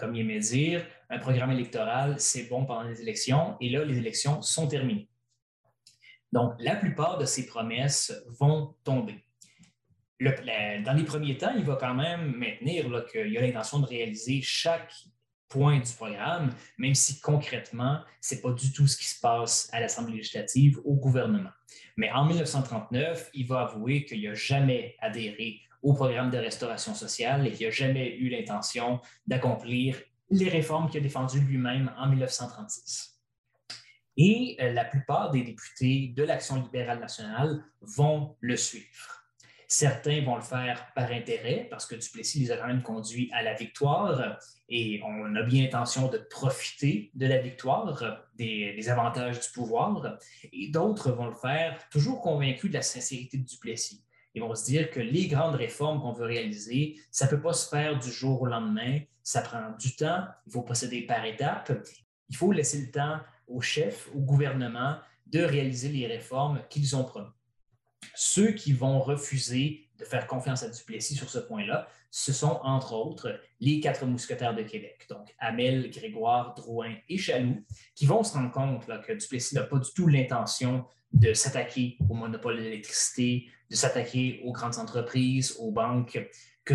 comme 0.03 0.17
il 0.17 0.23
aimait 0.23 0.41
dire, 0.41 0.85
un 1.11 1.21
programme 1.21 1.53
électoral, 1.53 2.17
c'est 2.19 2.49
bon 2.49 2.67
pendant 2.67 2.83
les 2.83 3.01
élections, 3.01 3.57
et 3.61 3.71
là, 3.71 3.85
les 3.85 3.99
élections 3.99 4.43
sont 4.43 4.67
terminées. 4.67 5.09
Donc, 6.33 6.55
la 6.59 6.75
plupart 6.75 7.19
de 7.19 7.25
ces 7.25 7.47
promesses 7.47 8.13
vont 8.27 8.75
tomber. 8.83 9.25
dans 10.19 10.97
les 10.97 11.05
premiers 11.05 11.39
temps, 11.39 11.55
il 11.57 11.65
va 11.65 11.77
quand 11.77 11.95
même 11.95 12.35
maintenir 12.35 12.87
qu'il 13.13 13.39
a 13.39 13.43
l'intention 13.43 13.79
de 13.79 13.87
réaliser 13.87 14.41
chaque 14.43 14.93
point 15.49 15.79
du 15.79 15.93
programme, 15.93 16.53
même 16.79 16.97
si 16.97 17.21
concrètement, 17.21 18.01
ce 18.21 18.35
n'est 18.35 18.41
pas 18.41 18.51
du 18.51 18.73
tout 18.73 18.89
ce 18.89 18.97
qui 18.97 19.07
se 19.07 19.21
passe 19.21 19.71
à 19.73 19.79
l'Assemblée 19.79 20.17
législative, 20.17 20.81
au 20.85 20.97
gouvernement. 20.97 21.51
Mais 21.97 22.11
en 22.11 22.25
1939, 22.25 23.31
il 23.35 23.47
va 23.47 23.61
avouer 23.61 24.05
qu'il 24.05 24.25
n'a 24.25 24.35
jamais 24.35 24.97
adhéré 24.99 25.61
au 25.83 25.95
programme 25.95 26.31
de 26.31 26.39
restauration 26.39 26.95
sociale 26.95 27.47
et 27.47 27.53
qu'il 27.53 27.67
n'a 27.67 27.73
jamais 27.73 28.17
eu 28.17 28.29
l'intention 28.29 29.01
d'accomplir 29.27 29.97
les 30.31 30.49
réformes 30.49 30.89
qu'il 30.89 31.01
a 31.01 31.03
défendues 31.03 31.41
lui-même 31.41 31.93
en 31.99 32.09
1936. 32.09 33.21
Et 34.17 34.57
euh, 34.61 34.73
la 34.73 34.85
plupart 34.85 35.31
des 35.31 35.43
députés 35.43 36.13
de 36.17 36.23
l'Action 36.23 36.63
libérale 36.63 37.01
nationale 37.01 37.65
vont 37.81 38.37
le 38.41 38.57
suivre. 38.57 39.23
Certains 39.69 40.23
vont 40.23 40.37
le 40.37 40.43
faire 40.43 40.93
par 40.95 41.11
intérêt, 41.11 41.67
parce 41.71 41.87
que 41.87 41.95
Duplessis 41.95 42.41
les 42.41 42.51
a 42.51 42.59
quand 42.59 42.67
même 42.67 42.83
conduits 42.83 43.31
à 43.33 43.43
la 43.43 43.55
victoire 43.55 44.39
et 44.69 45.01
on 45.03 45.35
a 45.35 45.43
bien 45.43 45.65
intention 45.65 46.09
de 46.09 46.19
profiter 46.19 47.11
de 47.15 47.27
la 47.27 47.39
victoire, 47.39 48.23
des 48.35 48.89
avantages 48.91 49.41
du 49.41 49.49
pouvoir. 49.55 50.19
Et 50.53 50.69
d'autres 50.69 51.13
vont 51.13 51.29
le 51.29 51.35
faire 51.35 51.89
toujours 51.89 52.21
convaincus 52.21 52.71
de 52.71 52.75
la 52.75 52.83
sincérité 52.83 53.39
de 53.39 53.45
Duplessis. 53.45 54.05
Ils 54.35 54.43
vont 54.43 54.55
se 54.55 54.65
dire 54.65 54.91
que 54.91 55.01
les 55.01 55.27
grandes 55.27 55.55
réformes 55.55 56.01
qu'on 56.01 56.13
veut 56.13 56.27
réaliser, 56.27 56.97
ça 57.11 57.27
ne 57.27 57.31
peut 57.31 57.41
pas 57.41 57.53
se 57.53 57.69
faire 57.69 57.99
du 57.99 58.11
jour 58.11 58.43
au 58.43 58.47
lendemain, 58.47 59.01
ça 59.23 59.43
prend 59.43 59.73
du 59.79 59.95
temps, 59.95 60.25
il 60.47 60.53
faut 60.53 60.63
procéder 60.63 61.03
par 61.03 61.25
étapes, 61.25 61.73
il 62.29 62.37
faut 62.37 62.53
laisser 62.53 62.81
le 62.81 62.91
temps 62.91 63.21
aux 63.47 63.61
chefs, 63.61 64.09
au 64.15 64.21
gouvernement 64.21 64.97
de 65.27 65.41
réaliser 65.41 65.89
les 65.89 66.07
réformes 66.07 66.63
qu'ils 66.71 66.97
ont 66.97 67.05
promis. 67.05 67.29
Ceux 68.15 68.53
qui 68.53 68.73
vont 68.73 69.01
refuser 69.01 69.89
de 69.99 70.05
faire 70.05 70.27
confiance 70.27 70.63
à 70.63 70.69
Duplessis 70.69 71.15
sur 71.15 71.31
ce 71.31 71.39
point-là, 71.39 71.89
ce 72.11 72.33
sont 72.33 72.61
entre 72.63 72.95
autres 72.95 73.41
les 73.61 73.81
quatre 73.81 74.05
mousquetaires 74.05 74.55
de 74.55 74.63
Québec, 74.63 75.07
donc 75.09 75.35
Amel, 75.39 75.91
Grégoire, 75.91 76.55
Drouin 76.55 76.95
et 77.09 77.17
Chaloux, 77.17 77.65
qui 77.95 78.07
vont 78.07 78.23
se 78.23 78.35
rendre 78.35 78.51
compte 78.51 78.87
que 79.07 79.13
Duplessis 79.13 79.55
n'a 79.55 79.63
pas 79.63 79.79
du 79.79 79.91
tout 79.95 80.09
l'intention 80.09 80.85
de 81.13 81.35
s'attaquer 81.35 81.97
au 82.09 82.15
monopole 82.15 82.57
de 82.57 82.63
l'électricité, 82.63 83.49
de 83.71 83.77
s'attaquer 83.77 84.41
aux 84.45 84.53
grandes 84.53 84.79
entreprises, 84.79 85.57
aux 85.59 85.71
banques, 85.71 86.19
que 86.65 86.75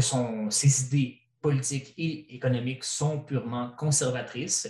ses 0.49 0.85
idées 0.85 1.21
politiques 1.41 1.93
et 1.97 2.35
économiques 2.35 2.83
sont 2.83 3.21
purement 3.21 3.71
conservatrices. 3.77 4.69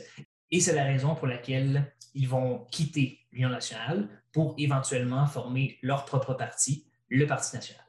Et 0.51 0.59
c'est 0.59 0.75
la 0.75 0.83
raison 0.83 1.15
pour 1.15 1.27
laquelle 1.27 1.93
ils 2.13 2.27
vont 2.27 2.65
quitter 2.71 3.19
l'Union 3.31 3.49
nationale 3.49 4.09
pour 4.31 4.55
éventuellement 4.57 5.25
former 5.25 5.77
leur 5.81 6.05
propre 6.05 6.33
parti, 6.33 6.85
le 7.09 7.25
Parti 7.25 7.55
national. 7.55 7.86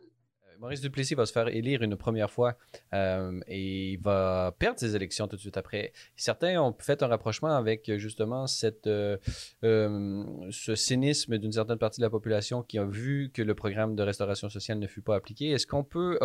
Maurice 0.58 0.80
Duplessis 0.80 1.14
va 1.14 1.24
se 1.24 1.32
faire 1.32 1.48
élire 1.48 1.82
une 1.82 1.96
première 1.96 2.30
fois 2.30 2.56
euh, 2.92 3.40
et 3.46 3.92
il 3.92 4.00
va 4.00 4.54
perdre 4.58 4.78
ses 4.78 4.96
élections 4.96 5.28
tout 5.28 5.36
de 5.36 5.40
suite 5.40 5.56
après. 5.56 5.92
Certains 6.16 6.60
ont 6.60 6.74
fait 6.78 7.02
un 7.02 7.06
rapprochement 7.06 7.54
avec 7.54 7.90
justement 7.96 8.46
euh, 8.86 9.16
euh, 9.64 10.24
ce 10.50 10.74
cynisme 10.74 11.38
d'une 11.38 11.52
certaine 11.52 11.78
partie 11.78 12.00
de 12.00 12.06
la 12.06 12.10
population 12.10 12.62
qui 12.62 12.78
a 12.78 12.84
vu 12.84 13.30
que 13.32 13.42
le 13.42 13.54
programme 13.54 13.94
de 13.94 14.02
restauration 14.02 14.48
sociale 14.48 14.78
ne 14.78 14.86
fut 14.86 15.02
pas 15.02 15.14
appliqué. 15.14 15.50
Est-ce 15.50 15.66
qu'on 15.66 15.84
peut 15.84 16.18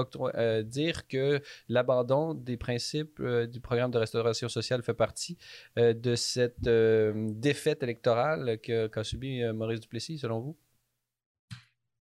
dire 0.63 1.07
que 1.07 1.41
l'abandon 1.69 2.33
des 2.33 2.57
principes 2.57 3.21
du 3.21 3.59
programme 3.59 3.91
de 3.91 3.99
restauration 3.99 4.49
sociale 4.49 4.81
fait 4.81 4.93
partie 4.93 5.37
de 5.77 6.15
cette 6.15 6.63
défaite 6.63 7.83
électorale 7.83 8.59
qu'a 8.59 9.03
subi 9.03 9.43
Maurice 9.53 9.79
Duplessis, 9.79 10.17
selon 10.17 10.39
vous? 10.39 10.57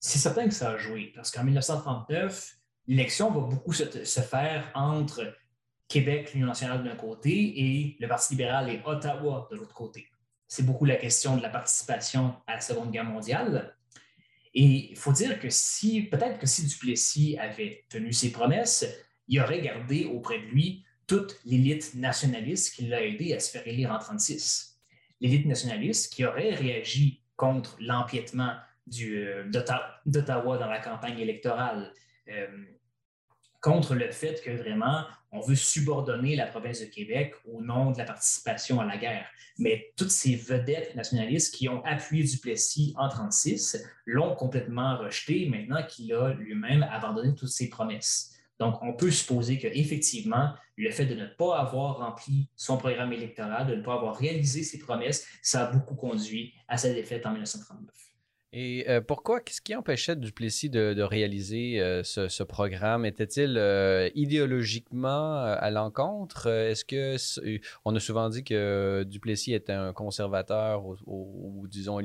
C'est 0.01 0.19
certain 0.19 0.47
que 0.47 0.55
ça 0.55 0.71
a 0.71 0.79
joué, 0.79 1.13
parce 1.15 1.31
qu'en 1.31 1.45
1939, 1.45 2.57
l'élection 2.87 3.31
va 3.31 3.41
beaucoup 3.41 3.73
se, 3.73 3.85
faire 4.21 4.71
entre 4.75 5.35
Québec, 5.89 6.33
l'Union 6.35 6.49
nationale 6.49 6.85
d'un 6.85 6.97
côté, 6.97 7.33
et 7.33 7.97
le 7.99 8.09
Parti 8.09 8.35
libéral 8.35 8.71
et 8.71 8.81
Ottawa 8.85 9.49
de 9.51 9.57
l'autre 9.57 9.75
côté. 9.75 10.07
C'est 10.47 10.65
beaucoup 10.65 10.85
la 10.85 10.97
question 10.97 11.37
de 11.37 11.43
la 11.43 11.49
participation 11.49 12.35
à 12.47 12.55
la 12.55 12.61
Seconde 12.61 12.91
Guerre 12.93 13.05
mondiale. 13.05 13.75
Et 14.55 14.91
il 14.91 14.97
faut 14.97 15.13
dire 15.13 15.39
que 15.41 15.51
si, 15.51 16.03
peut-être 16.03 16.39
que 16.39 16.47
si 16.47 16.67
Duplessis 16.67 17.37
avait 17.39 17.85
tenu 17.89 18.13
ses 18.13 18.31
promesses, 18.31 18.87
il 19.29 19.41
aurait 19.41 19.61
gardé 19.61 20.05
auprès 20.05 20.39
de 20.39 20.47
lui 20.47 20.85
toute 21.07 21.39
l'élite 21.45 21.95
nationaliste 21.95 22.75
qui 22.75 22.87
l'a 22.87 23.03
aidé 23.05 23.35
à 23.35 23.41
se 23.41 23.51
faire 23.51 23.67
élire 23.67 23.91
en 23.91 23.99
1936. 23.99 24.79
L'élite 25.21 25.47
nationaliste 25.47 26.13
qui 26.13 26.25
aurait 26.25 26.55
réagi 26.55 27.23
contre 27.37 27.77
l'empiètement 27.81 28.55
d'Ottawa 28.87 30.59
dans 30.59 30.69
la 30.69 30.81
campagne 30.81 31.19
électorale, 31.19 31.93
euh, 32.29 32.47
contre 33.61 33.95
le 33.95 34.11
fait 34.13 34.41
que 34.45 34.51
vraiment 34.51 35.05
on 35.33 35.41
veut 35.41 35.57
subordonner 35.57 36.37
la 36.37 36.47
province 36.47 36.81
de 36.81 36.87
Québec 36.87 37.35
au 37.45 37.61
nom 37.61 37.91
de 37.91 37.99
la 37.99 38.05
participation 38.05 38.81
à 38.81 38.85
la 38.85 38.97
guerre. 38.97 39.27
Mais 39.59 39.93
toutes 39.97 40.11
ces 40.11 40.37
vedettes 40.37 40.95
nationalistes 40.95 41.55
qui 41.55 41.69
ont 41.69 41.85
appuyé 41.85 42.25
Duplessis 42.25 42.95
en 42.97 43.09
1936 43.09 43.85
l'ont 44.07 44.35
complètement 44.35 44.97
rejeté 44.99 45.49
maintenant 45.49 45.83
qu'il 45.85 46.13
a 46.15 46.33
lui-même 46.33 46.85
abandonné 46.85 47.35
toutes 47.35 47.49
ses 47.49 47.69
promesses. 47.69 48.33
Donc, 48.59 48.83
on 48.83 48.95
peut 48.95 49.11
supposer 49.11 49.59
qu'effectivement, 49.59 50.55
le 50.77 50.91
fait 50.91 51.05
de 51.05 51.15
ne 51.15 51.27
pas 51.27 51.59
avoir 51.59 51.99
rempli 51.99 52.49
son 52.57 52.79
programme 52.79 53.13
électoral, 53.13 53.67
de 53.67 53.75
ne 53.75 53.83
pas 53.83 53.95
avoir 53.95 54.17
réalisé 54.17 54.63
ses 54.63 54.79
promesses, 54.79 55.27
ça 55.43 55.67
a 55.67 55.73
beaucoup 55.73 55.95
conduit 55.95 56.55
à 56.69 56.79
sa 56.79 56.93
défaite 56.93 57.27
en 57.27 57.33
1939. 57.33 57.93
Et 58.53 58.89
euh, 58.89 59.01
pourquoi, 59.01 59.41
qu'est-ce 59.41 59.61
qui 59.61 59.75
empêchait 59.75 60.15
Duplessis 60.17 60.71
de, 60.71 61.03
réaliser 61.03 61.81
euh, 61.81 62.03
ce, 62.05 62.43
programme? 62.43 63.05
Était-il 63.05 63.57
euh, 63.59 64.09
idéologiquement 64.15 65.43
à 65.43 65.71
l'encontre? 65.71 66.47
Est-ce 66.47 66.85
que, 66.85 67.17
on 67.85 67.95
a 67.95 68.01
souvent 68.01 68.29
dit 68.29 68.45
que 68.45 69.05
Duplessis 69.05 69.53
était 69.53 69.73
un 69.73 69.93
conservateur 69.93 70.85
ou, 71.07 71.67
disons, 71.69 72.01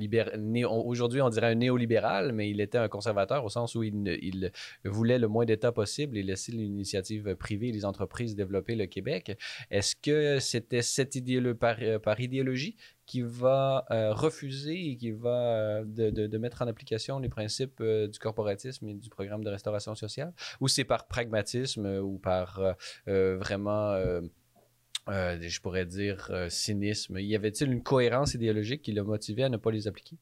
aujourd'hui 0.65 1.21
on 1.21 1.29
dirait 1.29 1.51
un 1.51 1.55
néolibéral, 1.55 2.33
mais 2.33 2.49
il 2.49 2.59
était 2.59 2.79
un 2.79 2.89
conservateur 2.89 3.45
au 3.45 3.49
sens 3.49 3.75
où 3.75 3.83
il, 3.83 4.07
il 4.21 4.51
voulait 4.83 5.19
le 5.19 5.27
moins 5.27 5.45
d'État 5.45 5.71
possible 5.71 6.17
et 6.17 6.23
laisser 6.23 6.51
l'initiative 6.51 7.35
privée 7.35 7.69
et 7.69 7.71
les 7.71 7.85
entreprises 7.85 8.35
développer 8.35 8.75
le 8.75 8.87
Québec. 8.87 9.37
Est-ce 9.69 9.95
que 9.95 10.39
c'était 10.39 10.81
cette 10.81 11.15
idéologie 11.15 11.57
par, 11.57 11.77
par 12.03 12.19
idéologie 12.19 12.75
qui 13.11 13.21
va 13.23 13.85
refuser 14.13 14.91
et 14.91 14.95
qui 14.95 15.11
va 15.11 15.83
de, 15.83 16.37
mettre 16.37 16.61
en 16.61 16.67
application 16.67 17.19
les 17.19 17.27
principes 17.27 17.83
du 17.83 18.19
corporatisme 18.19 18.87
et 18.87 18.93
du 18.93 19.09
programme 19.09 19.43
de 19.43 19.49
restauration 19.49 19.95
sociale? 19.95 20.33
Ou 20.61 20.69
c'est 20.69 20.85
par 20.85 21.07
pragmatisme 21.07 21.85
ou 22.01 22.19
par 22.19 22.61
vraiment... 23.07 23.97
je 25.07 25.59
pourrais 25.59 25.85
dire 25.85 26.31
cynisme? 26.47 27.19
Y 27.19 27.35
avait-il 27.35 27.69
une 27.73 27.83
cohérence 27.83 28.33
idéologique 28.33 28.81
qui 28.81 28.93
l'a 28.93 29.03
motivé 29.03 29.43
à 29.43 29.49
ne 29.49 29.57
pas 29.57 29.71
les 29.71 29.89
appliquer? 29.89 30.15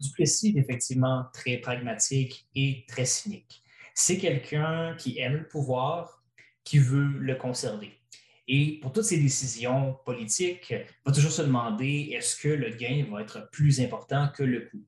Duplessis 0.00 0.54
est 0.56 0.60
effectivement 0.60 1.26
très 1.34 1.58
pragmatique 1.58 2.48
et 2.54 2.86
très 2.88 3.04
cynique. 3.04 3.62
C'est 3.94 4.16
quelqu'un 4.16 4.94
qui 4.96 5.18
aime 5.18 5.34
le 5.34 5.46
pouvoir, 5.46 6.24
qui 6.64 6.78
veut 6.78 7.18
le 7.18 7.34
conserver. 7.34 7.92
Et 8.48 8.78
pour 8.80 8.92
toutes 8.92 9.04
ces 9.04 9.18
décisions 9.18 9.98
politiques, 10.04 10.70
il 10.70 10.86
va 11.04 11.12
toujours 11.12 11.32
se 11.32 11.42
demander 11.42 12.10
est-ce 12.12 12.36
que 12.36 12.48
le 12.48 12.70
gain 12.70 13.06
va 13.10 13.22
être 13.22 13.50
plus 13.50 13.80
important 13.80 14.28
que 14.34 14.44
le 14.44 14.60
coût? 14.60 14.84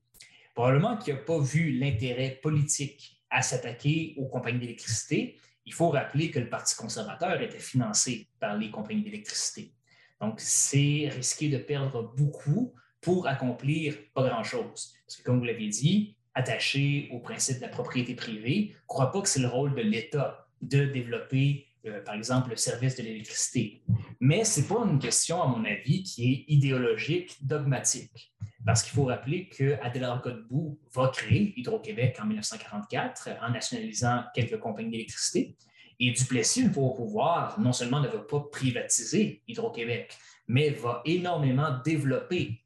Probablement 0.53 0.97
qu'il 0.97 1.13
n'a 1.13 1.19
pas 1.19 1.39
vu 1.39 1.71
l'intérêt 1.71 2.39
politique 2.41 3.21
à 3.29 3.41
s'attaquer 3.41 4.15
aux 4.17 4.27
compagnies 4.27 4.59
d'électricité. 4.59 5.37
Il 5.65 5.73
faut 5.73 5.89
rappeler 5.89 6.31
que 6.31 6.39
le 6.39 6.49
Parti 6.49 6.75
conservateur 6.75 7.41
était 7.41 7.59
financé 7.59 8.27
par 8.39 8.57
les 8.57 8.71
compagnies 8.71 9.03
d'électricité. 9.03 9.73
Donc, 10.19 10.39
c'est 10.39 11.09
risquer 11.09 11.49
de 11.49 11.57
perdre 11.57 12.13
beaucoup 12.17 12.73
pour 13.01 13.27
accomplir 13.27 13.95
pas 14.13 14.27
grand-chose. 14.27 14.93
Parce 15.05 15.17
que, 15.17 15.23
comme 15.23 15.39
vous 15.39 15.45
l'avez 15.45 15.69
dit, 15.69 16.17
attaché 16.33 17.09
au 17.11 17.19
principe 17.19 17.57
de 17.57 17.61
la 17.61 17.69
propriété 17.69 18.15
privée, 18.15 18.71
ne 18.71 18.87
crois 18.87 19.11
pas 19.11 19.21
que 19.21 19.29
c'est 19.29 19.39
le 19.39 19.47
rôle 19.47 19.75
de 19.75 19.81
l'État 19.81 20.49
de 20.61 20.85
développer, 20.85 21.67
euh, 21.85 22.01
par 22.01 22.15
exemple, 22.15 22.49
le 22.49 22.57
service 22.57 22.95
de 22.95 23.03
l'électricité. 23.03 23.81
Mais 24.19 24.43
ce 24.43 24.59
n'est 24.59 24.67
pas 24.67 24.85
une 24.85 24.99
question, 24.99 25.41
à 25.41 25.47
mon 25.47 25.63
avis, 25.63 26.03
qui 26.03 26.31
est 26.31 26.53
idéologique, 26.53 27.37
dogmatique. 27.45 28.33
Parce 28.65 28.83
qu'il 28.83 28.93
faut 28.93 29.05
rappeler 29.05 29.47
qu'Adélard 29.47 30.21
Godbout 30.21 30.79
va 30.93 31.07
créer 31.07 31.53
Hydro-Québec 31.57 32.17
en 32.21 32.25
1944 32.25 33.29
en 33.41 33.51
nationalisant 33.51 34.23
quelques 34.35 34.59
compagnies 34.59 34.91
d'électricité. 34.91 35.55
Et 35.99 36.11
Duplessis, 36.11 36.61
une 36.61 36.73
fois 36.73 36.83
au 36.83 36.93
pouvoir, 36.93 37.59
non 37.59 37.73
seulement 37.73 37.99
ne 37.99 38.07
va 38.07 38.19
pas 38.19 38.41
privatiser 38.51 39.41
Hydro-Québec, 39.47 40.17
mais 40.47 40.69
va 40.71 41.01
énormément 41.05 41.79
développer 41.83 42.61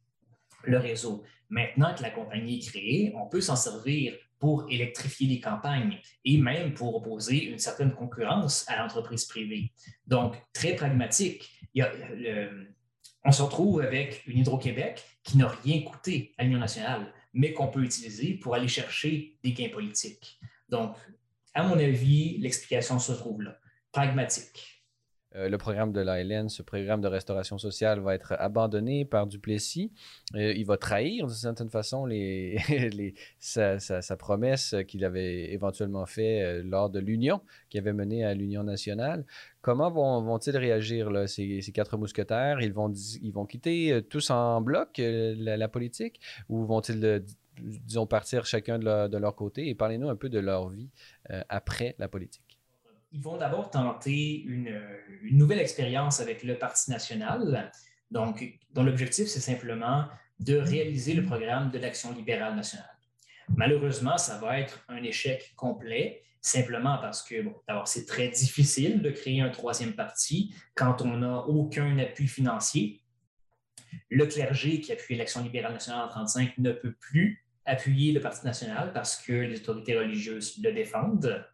le 0.63 0.77
réseau. 0.77 1.23
Maintenant 1.49 1.93
que 1.93 2.01
la 2.01 2.09
compagnie 2.09 2.57
est 2.57 2.67
créée, 2.67 3.13
on 3.15 3.27
peut 3.27 3.41
s'en 3.41 3.55
servir 3.55 4.13
pour 4.43 4.65
électrifier 4.69 5.25
les 5.27 5.39
campagnes 5.39 5.99
et 6.25 6.37
même 6.37 6.73
pour 6.73 6.93
opposer 6.97 7.45
une 7.45 7.59
certaine 7.59 7.93
concurrence 7.93 8.65
à 8.67 8.75
l'entreprise 8.75 9.23
privée. 9.23 9.71
Donc, 10.05 10.35
très 10.51 10.75
pragmatique. 10.75 11.49
on 13.23 13.31
se 13.31 13.41
retrouve 13.41 13.79
avec 13.79 14.21
une 14.27 14.39
Hydro-Québec 14.39 15.01
qui 15.23 15.37
n'a 15.37 15.47
rien 15.47 15.83
coûté 15.83 16.33
à 16.37 16.43
l'Union 16.43 16.59
nationale, 16.59 17.13
mais 17.33 17.53
qu'on 17.53 17.69
peut 17.69 17.85
utiliser 17.85 18.33
pour 18.33 18.53
aller 18.53 18.67
chercher 18.67 19.37
des 19.45 19.53
gains 19.53 19.69
politiques. 19.69 20.37
Donc, 20.67 20.97
à 21.53 21.63
mon 21.63 21.79
avis, 21.79 22.37
l'explication 22.39 22.99
se 22.99 23.13
trouve 23.13 23.43
là. 23.43 23.57
Pragmatique. 23.93 24.72
Euh, 25.35 25.49
le 25.49 25.57
programme 25.57 25.91
de 25.91 26.01
l'ALN, 26.01 26.49
ce 26.49 26.61
programme 26.61 27.01
de 27.01 27.07
restauration 27.07 27.57
sociale, 27.57 27.99
va 27.99 28.13
être 28.15 28.33
abandonné 28.37 29.05
par 29.05 29.27
Duplessis. 29.27 29.91
Euh, 30.35 30.53
il 30.53 30.65
va 30.65 30.77
trahir, 30.77 31.25
d'une 31.25 31.35
certaine 31.35 31.69
façon, 31.69 32.05
les, 32.05 32.57
sa, 33.39 34.17
promesse 34.17 34.75
qu'il 34.87 35.03
avait 35.05 35.51
éventuellement 35.51 36.05
faite 36.05 36.43
euh, 36.43 36.63
lors 36.63 36.89
de 36.89 36.99
l'union 36.99 37.41
qui 37.69 37.77
avait 37.77 37.93
mené 37.93 38.23
à 38.23 38.33
l'Union 38.33 38.63
nationale. 38.63 39.25
Comment 39.61 39.89
vont, 39.89 40.37
ils 40.39 40.57
réagir, 40.57 41.09
là, 41.09 41.25
ces, 41.27 41.61
quatre 41.73 41.97
mousquetaires? 41.97 42.61
Ils 42.61 42.73
vont, 42.73 42.91
ils 42.93 43.31
vont 43.31 43.45
quitter 43.45 44.01
tous 44.09 44.29
en 44.29 44.61
bloc 44.61 44.99
la, 44.99 45.67
politique? 45.69 46.19
Ou 46.49 46.65
vont-ils, 46.65 47.23
disons, 47.59 48.05
partir 48.05 48.45
chacun 48.45 48.77
de 48.77 49.17
leur 49.17 49.35
côté? 49.35 49.69
Et 49.69 49.75
parlez-nous 49.75 50.09
un 50.09 50.17
peu 50.17 50.27
de 50.27 50.39
leur 50.39 50.67
vie 50.67 50.89
après 51.47 51.95
la 51.97 52.09
politique 52.09 52.52
ils 53.13 53.21
vont 53.21 53.37
d'abord 53.37 53.69
tenter 53.69 54.41
une, 54.41 54.75
nouvelle 55.31 55.59
expérience 55.59 56.19
avec 56.19 56.43
le 56.43 56.57
Parti 56.57 56.89
national, 56.89 57.71
donc, 58.11 58.59
dont 58.71 58.83
l'objectif, 58.83 59.27
c'est 59.27 59.39
simplement 59.39 60.07
de 60.39 60.57
réaliser 60.57 61.13
le 61.13 61.23
programme 61.23 61.71
de 61.71 61.77
l'Action 61.77 62.13
libérale 62.13 62.55
nationale. 62.55 62.89
Malheureusement, 63.55 64.17
ça 64.17 64.37
va 64.39 64.59
être 64.59 64.83
un 64.89 65.01
échec 65.03 65.53
complet, 65.55 66.23
simplement 66.41 66.97
parce 66.97 67.21
que, 67.21 67.35
d'abord, 67.67 67.87
c'est 67.87 68.05
très 68.05 68.29
difficile 68.29 69.01
de 69.01 69.11
créer 69.11 69.41
un 69.41 69.49
troisième 69.49 69.93
parti 69.93 70.53
quand 70.75 71.01
on 71.01 71.17
n'a 71.17 71.37
aucun 71.37 71.97
appui 71.99 72.27
financier. 72.27 73.01
Le 74.09 74.25
clergé 74.25 74.81
qui 74.81 74.91
appuie 74.91 75.15
l'Action 75.15 75.43
libérale 75.43 75.73
nationale 75.73 76.01
en 76.01 76.07
1935 76.07 76.57
ne 76.57 76.71
peut 76.71 76.93
plus 76.93 77.45
appuyer 77.65 78.11
le 78.11 78.19
Parti 78.19 78.45
national 78.45 78.91
parce 78.91 79.17
que 79.17 79.33
les 79.33 79.59
autorités 79.61 79.97
religieuses 79.97 80.59
le 80.63 80.73
défendent. 80.73 81.45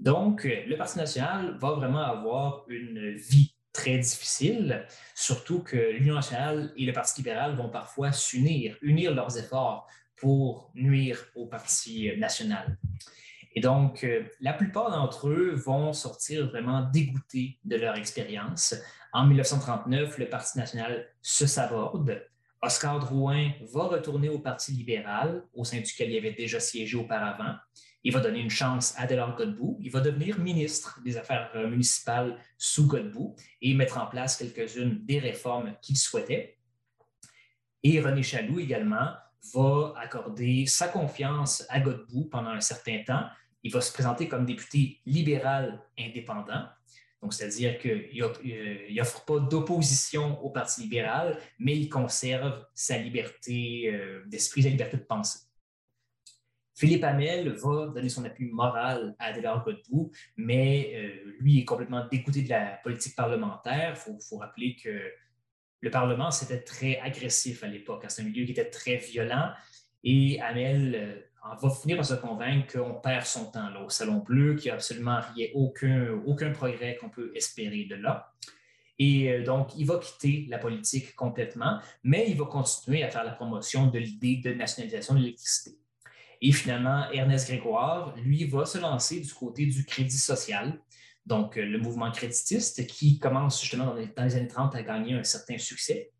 Donc, 0.00 0.44
le 0.44 0.76
Parti 0.76 0.98
national 0.98 1.56
va 1.58 1.72
vraiment 1.72 2.02
avoir 2.02 2.64
une 2.68 3.14
vie 3.16 3.54
très 3.72 3.98
difficile, 3.98 4.86
surtout 5.14 5.62
que 5.62 5.76
l'Union 5.76 6.14
nationale 6.14 6.72
et 6.76 6.86
le 6.86 6.92
Parti 6.92 7.20
libéral 7.20 7.54
vont 7.54 7.68
parfois 7.68 8.10
s'unir, 8.10 8.76
unir 8.80 9.14
leurs 9.14 9.38
efforts 9.38 9.86
pour 10.16 10.72
nuire 10.74 11.26
au 11.34 11.46
Parti 11.46 12.10
national. 12.16 12.78
Et 13.54 13.60
donc, 13.60 14.06
la 14.40 14.54
plupart 14.54 14.90
d'entre 14.90 15.28
eux 15.28 15.52
vont 15.54 15.92
sortir 15.92 16.48
vraiment 16.48 16.82
dégoûtés 16.82 17.58
de 17.64 17.76
leur 17.76 17.96
expérience. 17.96 18.74
En 19.12 19.26
1939, 19.26 20.18
le 20.18 20.28
Parti 20.28 20.58
national 20.58 21.08
se 21.20 21.46
saborde. 21.46 22.26
Oscar 22.62 23.00
Drouin 23.00 23.50
va 23.72 23.84
retourner 23.84 24.28
au 24.28 24.38
Parti 24.38 24.72
libéral, 24.72 25.44
au 25.54 25.64
sein 25.64 25.80
duquel 25.80 26.10
il 26.10 26.18
avait 26.18 26.32
déjà 26.32 26.60
siégé 26.60 26.96
auparavant. 26.96 27.54
Il 28.02 28.12
va 28.12 28.20
donner 28.20 28.40
une 28.40 28.50
chance 28.50 28.94
à 28.96 29.06
Delors 29.06 29.36
Godbout. 29.36 29.76
Il 29.80 29.90
va 29.90 30.00
devenir 30.00 30.38
ministre 30.38 31.00
des 31.04 31.16
Affaires 31.18 31.50
euh, 31.54 31.68
municipales 31.68 32.38
sous 32.56 32.86
Godbout 32.86 33.36
et 33.60 33.74
mettre 33.74 33.98
en 33.98 34.06
place 34.06 34.36
quelques-unes 34.36 35.04
des 35.04 35.18
réformes 35.18 35.74
qu'il 35.82 35.98
souhaitait. 35.98 36.58
Et 37.82 38.00
René 38.00 38.22
Chaloux 38.22 38.58
également 38.58 39.10
va 39.54 39.94
accorder 39.96 40.66
sa 40.66 40.88
confiance 40.88 41.64
à 41.68 41.80
Godbout 41.80 42.28
pendant 42.30 42.50
un 42.50 42.60
certain 42.60 43.02
temps. 43.04 43.26
Il 43.62 43.72
va 43.72 43.80
se 43.80 43.92
présenter 43.92 44.28
comme 44.28 44.46
député 44.46 45.00
libéral 45.04 45.82
indépendant. 45.98 46.66
Donc, 47.20 47.34
c'est-à-dire 47.34 47.78
qu'il 47.78 48.24
n'offre 48.96 49.24
pas 49.26 49.40
d'opposition 49.40 50.42
au 50.42 50.50
Parti 50.50 50.82
libéral, 50.82 51.38
mais 51.58 51.76
il 51.76 51.90
conserve 51.90 52.64
sa 52.74 52.96
liberté 52.96 53.92
euh, 53.92 54.22
d'esprit, 54.26 54.62
sa 54.62 54.70
liberté 54.70 54.96
de 54.96 55.02
penser. 55.02 55.40
Philippe 56.80 57.04
Hamel 57.04 57.50
va 57.50 57.88
donner 57.88 58.08
son 58.08 58.24
appui 58.24 58.46
moral 58.46 59.14
à 59.18 59.26
Adélard 59.26 59.62
Godbout, 59.66 60.10
mais 60.38 60.90
euh, 60.94 61.34
lui 61.38 61.58
est 61.58 61.66
complètement 61.66 62.06
dégoûté 62.10 62.40
de 62.40 62.48
la 62.48 62.80
politique 62.82 63.14
parlementaire. 63.14 63.98
Il 64.08 64.16
faut, 64.18 64.38
rappeler 64.38 64.76
que 64.82 64.98
le 65.82 65.90
Parlement, 65.90 66.30
c'était 66.30 66.62
très 66.62 66.98
agressif 67.00 67.62
à 67.64 67.66
l'époque. 67.66 68.06
C'est 68.08 68.22
un 68.22 68.24
milieu 68.24 68.46
qui 68.46 68.52
était 68.52 68.70
très 68.70 68.96
violent. 68.96 69.50
Et 70.04 70.40
Hamel 70.40 70.94
euh, 70.94 71.56
va 71.60 71.68
finir 71.68 71.98
par 71.98 72.06
se 72.06 72.14
convaincre 72.14 72.72
qu'on 72.72 72.94
perd 72.94 73.26
son 73.26 73.50
temps 73.50 73.68
là, 73.68 73.82
au 73.82 73.90
Salon 73.90 74.20
Bleu, 74.20 74.54
qu'il 74.54 74.68
n'y 74.68 74.70
a 74.70 74.74
absolument 74.76 75.20
rien, 75.34 75.48
aucun, 75.52 76.18
aucun 76.24 76.50
progrès 76.50 76.96
qu'on 76.96 77.10
peut 77.10 77.30
espérer 77.34 77.84
de 77.84 77.96
là. 77.96 78.32
Et 78.98 79.30
euh, 79.30 79.44
donc, 79.44 79.72
il 79.76 79.84
va 79.84 79.98
quitter 79.98 80.46
la 80.48 80.56
politique 80.56 81.14
complètement, 81.14 81.78
mais 82.04 82.24
il 82.30 82.38
va 82.38 82.46
continuer 82.46 83.02
à 83.02 83.10
faire 83.10 83.24
la 83.24 83.32
promotion 83.32 83.88
de 83.88 83.98
l'idée 83.98 84.36
de 84.36 84.54
nationalisation 84.54 85.12
de 85.12 85.18
l'électricité. 85.18 85.79
Et 86.40 86.52
finalement, 86.52 87.10
Ernest 87.12 87.48
Grégoire, 87.48 88.14
lui, 88.16 88.44
va 88.44 88.64
se 88.64 88.78
lancer 88.78 89.20
du 89.20 89.32
côté 89.32 89.66
du 89.66 89.84
crédit 89.84 90.18
social, 90.18 90.80
donc 91.26 91.58
euh, 91.58 91.64
le 91.64 91.78
mouvement 91.78 92.10
créditiste 92.10 92.86
qui 92.86 93.18
commence 93.18 93.60
justement 93.60 93.86
dans 93.86 93.94
les, 93.94 94.36
années 94.36 94.48
30 94.48 94.74
à 94.74 94.82
gagner 94.82 95.14
un 95.14 95.24
certain 95.24 95.58
succès. 95.58 96.12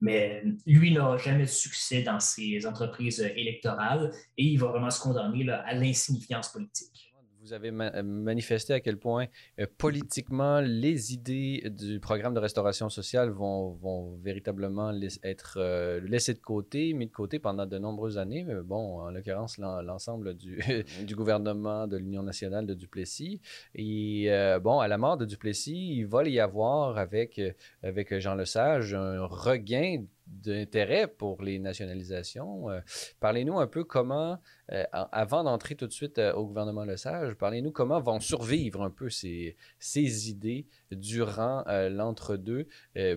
Mais 0.00 0.42
lui 0.66 0.92
n'a 0.92 1.16
jamais 1.16 1.44
de 1.44 1.48
succès 1.48 2.02
dans 2.02 2.18
ses 2.18 2.66
entreprises 2.66 3.20
électorales 3.20 4.10
et 4.36 4.44
il 4.44 4.58
va 4.58 4.68
vraiment 4.68 4.90
se 4.90 5.00
condamner 5.00 5.48
à 5.48 5.74
l'insignifiance 5.74 6.50
politique 6.50 7.11
vous 7.42 7.52
avez 7.52 7.70
euh, 7.70 8.02
manifesté 8.02 8.72
à 8.72 8.80
quel 8.80 8.98
point 8.98 9.26
euh, 9.58 9.66
politiquement 9.76 10.60
les 10.60 11.12
idées 11.12 11.68
du 11.70 11.98
programme 11.98 12.34
de 12.34 12.38
restauration 12.38 12.88
sociale 12.88 13.30
vont, 13.30 14.16
véritablement 14.22 14.92
être 15.24 15.58
euh, 15.58 16.00
laissées 16.04 16.34
de 16.34 16.38
côté, 16.38 16.92
mis 16.92 17.06
de 17.06 17.12
côté 17.12 17.40
pendant 17.40 17.66
de 17.66 17.78
nombreuses 17.78 18.16
années. 18.16 18.44
Mais 18.44 18.54
bon, 18.62 19.00
en 19.00 19.10
l'occurrence, 19.10 19.58
l'ensemble 19.58 20.34
du, 20.34 20.60
du, 21.06 21.16
gouvernement 21.16 21.88
de 21.88 21.96
l'Union 21.96 22.22
nationale 22.22 22.64
de 22.64 22.74
Duplessis. 22.74 23.40
Et 23.74 24.28
bon, 24.62 24.78
à 24.78 24.86
la 24.86 24.98
mort 24.98 25.16
de 25.16 25.24
Duplessis, 25.24 25.96
il 25.96 26.06
va 26.06 26.22
y 26.24 26.38
avoir 26.38 26.96
avec, 26.96 27.40
avec 27.82 28.16
Jean 28.18 28.34
Lesage 28.34 28.94
un 28.94 29.24
regain 29.26 30.04
d'intérêt 30.26 31.06
pour 31.06 31.42
les 31.42 31.58
nationalisations. 31.58 32.70
Euh, 32.70 32.80
parlez-nous 33.20 33.58
un 33.58 33.66
peu 33.66 33.84
comment, 33.84 34.38
euh, 34.72 34.84
avant 34.92 35.44
d'entrer 35.44 35.74
tout 35.74 35.86
de 35.86 35.92
suite 35.92 36.18
euh, 36.18 36.32
au 36.32 36.46
gouvernement 36.46 36.84
Lesage, 36.84 37.34
parlez-nous 37.34 37.72
comment 37.72 38.00
vont 38.00 38.20
survivre 38.20 38.82
un 38.82 38.90
peu 38.90 39.08
ces, 39.10 39.56
ces 39.78 40.30
idées 40.30 40.66
durant 40.90 41.64
l'entre-deux, 41.66 42.66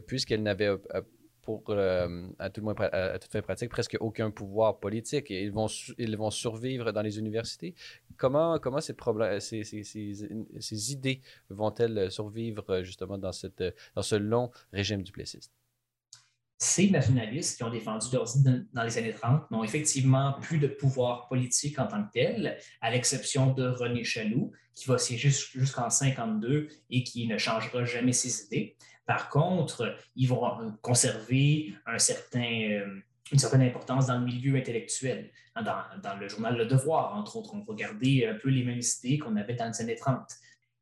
puisqu'elles 0.08 0.44
n'avaient 0.44 0.78
pour 1.42 1.62
à 1.70 2.50
tout 2.50 2.62
le 2.62 2.64
moins 2.64 2.76
à, 2.80 3.20
toute 3.20 3.32
fin 3.32 3.42
pratique, 3.42 3.70
presque 3.70 3.98
aucun 4.00 4.32
pouvoir 4.32 4.80
politique. 4.80 5.30
Et 5.30 5.44
ils 5.44 5.52
vont, 5.52 5.68
ils 5.98 6.18
vont 6.18 6.32
survivre 6.32 6.92
dans 6.92 7.02
les 7.02 7.20
universités. 7.20 7.76
Comment, 8.18 8.60
comment 8.60 8.82
ces, 8.82 8.94
problèmes, 8.94 9.40
ces, 9.40 9.64
ces, 9.64 9.84
ces, 9.84 10.92
idées 10.92 11.22
vont-elles 11.50 12.12
survivre 12.12 12.82
justement 12.84 13.18
dans, 13.18 13.32
cette, 13.32 13.64
dans 13.96 14.02
ce 14.02 14.16
long 14.16 14.50
régime 14.72 15.04
du 15.04 15.12
plessiste? 15.12 15.52
Ces 16.58 16.90
nationalistes 16.90 17.58
qui 17.58 17.64
ont 17.64 17.70
défendu 17.70 18.08
dans 18.74 18.84
les 18.84 18.98
années 18.98 19.14
30 19.14 19.52
n'ont 19.52 19.64
effectivement 19.64 20.34
plus 20.42 20.58
de 20.58 20.68
pouvoir 20.68 21.28
politique 21.28 21.78
en 21.80 21.88
tant 21.88 22.04
que 22.04 22.12
tel, 22.14 22.58
à 22.82 22.92
l'exception 22.92 23.54
de 23.54 23.68
René 23.68 24.04
Chaloux, 24.04 24.52
qui 24.74 24.88
va 24.88 24.98
siéger 24.98 25.30
jusqu'en 25.30 25.90
52 25.90 26.68
et 26.90 27.04
qui 27.04 27.28
ne 27.28 27.38
changera 27.38 27.84
jamais 27.84 28.14
ses 28.14 28.46
idées. 28.46 28.78
Par 29.06 29.30
contre, 29.30 29.98
ils 30.16 30.28
vont 30.28 30.42
conserver 30.82 31.74
un 31.86 32.00
certain, 32.00 32.70
euh, 32.72 33.02
une 33.32 33.40
certaine 33.40 33.62
importance 33.62 34.08
dans 34.08 34.18
le 34.18 34.26
milieu 34.26 34.56
intellectuel. 34.56 35.32
Dans, 35.56 36.18
le 36.20 36.28
journal 36.28 36.58
Le 36.58 36.66
Devoir, 36.66 37.16
entre 37.16 37.38
autres, 37.38 37.54
on 37.54 37.64
regardait 37.64 38.28
un 38.28 38.36
peu 38.36 38.50
les 38.50 38.64
mêmes 38.64 38.82
idées 38.82 39.18
qu'on 39.18 39.36
avait 39.38 39.54
dans 39.54 39.68
les 39.68 39.82
années 39.82 39.96
30. 39.96 40.20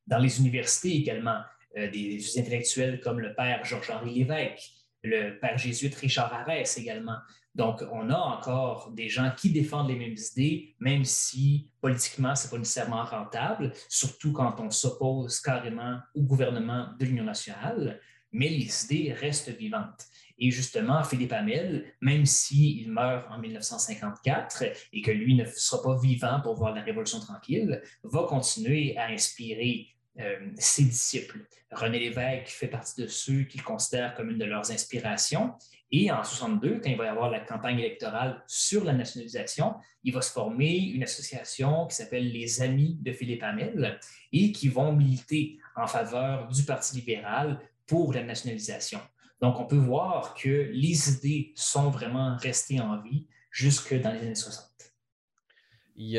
Dans 0.07 0.17
les 0.17 0.39
universités 0.39 0.95
également, 0.95 1.41
euh, 1.77 1.89
des 1.91 2.39
intellectuels 2.39 2.99
comme 3.01 3.19
le 3.19 3.35
père 3.35 3.63
Georges-Henri 3.65 4.15
Lévesque, 4.15 4.82
le 5.03 5.37
père 5.39 5.57
jésuite 5.57 5.95
Richard 5.95 6.33
Arès 6.33 6.77
également. 6.77 7.17
Donc, 7.55 7.83
on 7.91 8.09
a 8.09 8.17
encore 8.17 8.91
des 8.91 9.09
gens 9.09 9.31
qui 9.37 9.51
défendent 9.51 9.89
les 9.89 9.95
mêmes 9.95 10.15
idées, 10.31 10.75
même 10.79 11.05
si 11.05 11.69
politiquement, 11.81 12.35
ce 12.35 12.45
n'est 12.45 12.51
pas 12.51 12.57
nécessairement 12.57 13.03
rentable, 13.03 13.71
surtout 13.89 14.31
quand 14.31 14.59
on 14.59 14.71
s'oppose 14.71 15.39
carrément 15.39 15.99
au 16.15 16.21
gouvernement 16.21 16.87
de 16.99 17.05
l'Union 17.05 17.25
nationale, 17.25 17.99
mais 18.31 18.49
les 18.49 18.85
idées 18.85 19.13
restent 19.13 19.55
vivantes. 19.55 20.07
Et 20.39 20.49
justement, 20.49 21.03
Philippe 21.03 21.33
Hamel, 21.33 21.85
même 22.01 22.25
s'il 22.25 22.91
meurt 22.91 23.25
en 23.29 23.37
1954 23.37 24.63
et 24.91 25.01
que 25.03 25.11
lui 25.11 25.35
ne 25.35 25.45
sera 25.45 25.83
pas 25.83 25.99
vivant 26.01 26.41
pour 26.41 26.55
voir 26.55 26.73
la 26.73 26.81
Révolution 26.81 27.19
tranquille, 27.19 27.81
va 28.03 28.23
continuer 28.23 28.97
à 28.97 29.09
inspirer 29.09 29.89
euh, 30.19 30.51
ses 30.57 30.83
disciples. 30.83 31.39
René 31.71 31.99
Lévesque 31.99 32.49
fait 32.49 32.67
partie 32.67 33.01
de 33.01 33.07
ceux 33.07 33.43
qu'il 33.43 33.63
considère 33.63 34.13
comme 34.13 34.29
une 34.29 34.37
de 34.37 34.45
leurs 34.45 34.71
inspirations. 34.71 35.53
Et 35.91 36.11
en 36.11 36.23
62, 36.23 36.81
quand 36.83 36.89
il 36.89 36.97
va 36.97 37.05
y 37.05 37.07
avoir 37.07 37.29
la 37.29 37.39
campagne 37.39 37.79
électorale 37.79 38.43
sur 38.47 38.83
la 38.83 38.93
nationalisation, 38.93 39.75
il 40.03 40.13
va 40.13 40.21
se 40.21 40.31
former 40.31 40.75
une 40.75 41.03
association 41.03 41.87
qui 41.87 41.95
s'appelle 41.95 42.31
les 42.31 42.61
Amis 42.61 42.97
de 43.01 43.11
Philippe 43.11 43.43
Hamel 43.43 43.99
et 44.31 44.51
qui 44.51 44.69
vont 44.69 44.91
militer 44.91 45.59
en 45.75 45.87
faveur 45.87 46.47
du 46.47 46.63
Parti 46.63 46.95
libéral 46.95 47.59
pour 47.87 48.13
la 48.13 48.23
nationalisation. 48.23 48.99
Donc, 49.41 49.59
on 49.59 49.65
peut 49.65 49.75
voir 49.75 50.35
que 50.35 50.69
les 50.71 51.11
idées 51.11 51.53
sont 51.55 51.89
vraiment 51.89 52.37
restées 52.37 52.79
en 52.79 53.01
vie 53.01 53.27
jusque 53.51 53.93
dans 53.99 54.11
les 54.11 54.19
années 54.19 54.35
60 54.35 54.72
il 55.95 56.17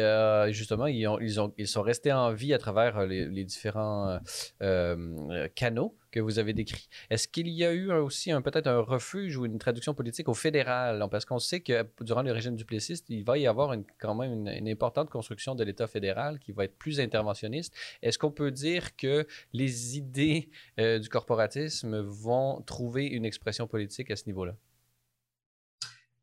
justement, 0.51 0.87
ils, 0.87 1.09
ils, 1.21 1.41
ont, 1.41 1.53
ils, 1.59 1.69
sont 1.69 1.83
restés 1.83 2.13
en 2.13 2.33
vie 2.33 2.55
à 2.55 2.59
travers 2.59 2.99
euh, 2.99 3.07
les, 3.07 3.45
différents 3.45 4.09
euh, 4.09 4.19
euh, 4.63 5.49
canaux 5.55 5.97
que 6.11 6.21
vous 6.21 6.39
avez 6.39 6.53
décrits. 6.53 6.89
Est-ce 7.11 7.27
qu'il 7.27 7.49
y 7.49 7.65
a 7.65 7.73
eu 7.73 7.91
aussi 7.93 8.31
un, 8.31 8.41
peut-être 8.41 8.69
un 8.69 8.81
refuge 8.81 9.37
ou 9.37 9.47
une 9.47 9.59
traduction 9.59 9.95
politique 9.95 10.29
au 10.29 10.35
fédéral? 10.35 11.05
Parce 11.11 11.25
qu'on 11.25 11.41
sait 11.41 11.61
que 11.61 11.87
durant 12.03 12.23
le 12.23 12.31
régime 12.31 12.55
du 12.55 12.65
Plessiste, 12.65 13.07
il 13.09 13.25
va 13.25 13.37
y 13.37 13.47
avoir 13.47 13.75
quand 13.99 14.15
même 14.15 14.47
une, 14.47 14.69
importante 14.69 15.11
construction 15.11 15.55
de 15.55 15.65
l'État 15.65 15.89
fédéral 15.89 16.39
qui 16.39 16.53
va 16.53 16.65
être 16.65 16.79
plus 16.79 17.01
interventionniste. 17.01 17.75
Est-ce 18.03 18.19
qu'on 18.19 18.31
peut 18.31 18.53
dire 18.53 18.95
que 18.97 19.27
les 19.53 19.97
idées 19.97 20.51
du 20.79 21.09
corporatisme 21.09 21.99
vont 21.99 22.63
trouver 22.63 23.07
une 23.07 23.25
expression 23.25 23.67
politique 23.67 24.11
à 24.11 24.17
ce 24.17 24.27
niveau-là? 24.27 24.55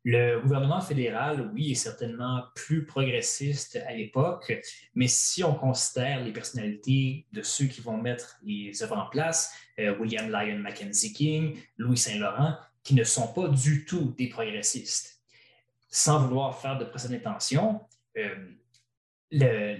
Le 0.04 0.40
gouvernement 0.40 0.80
fédéral, 0.80 1.48
oui, 1.54 1.72
est 1.72 1.76
certainement 1.76 2.42
plus 2.56 2.84
progressiste 2.84 3.76
à 3.86 3.92
l'époque, 3.92 4.52
mais 4.96 5.06
si 5.06 5.44
on 5.44 5.54
considère 5.54 6.24
les 6.24 6.32
personnalités 6.32 7.26
de 7.32 7.42
ceux 7.42 7.66
qui 7.66 7.80
vont 7.80 7.96
mettre 7.96 8.36
les 8.42 8.82
œuvres 8.82 8.98
en 8.98 9.06
place, 9.06 9.54
euh, 9.78 9.96
William 9.98 10.26
Lyon 10.26 10.58
Mackenzie 10.58 11.12
King, 11.12 11.56
Louis 11.76 11.96
Saint-Laurent, 11.96 12.56
qui 12.82 12.96
ne 12.96 13.04
sont 13.04 13.28
pas 13.28 13.46
du 13.46 13.84
tout 13.84 14.12
des 14.18 14.28
progressistes. 14.28 15.20
Sans 15.88 16.26
vouloir 16.26 16.60
faire 16.60 16.78
de 16.78 16.84
précédentes 16.84 17.20
intentions, 17.20 17.80
euh, 18.18 19.78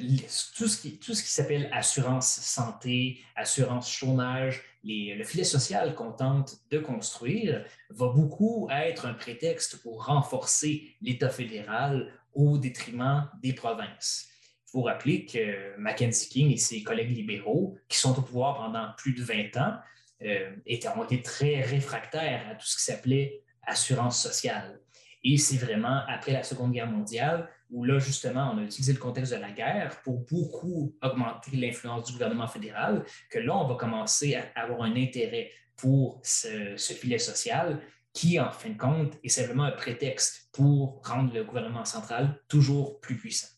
tout 0.56 0.68
ce 0.68 0.80
qui 0.86 1.30
s'appelle 1.30 1.68
assurance 1.72 2.28
santé, 2.28 3.20
assurance 3.34 3.90
chômage, 3.90 4.62
le 4.84 5.24
filet 5.24 5.44
social 5.44 5.94
qu'on 5.94 6.12
tente 6.12 6.56
de 6.70 6.78
construire 6.78 7.64
va 7.90 8.08
beaucoup 8.08 8.68
être 8.70 9.06
un 9.06 9.14
prétexte 9.14 9.82
pour 9.82 10.06
renforcer 10.06 10.96
l'État 11.00 11.30
fédéral 11.30 12.12
au 12.34 12.58
détriment 12.58 13.30
des 13.42 13.52
provinces. 13.52 14.28
Il 14.68 14.70
faut 14.72 14.82
rappeler 14.82 15.26
que 15.26 15.76
Mackenzie 15.76 16.28
King 16.28 16.52
et 16.52 16.56
ses 16.56 16.82
collègues 16.82 17.14
libéraux, 17.14 17.76
qui 17.88 17.98
sont 17.98 18.18
au 18.18 18.22
pouvoir 18.22 18.56
pendant 18.56 18.88
plus 18.96 19.12
de 19.12 19.22
20 19.22 19.56
ans, 19.58 19.76
euh, 20.22 20.50
ont 20.96 21.04
été 21.04 21.22
très 21.22 21.60
réfractaires 21.60 22.48
à 22.50 22.54
tout 22.54 22.66
ce 22.66 22.76
qui 22.76 22.84
s'appelait 22.84 23.42
assurance 23.64 24.20
sociale. 24.20 24.80
Et 25.24 25.36
c'est 25.36 25.56
vraiment 25.56 26.02
après 26.08 26.32
la 26.32 26.42
Seconde 26.42 26.72
Guerre 26.72 26.90
mondiale 26.90 27.48
où 27.70 27.84
là, 27.84 27.98
justement, 27.98 28.52
on 28.52 28.58
a 28.58 28.62
utilisé 28.62 28.92
le 28.92 28.98
contexte 28.98 29.32
de 29.32 29.38
la 29.38 29.50
guerre 29.50 30.00
pour 30.02 30.18
beaucoup 30.30 30.94
augmenter 31.02 31.56
l'influence 31.56 32.06
du 32.06 32.12
gouvernement 32.12 32.46
fédéral, 32.46 33.04
que 33.30 33.38
là, 33.38 33.56
on 33.56 33.66
va 33.66 33.76
commencer 33.76 34.34
à 34.34 34.60
avoir 34.60 34.82
un 34.82 34.94
intérêt 34.94 35.50
pour 35.76 36.20
ce, 36.22 36.76
filet 36.76 37.18
social 37.18 37.80
qui, 38.12 38.38
en 38.38 38.50
fin 38.50 38.70
de 38.70 38.78
compte, 38.78 39.18
est 39.24 39.30
simplement 39.30 39.64
un 39.64 39.72
prétexte 39.72 40.50
pour 40.52 41.00
rendre 41.02 41.32
le 41.32 41.44
gouvernement 41.44 41.86
central 41.86 42.38
toujours 42.46 43.00
plus 43.00 43.16
puissant. 43.16 43.48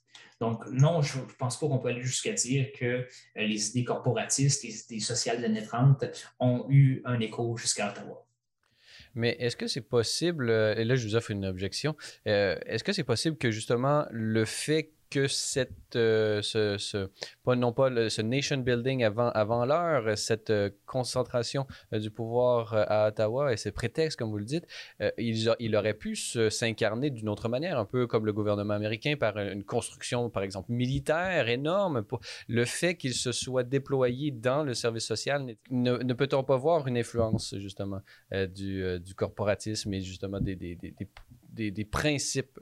Donc, 0.40 0.64
non, 0.70 1.02
je 1.02 1.18
ne 1.18 1.24
pense 1.38 1.58
pas 1.58 1.66
qu'on 1.66 1.78
peut 1.78 1.88
aller 1.88 2.02
jusqu'à 2.02 2.32
dire 2.32 2.68
que 2.78 2.84
euh, 2.84 3.06
les 3.36 3.70
idées 3.70 3.84
corporatistes, 3.84 4.62
les 4.62 4.80
idées 4.82 5.00
sociales 5.00 5.42
de 5.42 5.60
30 5.60 6.04
ont 6.38 6.66
eu 6.68 7.02
un 7.04 7.18
écho 7.20 7.56
jusqu'à 7.56 7.90
Ottawa. 7.90 8.23
Mais 9.14 9.36
est-ce 9.38 9.56
que 9.56 9.66
c'est 9.66 9.80
possible, 9.80 10.50
euh, 10.50 10.74
et 10.74 10.84
là 10.84 10.96
je 10.96 11.06
vous 11.06 11.16
offre 11.16 11.30
une 11.30 11.46
objection, 11.46 11.96
euh, 12.26 12.56
est-ce 12.66 12.84
que 12.84 12.92
c'est 12.92 13.04
possible 13.04 13.36
que 13.36 13.50
justement 13.50 14.06
le 14.10 14.44
fait 14.44 14.90
que 15.14 15.26
euh, 15.96 16.42
ce, 16.42 17.08
non 17.46 17.72
pas 17.72 18.10
ce 18.10 18.20
nation 18.20 18.58
building 18.58 19.04
avant, 19.04 19.28
avant 19.30 19.64
l'heure, 19.64 20.18
cette 20.18 20.50
euh, 20.50 20.70
concentration 20.86 21.66
euh, 21.92 22.00
du 22.00 22.10
pouvoir 22.10 22.74
à 22.74 23.08
Ottawa 23.08 23.52
et 23.52 23.56
ces 23.56 23.70
prétextes, 23.70 24.18
comme 24.18 24.30
vous 24.30 24.38
le 24.38 24.44
dites, 24.44 24.66
il, 25.18 25.54
il, 25.60 25.76
aurait 25.76 25.94
pu 25.94 26.16
s'incarner 26.16 27.10
d'une 27.10 27.28
autre 27.28 27.48
manière, 27.48 27.78
un 27.78 27.84
peu 27.84 28.06
comme 28.06 28.26
le 28.26 28.32
gouvernement 28.32 28.74
américain, 28.74 29.14
par 29.16 29.38
une 29.38 29.64
construction, 29.64 30.30
par 30.30 30.42
exemple, 30.42 30.72
militaire 30.72 31.48
énorme. 31.48 32.04
Le 32.48 32.64
fait 32.64 32.96
qu'il 32.96 33.14
se 33.14 33.30
soit 33.32 33.62
déployé 33.62 34.32
dans 34.32 34.64
le 34.64 34.74
service 34.74 35.06
social, 35.06 35.56
ne, 35.70 36.12
peut-on 36.14 36.42
pas 36.42 36.56
voir 36.56 36.88
une 36.88 36.98
influence, 36.98 37.54
justement, 37.58 38.00
du, 38.32 39.14
corporatisme 39.16 39.92
et 39.94 40.00
justement 40.00 40.40
des, 40.40 40.76
des 41.54 41.84
principes 41.84 42.58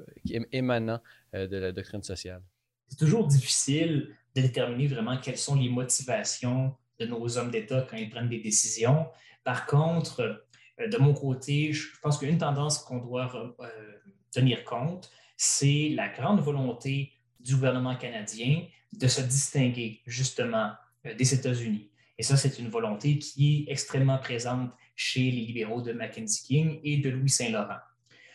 émanant 0.53 1.01
euh, 1.35 1.47
de 1.47 1.57
la 1.57 1.73
doctrine 1.73 2.03
sociale? 2.03 2.43
C'est 2.89 2.99
toujours 2.99 3.27
difficile 3.27 4.15
de 4.35 4.43
déterminer 4.43 4.87
vraiment 4.87 5.19
quelles 5.19 5.39
sont 5.39 5.55
les 5.55 5.69
motivations 5.69 6.75
de 6.99 7.07
nos 7.07 7.39
hommes 7.39 7.51
d'État 7.51 7.87
quand 7.89 7.97
ils 7.97 8.11
prennent 8.11 8.29
des 8.29 8.41
décisions. 8.41 9.07
Par 9.45 9.67
contre, 9.67 10.45
euh, 10.81 10.89
de 10.89 10.99
mon 10.99 11.15
côté, 11.15 11.73
je 11.73 11.89
pense 12.03 12.19
qu'une 12.19 12.39
tendance 12.39 12.79
qu'on 12.79 12.99
doit 12.99 13.55
euh, 13.61 13.99
tenir 14.31 14.65
compte, 14.65 15.11
c'est 15.37 15.91
la 15.95 16.09
grande 16.09 16.41
volonté 16.41 17.13
du 17.41 17.55
gouvernement 17.55 17.97
canadien 17.97 18.67
de 18.93 19.07
se 19.09 19.23
distinguer 19.23 20.01
justement 20.07 20.73
des 21.19 21.35
États-Unis. 21.35 21.91
Et 22.19 22.23
ça, 22.23 22.37
c'est 22.37 22.59
une 22.59 22.69
volonté 22.69 23.19
qui 23.19 23.65
est 23.67 23.73
extrêmement 23.73 24.19
présente 24.19 24.71
chez 24.95 25.31
les 25.31 25.41
libéraux 25.41 25.83
de 25.83 25.93
Mackenzie 25.93 26.45
King 26.47 26.81
et 26.85 26.99
de 26.99 27.11
Louis 27.11 27.31
Saint-Laurent. 27.31 27.81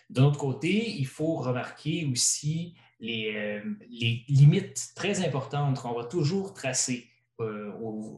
D'un 0.09 0.23
autre 0.23 0.39
côté, 0.39 0.89
il 0.89 1.07
faut 1.07 1.35
remarquer 1.35 2.07
aussi 2.11 2.75
euh, 3.03 3.61
les, 3.89 4.25
limites 4.27 4.93
très 4.95 5.25
importantes 5.25 5.79
qu'on 5.79 5.93
va 5.93 6.05
toujours 6.05 6.53
tracer 6.53 7.07
euh, 7.39 7.71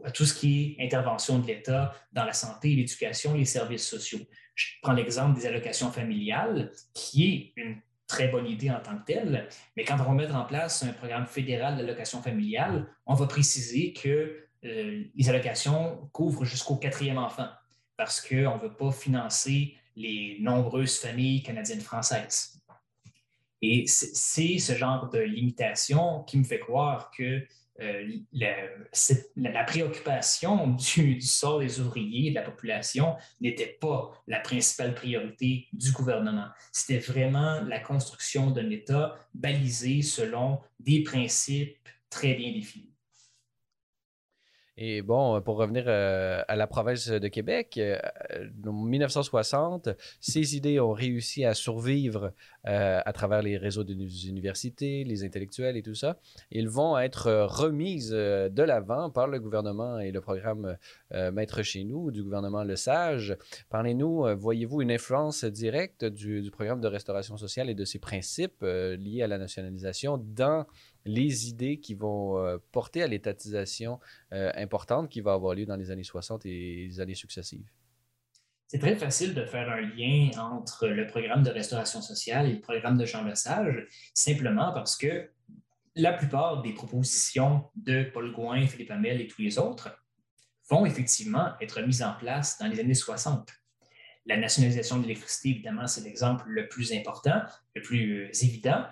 à 0.05 0.11
tout 0.11 0.25
ce 0.25 0.33
qui 0.33 0.77
est 0.77 0.85
intervention 0.85 1.39
de 1.39 1.47
l'État 1.47 1.93
dans 2.13 2.23
la 2.23 2.33
santé, 2.33 2.69
l'éducation, 2.69 3.33
les 3.33 3.45
services 3.45 3.87
sociaux. 3.87 4.19
Je 4.55 4.67
prends 4.81 4.93
l'exemple 4.93 5.37
des 5.37 5.47
allocations 5.47 5.91
familiales, 5.91 6.71
qui 6.93 7.53
est 7.57 7.61
une 7.61 7.81
très 8.07 8.27
bonne 8.29 8.47
idée 8.47 8.71
en 8.71 8.79
tant 8.79 8.97
que 8.97 9.05
telle, 9.05 9.49
mais 9.75 9.83
quand 9.83 9.95
on 9.99 10.03
va 10.03 10.13
mettre 10.13 10.35
en 10.35 10.45
place 10.45 10.83
un 10.83 10.93
programme 10.93 11.25
fédéral 11.25 11.77
d'allocation 11.77 12.21
familiale, 12.21 12.87
on 13.05 13.13
va 13.13 13.27
préciser 13.27 13.93
que 13.93 14.47
euh, 14.65 15.03
les 15.15 15.29
allocations 15.29 16.09
couvrent 16.11 16.45
jusqu'au 16.45 16.75
quatrième 16.75 17.17
enfant 17.17 17.47
parce 17.97 18.21
qu'on 18.21 18.55
ne 18.55 18.61
veut 18.61 18.73
pas 18.73 18.91
financer 18.91 19.75
les 19.99 20.37
nombreuses 20.39 20.97
familles 20.97 21.43
canadiennes 21.43 21.81
françaises. 21.81 22.59
Et 23.61 23.85
c'est 23.87 24.57
ce 24.57 24.73
genre 24.73 25.09
de 25.09 25.19
limitation 25.19 26.23
qui 26.23 26.37
me 26.37 26.45
fait 26.45 26.59
croire 26.59 27.11
que 27.11 27.45
euh, 27.81 28.09
la, 28.33 29.63
préoccupation 29.63 30.67
du, 30.67 31.21
sort 31.21 31.59
des 31.59 31.79
ouvriers, 31.79 32.29
de 32.31 32.35
la 32.35 32.41
population, 32.41 33.15
n'était 33.41 33.77
pas 33.79 34.11
la 34.27 34.39
principale 34.39 34.95
priorité 34.95 35.67
du 35.73 35.91
gouvernement. 35.91 36.47
C'était 36.71 36.99
vraiment 36.99 37.61
la 37.61 37.79
construction 37.79 38.51
d'un 38.51 38.69
État 38.69 39.15
balisé 39.33 40.01
selon 40.01 40.59
des 40.79 41.03
principes 41.03 41.77
très 42.09 42.33
bien 42.33 42.51
définis. 42.51 42.88
Et 44.81 45.01
bon, 45.01 45.41
pour 45.41 45.57
revenir 45.57 45.83
euh, 45.87 46.41
à 46.47 46.55
la 46.55 46.65
province 46.65 47.09
de 47.09 47.27
Québec, 47.27 47.77
euh, 47.77 47.99
en 48.65 48.71
1960, 48.71 49.89
ces 50.21 50.55
idées 50.55 50.79
ont 50.79 50.93
réussi 50.93 51.43
à 51.43 51.53
survivre 51.53 52.31
euh, 52.67 52.99
à 53.05 53.13
travers 53.13 53.41
les 53.41 53.57
réseaux 53.57 53.83
des 53.83 54.27
universités, 54.27 55.03
les 55.03 55.23
intellectuels 55.23 55.77
et 55.77 55.81
tout 55.81 55.95
ça. 55.95 56.19
Ils 56.51 56.69
vont 56.69 56.97
être 56.97 57.31
remises 57.45 58.11
de 58.11 58.63
l'avant 58.63 59.09
par 59.09 59.27
le 59.27 59.39
gouvernement 59.39 59.99
et 59.99 60.11
le 60.11 60.21
programme 60.21 60.77
Maître 61.11 61.63
chez 61.63 61.83
nous 61.83 62.11
du 62.11 62.23
gouvernement 62.23 62.63
Le 62.63 62.75
Sage. 62.75 63.37
Parlez-nous, 63.69 64.35
voyez-vous 64.37 64.81
une 64.81 64.91
influence 64.91 65.43
directe 65.45 66.05
du, 66.05 66.49
programme 66.51 66.81
de 66.81 66.87
restauration 66.87 67.37
sociale 67.37 67.69
et 67.69 67.75
de 67.75 67.85
ses 67.85 67.99
principes 67.99 68.61
liés 68.61 69.21
à 69.21 69.27
la 69.27 69.37
nationalisation 69.37 70.17
dans 70.17 70.65
les 71.05 71.49
idées 71.49 71.79
qui 71.79 71.93
vont 71.93 72.37
euh, 72.37 72.57
porter 72.71 73.01
à 73.01 73.07
l'étatisation 73.07 73.99
euh, 74.33 74.51
importante 74.55 75.09
qui 75.09 75.21
va 75.21 75.33
avoir 75.33 75.55
lieu 75.55 75.65
dans 75.65 75.75
les 75.75 75.91
années 75.91 76.03
60 76.03 76.45
et 76.45 76.87
les 76.87 76.99
années 76.99 77.15
successives? 77.15 77.69
C'est 78.71 78.77
très 78.77 78.95
facile 78.95 79.33
de 79.33 79.45
faire 79.45 79.67
un 79.67 79.81
lien 79.81 80.29
entre 80.37 80.87
le 80.87 81.07
programme 81.07 81.41
de 81.41 81.49
restauration 81.49 82.03
sociale 82.03 82.47
et 82.47 82.53
le 82.53 82.61
programme 82.61 82.99
de 82.99 83.05
Jean 83.05 83.23
Lesage, 83.23 83.87
simplement 84.13 84.71
parce 84.71 84.95
que 84.95 85.31
la 85.95 86.13
plupart 86.13 86.61
des 86.61 86.73
propositions 86.73 87.63
de 87.75 88.03
Paul 88.03 88.31
Gouin, 88.31 88.67
Philippe 88.67 88.91
Hamel 88.91 89.21
et 89.21 89.27
tous 89.27 89.41
les 89.41 89.57
autres 89.57 89.89
vont 90.69 90.85
effectivement 90.85 91.53
être 91.59 91.81
mises 91.81 92.03
en 92.03 92.13
place 92.13 92.59
dans 92.59 92.67
les 92.67 92.79
années 92.79 92.93
60. 92.93 93.49
La 94.27 94.37
nationalisation 94.37 94.97
de 94.97 95.07
l'électricité, 95.07 95.49
évidemment, 95.49 95.87
c'est 95.87 96.03
l'exemple 96.03 96.43
le 96.45 96.67
plus 96.67 96.93
important, 96.93 97.41
le 97.73 97.81
plus 97.81 98.25
euh, 98.25 98.43
évident, 98.43 98.85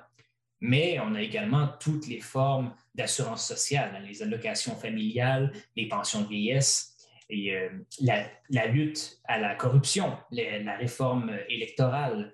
mais 0.60 1.00
on 1.00 1.14
a 1.14 1.22
également 1.22 1.68
toutes 1.80 2.08
les 2.08 2.20
formes 2.20 2.74
d'assurance 2.96 3.46
sociale, 3.46 3.92
hein, 3.96 4.00
les 4.00 4.24
allocations 4.24 4.76
familiales, 4.76 5.54
les 5.76 5.88
pensions 5.88 6.24
de 6.24 6.30
vieillesse, 6.30 6.87
euh, 7.32 7.70
la, 8.00 8.68
lutte 8.68 9.20
à 9.26 9.38
la 9.38 9.56
corruption, 9.56 10.18
la 10.32 10.78
réforme 10.78 11.38
électorale. 11.50 12.34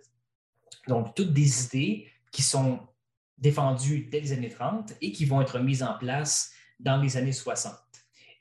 Donc, 0.88 1.16
toutes 1.16 1.34
des 1.34 1.66
idées 1.66 2.08
qui 2.32 2.42
sont 2.42 2.80
défendues 3.38 4.08
dès 4.12 4.20
les 4.20 4.34
années 4.34 4.50
30 4.50 4.94
et 5.02 5.12
qui 5.12 5.26
vont 5.26 5.42
être 5.42 5.60
mises 5.60 5.84
en 5.84 5.98
place 5.98 6.54
dans 6.80 6.98
les 6.98 7.18
années 7.18 7.32
60. 7.32 7.74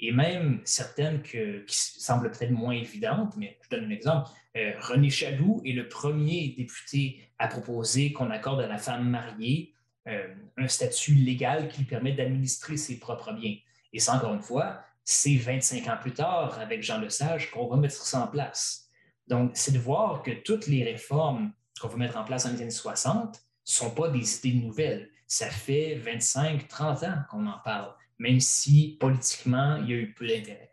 Et 0.00 0.10
même 0.12 0.60
certaines 0.64 1.22
qui 1.22 1.38
semblent 1.68 2.30
peut-être 2.30 2.50
moins 2.50 2.74
évidentes, 2.74 3.36
mais 3.36 3.56
je 3.62 3.76
donne 3.76 3.84
un 3.86 3.90
exemple. 3.90 4.30
Euh, 4.56 4.72
René 4.80 5.10
Chaloux 5.10 5.62
est 5.64 5.72
le 5.72 5.88
premier 5.88 6.54
député 6.56 7.20
à 7.38 7.48
proposer 7.48 8.12
qu'on 8.12 8.30
accorde 8.30 8.60
à 8.60 8.66
la 8.66 8.78
femme 8.78 9.08
mariée 9.08 9.72
euh, 10.08 10.34
un 10.56 10.66
statut 10.66 11.14
légal 11.14 11.68
qui 11.68 11.78
lui 11.78 11.86
permet 11.86 12.12
d'administrer 12.12 12.76
ses 12.76 12.98
propres 12.98 13.32
biens. 13.32 13.56
Et 13.92 14.00
ça, 14.00 14.14
encore 14.14 14.34
une 14.34 14.42
fois, 14.42 14.82
c'est 15.04 15.36
25 15.36 15.88
ans 15.88 15.98
plus 16.00 16.12
tard, 16.12 16.58
avec 16.58 16.82
Jean 16.82 17.00
Lesage, 17.00 17.50
qu'on 17.50 17.66
va 17.66 17.76
mettre 17.76 17.94
ça 17.94 18.20
en 18.20 18.28
place. 18.28 18.88
Donc, 19.28 19.52
c'est 19.54 19.72
de 19.72 19.78
voir 19.78 20.22
que 20.22 20.30
toutes 20.30 20.66
les 20.66 20.84
réformes 20.84 21.52
qu'on 21.80 21.88
va 21.88 21.96
mettre 21.96 22.16
en 22.16 22.24
place 22.24 22.44
dans 22.44 22.52
les 22.52 22.62
années 22.62 22.70
60 22.70 23.34
ne 23.34 23.36
sont 23.64 23.90
pas 23.90 24.08
des 24.08 24.38
idées 24.38 24.60
nouvelles. 24.60 25.10
Ça 25.26 25.48
fait 25.48 25.94
25, 25.96 26.68
30 26.68 27.02
ans 27.04 27.18
qu'on 27.30 27.46
en 27.46 27.58
parle, 27.64 27.94
même 28.18 28.40
si 28.40 28.96
politiquement, 29.00 29.76
il 29.76 29.90
y 29.90 29.92
a 29.92 29.96
eu 29.96 30.12
peu 30.12 30.26
d'intérêt. 30.26 30.72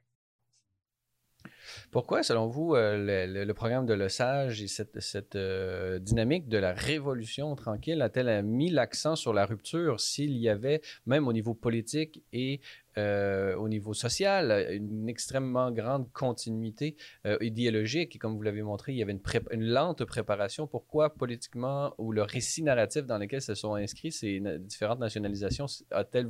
Pourquoi, 1.92 2.22
selon 2.22 2.48
vous, 2.48 2.76
euh, 2.76 3.26
le, 3.28 3.54
programme 3.54 3.86
de 3.86 3.94
Lesage 3.94 4.62
et 4.62 4.68
cette, 4.68 5.36
euh, 5.36 5.98
dynamique 6.00 6.48
de 6.48 6.58
la 6.58 6.74
révolution 6.74 7.56
tranquille 7.56 8.02
a-t-elle 8.02 8.44
mis 8.44 8.70
l'accent 8.70 9.16
sur 9.16 9.34
la 9.34 9.46
rupture 9.46 10.00
s'il 10.00 10.38
y 10.38 10.50
avait, 10.50 10.82
même 11.06 11.28
au 11.28 11.34
niveau 11.34 11.56
politique 11.56 12.24
et 12.32 12.62
euh, 13.00 13.56
au 13.56 13.68
niveau 13.70 13.94
social, 13.94 14.68
une 14.72 15.10
extrêmement 15.10 15.72
grande 15.72 16.12
continuité 16.12 16.96
idéologique 17.42 18.16
et 18.16 18.20
comme 18.20 18.36
vous 18.36 18.42
l'avez 18.42 18.62
montré, 18.62 18.94
il 18.94 18.98
y 18.98 19.04
avait 19.04 19.18
une, 19.52 19.66
lente 19.66 20.04
préparation. 20.06 20.68
Pourquoi 20.68 21.14
politiquement 21.14 21.94
ou 21.98 22.12
le 22.12 22.24
récit 22.24 22.64
narratif 22.64 23.06
dans 23.06 23.18
lequel 23.18 23.42
se 23.42 23.56
sont 23.56 23.76
inscrits 23.76 24.12
ces 24.12 24.42
différentes 24.60 25.00
nationalisations 25.00 25.66
a-t-elle 25.92 26.30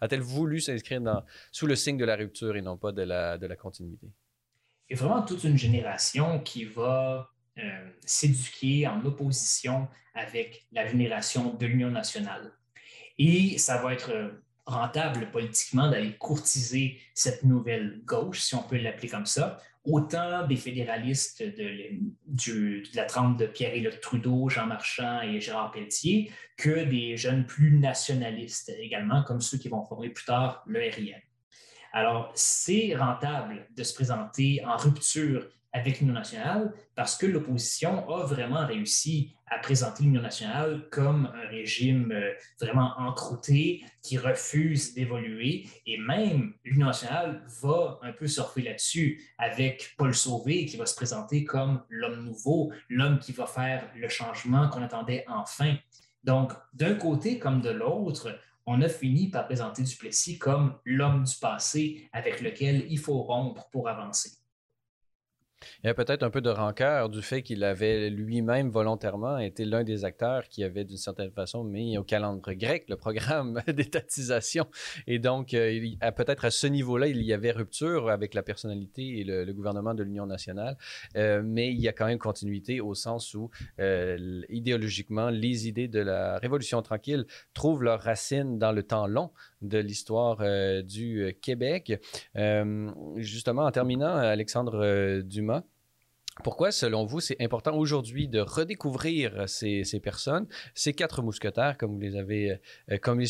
a-t-elle 0.00 0.20
voulu 0.20 0.60
s'inscrire 0.60 1.00
sous 1.50 1.66
le 1.66 1.74
signe 1.74 1.96
de 1.96 2.04
la 2.04 2.16
rupture 2.16 2.56
et 2.56 2.62
non 2.62 2.76
pas 2.76 2.92
de 2.92 3.02
la, 3.02 3.38
de 3.38 3.46
la 3.46 3.56
continuité? 3.56 4.08
Il 4.88 4.96
y 4.96 5.00
a 5.00 5.02
vraiment 5.02 5.22
toute 5.22 5.44
une 5.44 5.56
génération 5.56 6.40
qui 6.40 6.64
va 6.64 7.30
euh, 7.58 7.90
s'éduquer 8.04 8.86
en 8.86 9.04
opposition 9.04 9.88
avec 10.14 10.66
la 10.72 10.86
génération 10.86 11.54
de 11.54 11.66
l'Union 11.66 11.90
nationale. 11.90 12.52
Et 13.18 13.58
ça 13.58 13.80
va 13.80 13.92
être 13.92 14.32
rentable 14.70 15.30
politiquement 15.30 15.90
d'aller 15.90 16.16
courtiser 16.16 16.98
cette 17.14 17.44
nouvelle 17.44 18.00
gauche, 18.04 18.40
si 18.40 18.54
on 18.54 18.62
peut 18.62 18.78
l'appeler 18.78 19.08
comme 19.08 19.26
ça, 19.26 19.58
autant 19.84 20.46
des 20.46 20.56
fédéralistes 20.56 21.42
de, 21.42 22.82
la 22.94 23.04
trempe 23.04 23.38
de 23.38 23.46
Pierre-Éliott 23.46 24.00
Trudeau, 24.00 24.48
Jean 24.48 24.66
Marchand 24.66 25.22
et 25.22 25.40
Gérard 25.40 25.70
Pelletier, 25.70 26.30
que 26.56 26.84
des 26.84 27.16
jeunes 27.16 27.46
plus 27.46 27.78
nationalistes 27.78 28.72
également, 28.78 29.22
comme 29.22 29.40
ceux 29.40 29.58
qui 29.58 29.68
vont 29.68 29.84
former 29.84 30.10
plus 30.10 30.24
tard 30.24 30.62
le 30.66 30.80
RIM. 30.80 31.18
Alors, 31.92 32.30
c'est 32.34 32.94
rentable 32.94 33.66
de 33.76 33.82
se 33.82 33.94
présenter 33.94 34.62
en 34.64 34.76
rupture 34.76 35.48
avec 35.72 36.00
l'Union 36.00 36.14
nationale 36.14 36.72
parce 36.94 37.16
que 37.16 37.26
l'opposition 37.26 38.08
a 38.10 38.24
vraiment 38.24 38.66
réussi 38.66 39.34
à 39.46 39.58
présenter 39.58 40.04
l'Union 40.04 40.22
nationale 40.22 40.88
comme 40.90 41.30
un 41.34 41.48
régime 41.48 42.12
euh, 42.12 42.32
vraiment 42.60 42.92
encrouté 42.98 43.84
qui 44.02 44.16
refuse 44.16 44.94
d'évoluer. 44.94 45.66
Et 45.86 45.98
même 45.98 46.54
l'Union 46.64 46.86
nationale 46.86 47.44
va 47.62 47.98
un 48.02 48.12
peu 48.12 48.26
surfer 48.26 48.62
là-dessus 48.62 49.22
avec 49.38 49.94
Paul 49.96 50.14
Sauvé 50.14 50.66
qui 50.66 50.76
va 50.76 50.86
se 50.86 50.94
présenter 50.94 51.44
comme 51.44 51.82
l'homme 51.88 52.24
nouveau, 52.24 52.72
l'homme 52.88 53.18
qui 53.18 53.32
va 53.32 53.46
faire 53.46 53.88
le 53.96 54.08
changement 54.08 54.68
qu'on 54.68 54.82
attendait 54.82 55.24
enfin. 55.28 55.76
Donc, 56.22 56.52
d'un 56.74 56.94
côté 56.94 57.38
comme 57.38 57.60
de 57.60 57.70
l'autre, 57.70 58.38
on 58.66 58.82
a 58.82 58.88
fini 58.88 59.28
par 59.28 59.46
présenter 59.46 59.82
Duplessis 59.82 60.38
comme 60.38 60.78
l'homme 60.84 61.24
du 61.24 61.34
passé 61.40 62.08
avec 62.12 62.40
lequel 62.40 62.86
il 62.88 62.98
faut 62.98 63.22
rompre 63.22 63.68
pour 63.70 63.88
avancer. 63.88 64.39
Il 65.82 65.86
y 65.86 65.90
a 65.90 65.94
peut-être 65.94 66.22
un 66.22 66.30
peu 66.30 66.40
de 66.40 66.50
rancœur 66.50 67.08
du 67.08 67.22
fait 67.22 67.42
qu'il 67.42 67.64
avait 67.64 68.10
lui-même 68.10 68.70
volontairement 68.70 69.38
été 69.38 69.64
l'un 69.64 69.84
des 69.84 70.04
acteurs 70.04 70.48
qui 70.48 70.64
avait 70.64 70.84
d'une 70.84 70.96
certaine 70.96 71.30
façon 71.30 71.64
mis 71.64 71.98
au 71.98 72.04
calendrier 72.04 72.40
grec 72.56 72.84
le 72.88 72.96
programme 72.96 73.60
d'étatisation. 73.66 74.66
Et 75.06 75.18
donc, 75.18 75.54
euh, 75.54 75.80
peut-être 76.16 76.44
à 76.44 76.50
ce 76.50 76.66
niveau-là, 76.66 77.08
il 77.08 77.22
y 77.22 77.32
avait 77.32 77.50
rupture 77.50 78.10
avec 78.10 78.34
la 78.34 78.42
personnalité 78.42 79.20
et 79.20 79.24
le, 79.24 79.50
gouvernement 79.52 79.94
de 79.94 80.04
l'Union 80.04 80.26
nationale, 80.26 80.76
euh, 81.16 81.42
mais 81.44 81.72
il 81.72 81.80
y 81.80 81.88
a 81.88 81.92
quand 81.92 82.06
même 82.06 82.18
continuité 82.18 82.80
au 82.80 82.94
sens 82.94 83.34
où 83.34 83.50
euh, 83.80 84.42
idéologiquement, 84.48 85.28
les 85.28 85.66
idées 85.66 85.88
de 85.88 86.00
la 86.00 86.38
Révolution 86.38 86.80
tranquille 86.82 87.26
trouvent 87.52 87.82
leurs 87.82 88.00
racines 88.00 88.58
dans 88.58 88.72
le 88.72 88.82
temps 88.84 89.06
long 89.06 89.32
de 89.60 89.78
l'histoire 89.78 90.38
du 90.84 91.36
Québec. 91.42 92.00
justement, 93.16 93.64
en 93.64 93.70
terminant, 93.70 94.16
Alexandre 94.16 95.20
Dumas, 95.20 95.49
pourquoi, 96.44 96.70
selon 96.70 97.04
vous, 97.04 97.20
c'est 97.20 97.36
important 97.40 97.76
aujourd'hui 97.76 98.28
de 98.28 98.40
redécouvrir 98.40 99.48
ces, 99.48 99.84
personnes, 100.02 100.46
ces 100.74 100.94
quatre 100.94 101.22
mousquetaires, 101.22 101.76
comme 101.76 101.92
vous 101.92 102.00
les 102.00 102.16
avez, 102.16 102.60
euh, 102.90 102.98
comme 102.98 103.20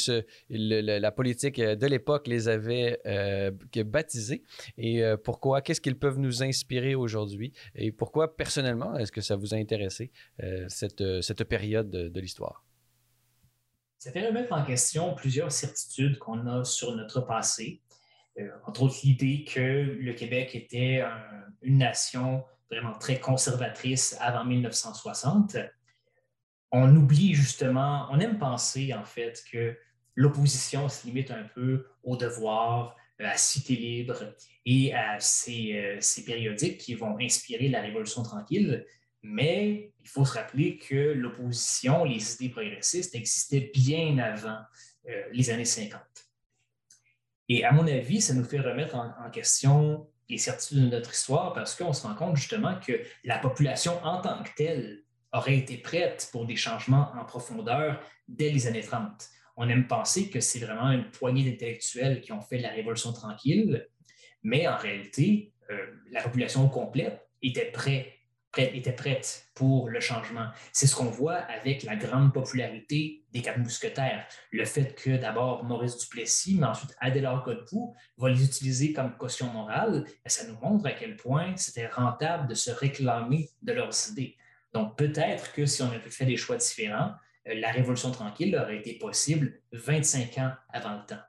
la 0.48 1.11
politique 1.11 1.61
de 1.61 1.86
l'époque 1.86 2.28
les 2.28 2.48
avait 2.48 3.01
euh, 3.07 3.51
baptisés, 3.84 4.44
et 4.76 5.03
euh, 5.03 5.16
pourquoi, 5.16 5.61
qu'est-ce 5.62 5.80
qu'ils 5.80 5.98
peuvent 5.98 6.18
nous 6.18 6.42
inspirer 6.42 6.94
aujourd'hui, 6.94 7.53
et 7.74 7.90
pourquoi, 7.90 8.36
personnellement, 8.36 8.96
est-ce 8.96 9.12
que 9.12 9.20
ça 9.20 9.34
vous 9.34 9.55
a 9.55 9.57
intéressé, 9.57 10.12
cette, 10.68 11.03
cette 11.22 11.44
période 11.44 11.90
de, 11.90 12.20
l'histoire? 12.20 12.64
Ça 13.98 14.12
fait 14.12 14.26
remettre 14.26 14.53
en 14.53 14.64
question 14.64 15.14
plusieurs 15.14 15.53
certitudes 15.53 16.18
qu'on 16.18 16.46
a 16.46 16.64
sur 16.64 16.94
notre 16.94 17.20
passé, 17.20 17.80
entre 18.66 18.82
autres 18.82 18.96
l'idée 19.05 19.44
que 19.44 19.61
le 19.98 20.12
Québec 20.12 20.55
était 20.55 21.03
une 21.62 21.78
nation 21.78 22.44
vraiment 22.70 22.92
très 22.92 23.18
conservatrice 23.18 24.16
avant 24.20 24.44
1960, 24.44 25.56
on 26.72 26.94
oublie 26.94 27.34
justement, 27.34 28.06
on 28.10 28.20
aime 28.20 28.38
penser 28.38 28.94
en 28.94 29.04
fait 29.04 29.42
que 29.50 29.76
l'opposition 30.14 30.88
se 30.88 31.06
limite 31.06 31.30
un 31.30 31.44
peu 31.54 31.86
au 32.02 32.16
devoir, 32.16 32.96
euh, 33.20 33.26
à 33.26 33.36
cité 33.36 33.76
libre 33.76 34.34
et 34.64 34.94
à 34.94 35.18
ces, 35.20 35.76
euh, 35.76 35.96
ces, 36.00 36.24
périodiques 36.24 36.78
qui 36.78 36.94
vont 36.94 37.18
inspirer 37.20 37.68
la 37.68 37.80
Révolution 37.80 38.22
tranquille. 38.22 38.86
Mais 39.22 39.92
il 40.00 40.08
faut 40.08 40.24
se 40.24 40.34
rappeler 40.34 40.78
que 40.78 41.12
l'opposition, 41.12 42.04
les 42.04 42.34
idées 42.34 42.48
progressistes 42.48 43.14
existaient 43.14 43.70
bien 43.74 44.18
avant 44.18 44.58
euh, 45.08 45.22
les 45.32 45.50
années 45.50 45.64
50. 45.64 46.00
Et 47.48 47.64
à 47.64 47.72
mon 47.72 47.86
avis, 47.86 48.20
ça 48.20 48.32
nous 48.32 48.44
fait 48.44 48.60
remettre 48.60 48.94
en, 48.94 49.30
question 49.30 50.08
les 50.30 50.38
certitudes 50.38 50.84
de 50.84 50.96
notre 50.96 51.12
histoire 51.12 51.52
parce 51.52 51.74
qu'on 51.74 51.92
se 51.92 52.06
rend 52.06 52.14
compte 52.14 52.36
justement 52.36 52.78
que 52.78 53.00
la 53.24 53.38
population 53.38 54.02
en 54.04 54.20
tant 54.20 54.42
que 54.42 54.50
telle 54.56 55.02
aurait 55.32 55.58
été 55.58 55.76
prête 55.76 56.28
pour 56.32 56.46
des 56.46 56.56
changements 56.56 57.12
en 57.14 57.24
profondeur 57.24 58.00
dès 58.26 58.50
les 58.50 58.66
années 58.66 58.82
30. 58.82 59.28
On 59.56 59.68
aime 59.68 59.86
penser 59.86 60.30
que 60.30 60.40
c'est 60.40 60.60
vraiment 60.60 60.90
une 60.90 61.10
poignée 61.10 61.48
d'intellectuels 61.48 62.20
qui 62.20 62.32
ont 62.32 62.40
fait 62.40 62.58
la 62.58 62.70
Révolution 62.70 63.12
tranquille, 63.12 63.86
mais 64.42 64.66
en 64.66 64.76
réalité, 64.76 65.52
euh, 65.70 65.76
la 66.10 66.22
population 66.22 66.68
complète 66.68 67.28
était 67.42 67.70
prête 67.70 68.06
était 68.59 68.92
prête 68.92 69.46
pour 69.55 69.88
le 69.88 70.01
changement. 70.01 70.48
C'est 70.72 70.86
ce 70.86 70.96
qu'on 70.96 71.05
voit 71.05 71.36
avec 71.36 71.82
la 71.84 71.96
grande 71.96 72.32
popularité 72.32 73.24
des 73.32 73.42
quatre 73.42 73.59
mousquetaires. 73.59 74.26
Le 74.51 74.64
fait 74.64 74.94
que 74.94 75.16
d'abord 75.16 75.64
Maurice 75.64 75.98
Duplessis, 75.98 76.57
mais 76.59 76.66
ensuite 76.66 76.94
Adélard 77.01 77.44
Godbout 77.44 77.94
va 78.16 78.28
les 78.28 78.44
utiliser 78.44 78.92
comme 78.92 79.16
caution 79.16 79.53
morale, 79.53 80.05
ça 80.26 80.46
nous 80.46 80.59
montre 80.61 80.86
à 80.86 80.92
quel 80.92 81.16
point 81.16 81.57
c'était 81.57 81.86
rentable 81.86 82.48
de 82.48 82.55
se 82.55 82.70
réclamer 82.70 83.51
de 83.62 83.72
leurs 83.72 84.11
idées. 84.11 84.36
Donc 84.72 84.96
peut-être 84.96 85.53
que 85.53 85.66
si 85.66 85.82
on 85.82 85.88
avait 85.88 85.98
fait 86.11 86.26
des 86.26 86.36
choix 86.36 86.57
différents, 86.57 87.12
euh, 87.48 87.55
la 87.55 87.70
Révolution 87.70 88.11
tranquille 88.11 88.57
aurait 88.57 88.78
été 88.78 88.94
possible 88.94 89.61
25 89.72 90.38
ans 90.38 90.53
avant 90.72 90.96
le 90.96 91.07
temps. 91.07 91.22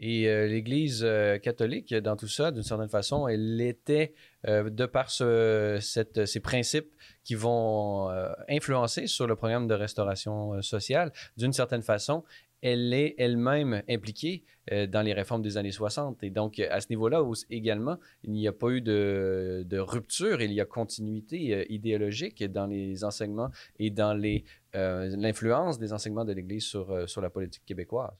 Et 0.00 0.28
euh, 0.28 0.46
l'Église 0.46 1.02
euh, 1.02 1.38
catholique, 1.38 1.92
dans 1.92 2.16
tout 2.16 2.28
ça, 2.28 2.52
d'une 2.52 2.62
certaine 2.62 2.88
façon, 2.88 3.26
elle 3.26 3.60
était, 3.60 4.14
euh, 4.46 4.70
de 4.70 4.86
par 4.86 5.10
ces 5.10 6.40
principes 6.42 6.94
qui 7.24 7.34
vont 7.34 8.08
influencer 8.48 9.06
sur 9.06 9.26
le 9.26 9.36
programme 9.36 9.66
de 9.66 9.74
restauration 9.74 10.60
sociale, 10.62 11.12
d'une 11.36 11.52
certaine 11.52 11.82
façon, 11.82 12.24
elle 12.60 12.92
est 12.92 13.14
elle-même 13.18 13.82
impliquée 13.88 14.44
dans 14.70 15.02
les 15.02 15.12
réformes 15.12 15.42
des 15.42 15.56
années 15.56 15.70
60. 15.70 16.22
Et 16.24 16.30
donc, 16.30 16.58
à 16.58 16.80
ce 16.80 16.88
niveau-là 16.90 17.22
également, 17.50 17.98
il 18.24 18.32
n'y 18.32 18.48
a 18.48 18.52
pas 18.52 18.70
eu 18.70 18.80
de, 18.80 19.78
rupture, 19.78 20.40
il 20.40 20.52
y 20.52 20.60
a 20.60 20.64
continuité 20.64 21.66
idéologique 21.72 22.42
dans 22.44 22.66
les 22.66 23.04
enseignements 23.04 23.50
et 23.78 23.90
dans 23.90 24.14
l'influence 24.74 25.78
des 25.78 25.92
enseignements 25.92 26.24
de 26.24 26.32
l'Église 26.32 26.64
sur, 26.64 27.08
sur 27.08 27.20
la 27.20 27.30
politique 27.30 27.64
québécoise. 27.64 28.16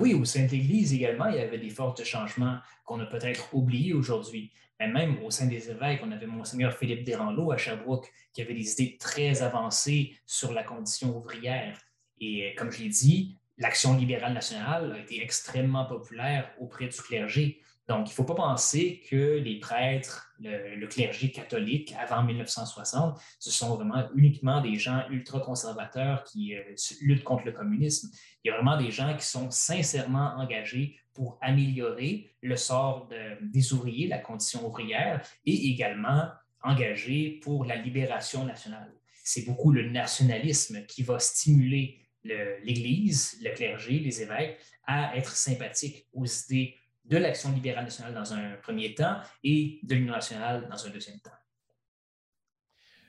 Oui, 0.00 0.14
au 0.14 0.24
sein 0.24 0.46
de 0.46 0.50
l'Église 0.50 0.94
également, 0.94 1.26
il 1.26 1.36
y 1.36 1.40
avait 1.40 1.58
des 1.58 1.68
forces 1.68 2.00
de 2.00 2.04
changement 2.04 2.58
qu'on 2.86 2.98
a 3.00 3.06
peut-être 3.06 3.54
oubliées 3.54 3.92
aujourd'hui. 3.92 4.50
Mais 4.80 4.88
même 4.88 5.22
au 5.22 5.30
sein 5.30 5.46
des 5.46 5.70
évêques, 5.70 6.00
on 6.02 6.10
avait 6.10 6.26
Monseigneur 6.26 6.72
Philippe 6.72 7.04
Desranleau 7.04 7.52
à 7.52 7.58
Sherbrooke 7.58 8.10
qui 8.32 8.40
avait 8.40 8.54
des 8.54 8.72
idées 8.72 8.96
très 8.98 9.42
avancées 9.42 10.16
sur 10.26 10.52
la 10.52 10.64
condition 10.64 11.16
ouvrière. 11.16 11.78
Et 12.18 12.46
euh, 12.46 12.54
comme 12.56 12.70
je 12.72 12.82
l'ai 12.82 12.88
dit, 12.88 13.38
l'action 13.58 13.94
libérale 13.94 14.32
nationale 14.32 14.92
a 14.92 14.98
été 14.98 15.22
extrêmement 15.22 15.84
populaire 15.84 16.50
auprès 16.58 16.88
du 16.88 16.96
clergé. 16.96 17.60
Donc, 17.88 18.06
il 18.06 18.10
ne 18.10 18.14
faut 18.14 18.24
pas 18.24 18.34
penser 18.34 19.02
que 19.10 19.38
les 19.38 19.58
prêtres, 19.58 20.32
le, 20.38 20.86
clergé 20.86 21.30
catholique 21.30 21.92
avant 21.98 22.22
1960, 22.22 23.20
ce 23.38 23.50
sont 23.50 23.74
vraiment 23.74 24.08
uniquement 24.14 24.60
des 24.60 24.76
gens 24.76 25.02
ultra-conservateurs 25.10 26.24
qui 26.24 26.54
euh, 26.54 26.62
luttent 27.02 27.24
contre 27.24 27.44
le 27.44 27.52
communisme. 27.52 28.08
Il 28.44 28.48
y 28.48 28.50
a 28.52 28.54
vraiment 28.54 28.76
des 28.76 28.90
gens 28.90 29.14
qui 29.16 29.26
sont 29.26 29.50
sincèrement 29.50 30.36
engagés 30.36 30.96
pour 31.20 31.36
améliorer 31.42 32.30
le 32.40 32.56
sort 32.56 33.06
des 33.42 33.74
ouvriers, 33.74 34.08
la 34.08 34.16
condition 34.16 34.66
ouvrière, 34.66 35.22
et 35.44 35.68
également 35.68 36.30
engagés 36.62 37.40
pour 37.42 37.66
la 37.66 37.76
libération 37.76 38.46
nationale. 38.46 38.90
C'est 39.22 39.44
beaucoup 39.44 39.70
le 39.70 39.90
nationalisme 39.90 40.86
qui 40.86 41.02
va 41.02 41.18
stimuler 41.18 42.00
l'Église, 42.24 43.38
le 43.42 43.50
clergé, 43.50 43.98
les 43.98 44.22
évêques 44.22 44.58
à 44.86 45.14
être 45.14 45.36
sympathiques 45.36 46.06
aux 46.14 46.24
idées 46.24 46.74
de 47.04 47.18
l'Action 47.18 47.52
libérale 47.52 47.84
nationale 47.84 48.14
dans 48.14 48.32
un 48.32 48.52
premier 48.62 48.94
temps 48.94 49.18
et 49.44 49.78
de 49.82 49.94
l'Union 49.96 50.14
nationale 50.14 50.68
dans 50.70 50.86
un 50.86 50.88
deuxième 50.88 51.20
temps. 51.20 51.39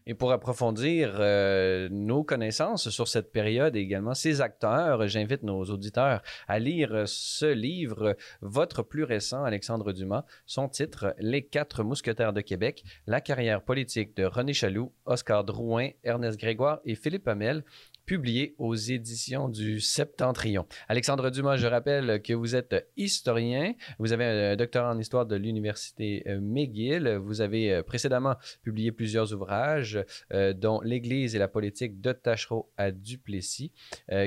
Et 0.08 0.14
pour 0.16 0.32
approfondir 0.32 1.18
euh, 1.20 1.88
nos 1.91 2.24
connaissances 2.24 2.89
sur 2.89 3.08
cette 3.08 3.32
période 3.32 3.76
et 3.76 3.80
également 3.80 4.16
ces 4.16 4.41
acteurs, 4.41 5.08
j'invite 5.08 5.43
nos 5.43 5.64
auditeurs 5.66 6.22
à 6.47 6.58
lire 6.58 7.04
ce 7.06 7.45
livre, 7.45 8.16
votre 8.41 8.82
plus 8.82 9.04
récent, 9.04 9.43
Alexandre 9.43 9.93
Dumas, 9.93 10.26
son 10.45 10.68
titre 10.70 11.14
Les 11.20 11.45
quatre 11.45 11.84
mousquetaires 11.84 12.34
de 12.34 12.41
Québec, 12.41 12.84
la 13.06 13.22
carrière 13.22 13.64
politique 13.64 14.18
de 14.18 14.26
René 14.26 14.54
Chaloux, 14.54 14.91
Oscar 15.06 15.43
Drouin, 15.43 15.89
Ernest 16.04 16.39
Grégoire 16.39 16.80
et 16.84 16.95
Philippe 16.95 17.28
Hamel, 17.28 17.64
publié 18.12 18.55
aux 18.57 18.76
éditions 18.76 19.47
du 19.47 19.80
Septentrion. 19.80 20.66
Alexandre 20.89 21.30
Dumas, 21.30 21.55
je 21.55 21.66
rappelle 21.66 22.22
que 22.22 22.34
vous 22.34 22.57
êtes 22.57 22.91
historien, 22.97 23.74
vous 23.99 24.12
avez 24.12 24.26
un 24.26 24.57
doctorat 24.57 24.91
en 24.91 24.99
histoire 24.99 25.26
de 25.26 25.38
l'Université 25.38 26.22
euh, 26.28 26.41
McGill, 26.41 27.07
vous 27.24 27.39
avez 27.39 27.72
euh, 27.72 27.84
précédemment 27.84 28.36
publié 28.64 28.91
plusieurs 28.91 29.32
ouvrages, 29.34 30.03
euh, 30.34 30.51
dont 30.51 30.82
L'Église 30.82 31.38
et 31.38 31.39
la 31.39 31.47
politique 31.47 32.01
de 32.01 32.12
Tachereau 32.12 32.70
à 32.76 32.91
Duplessis, 32.91 33.72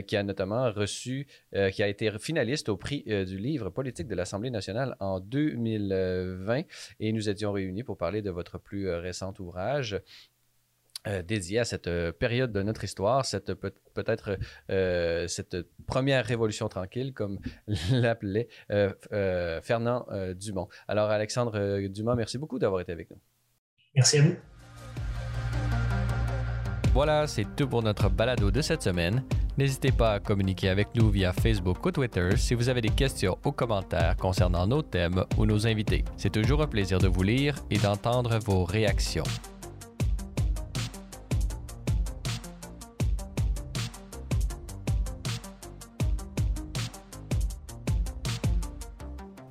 qui 0.07 0.17
a 0.17 0.23
notamment 0.23 0.73
reçu, 0.73 1.27
qui 1.73 1.83
a 1.83 1.89
été 1.89 2.11
finaliste 2.19 2.71
au 2.71 2.79
prix 2.79 3.03
du 3.03 3.37
livre 3.37 3.69
politique 3.69 4.09
de 4.09 4.15
l'Assemblée 4.15 4.51
nationale 4.51 4.97
en 4.99 5.21
2020, 5.21 6.63
et 7.01 7.13
nous 7.13 7.29
étions 7.29 7.53
réunis 7.53 7.83
pour 7.83 7.99
parler 7.99 8.23
de 8.23 8.31
votre 8.31 8.59
plus 8.59 8.89
récent 8.89 9.35
ouvrage, 9.41 10.01
euh, 11.07 11.23
dédié 11.23 11.59
à 11.59 11.65
cette 11.65 11.87
euh, 11.87 12.13
période 12.13 12.51
de 12.51 12.63
notre 12.63 12.83
histoire, 12.83 13.27
cette 13.27 13.53
peut-être 13.55 14.39
euh, 14.71 15.29
cette 15.29 15.57
première 15.87 16.25
révolution 16.25 16.69
tranquille, 16.69 17.13
comme 17.13 17.39
l'appelait 17.91 18.49
Fernand 19.63 20.07
Dumont. 20.35 20.69
Alors, 20.89 21.11
Alexandre 21.11 21.87
Dumont, 21.89 22.17
merci 22.17 22.39
beaucoup 22.39 22.59
d'avoir 22.59 22.81
été 22.81 22.93
avec 22.93 23.11
nous. 23.11 23.19
Merci 23.95 24.19
à 24.19 24.23
vous. 24.23 24.37
Voilà, 26.95 27.27
c'est 27.27 27.57
tout 27.57 27.69
pour 27.69 27.83
notre 27.83 28.09
balado 28.09 28.51
de 28.51 28.63
cette 28.63 28.83
semaine. 28.83 29.25
N'hésitez 29.59 29.93
pas 29.93 30.15
à 30.15 30.21
communiquer 30.21 30.69
avec 30.69 30.89
nous 30.95 31.11
via 31.11 31.33
Facebook 31.33 31.85
ou 31.85 31.91
Twitter 31.91 32.37
si 32.37 32.55
vous 32.55 32.69
avez 32.69 32.81
des 32.81 32.89
questions 32.89 33.37
ou 33.45 33.53
commentaires 33.53 34.17
concernant 34.17 34.67
nos 34.67 34.83
thèmes 34.83 35.25
ou 35.37 35.45
nos 35.45 35.67
invités. 35.67 36.05
C'est 36.17 36.33
toujours 36.33 36.63
un 36.63 36.67
plaisir 36.67 36.99
de 36.99 37.09
vous 37.09 37.23
lire 37.23 37.57
et 37.71 37.79
d'entendre 37.79 38.39
vos 38.39 38.65
réactions. 38.65 39.25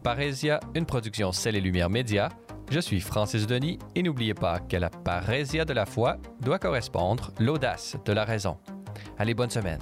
Parésia, 0.04 0.60
une 0.76 0.86
production 0.86 1.32
Celle 1.32 1.56
et 1.56 1.62
Lumière 1.62 1.90
Média. 1.90 2.28
Je 2.70 2.80
suis 2.82 3.00
Francis 3.00 3.48
Denis 3.48 3.80
et 3.96 4.04
n'oubliez 4.04 4.34
pas 4.34 4.60
que 4.60 4.76
la 4.76 4.90
parésia 4.90 5.64
de 5.64 5.72
la 5.72 5.86
foi 5.86 6.18
doit 6.42 6.60
correspondre 6.60 7.32
l'audace 7.40 7.96
de 8.04 8.12
la 8.12 8.26
raison. 8.26 8.58
Allez, 9.18 9.34
bonne 9.34 9.50
semaine. 9.50 9.80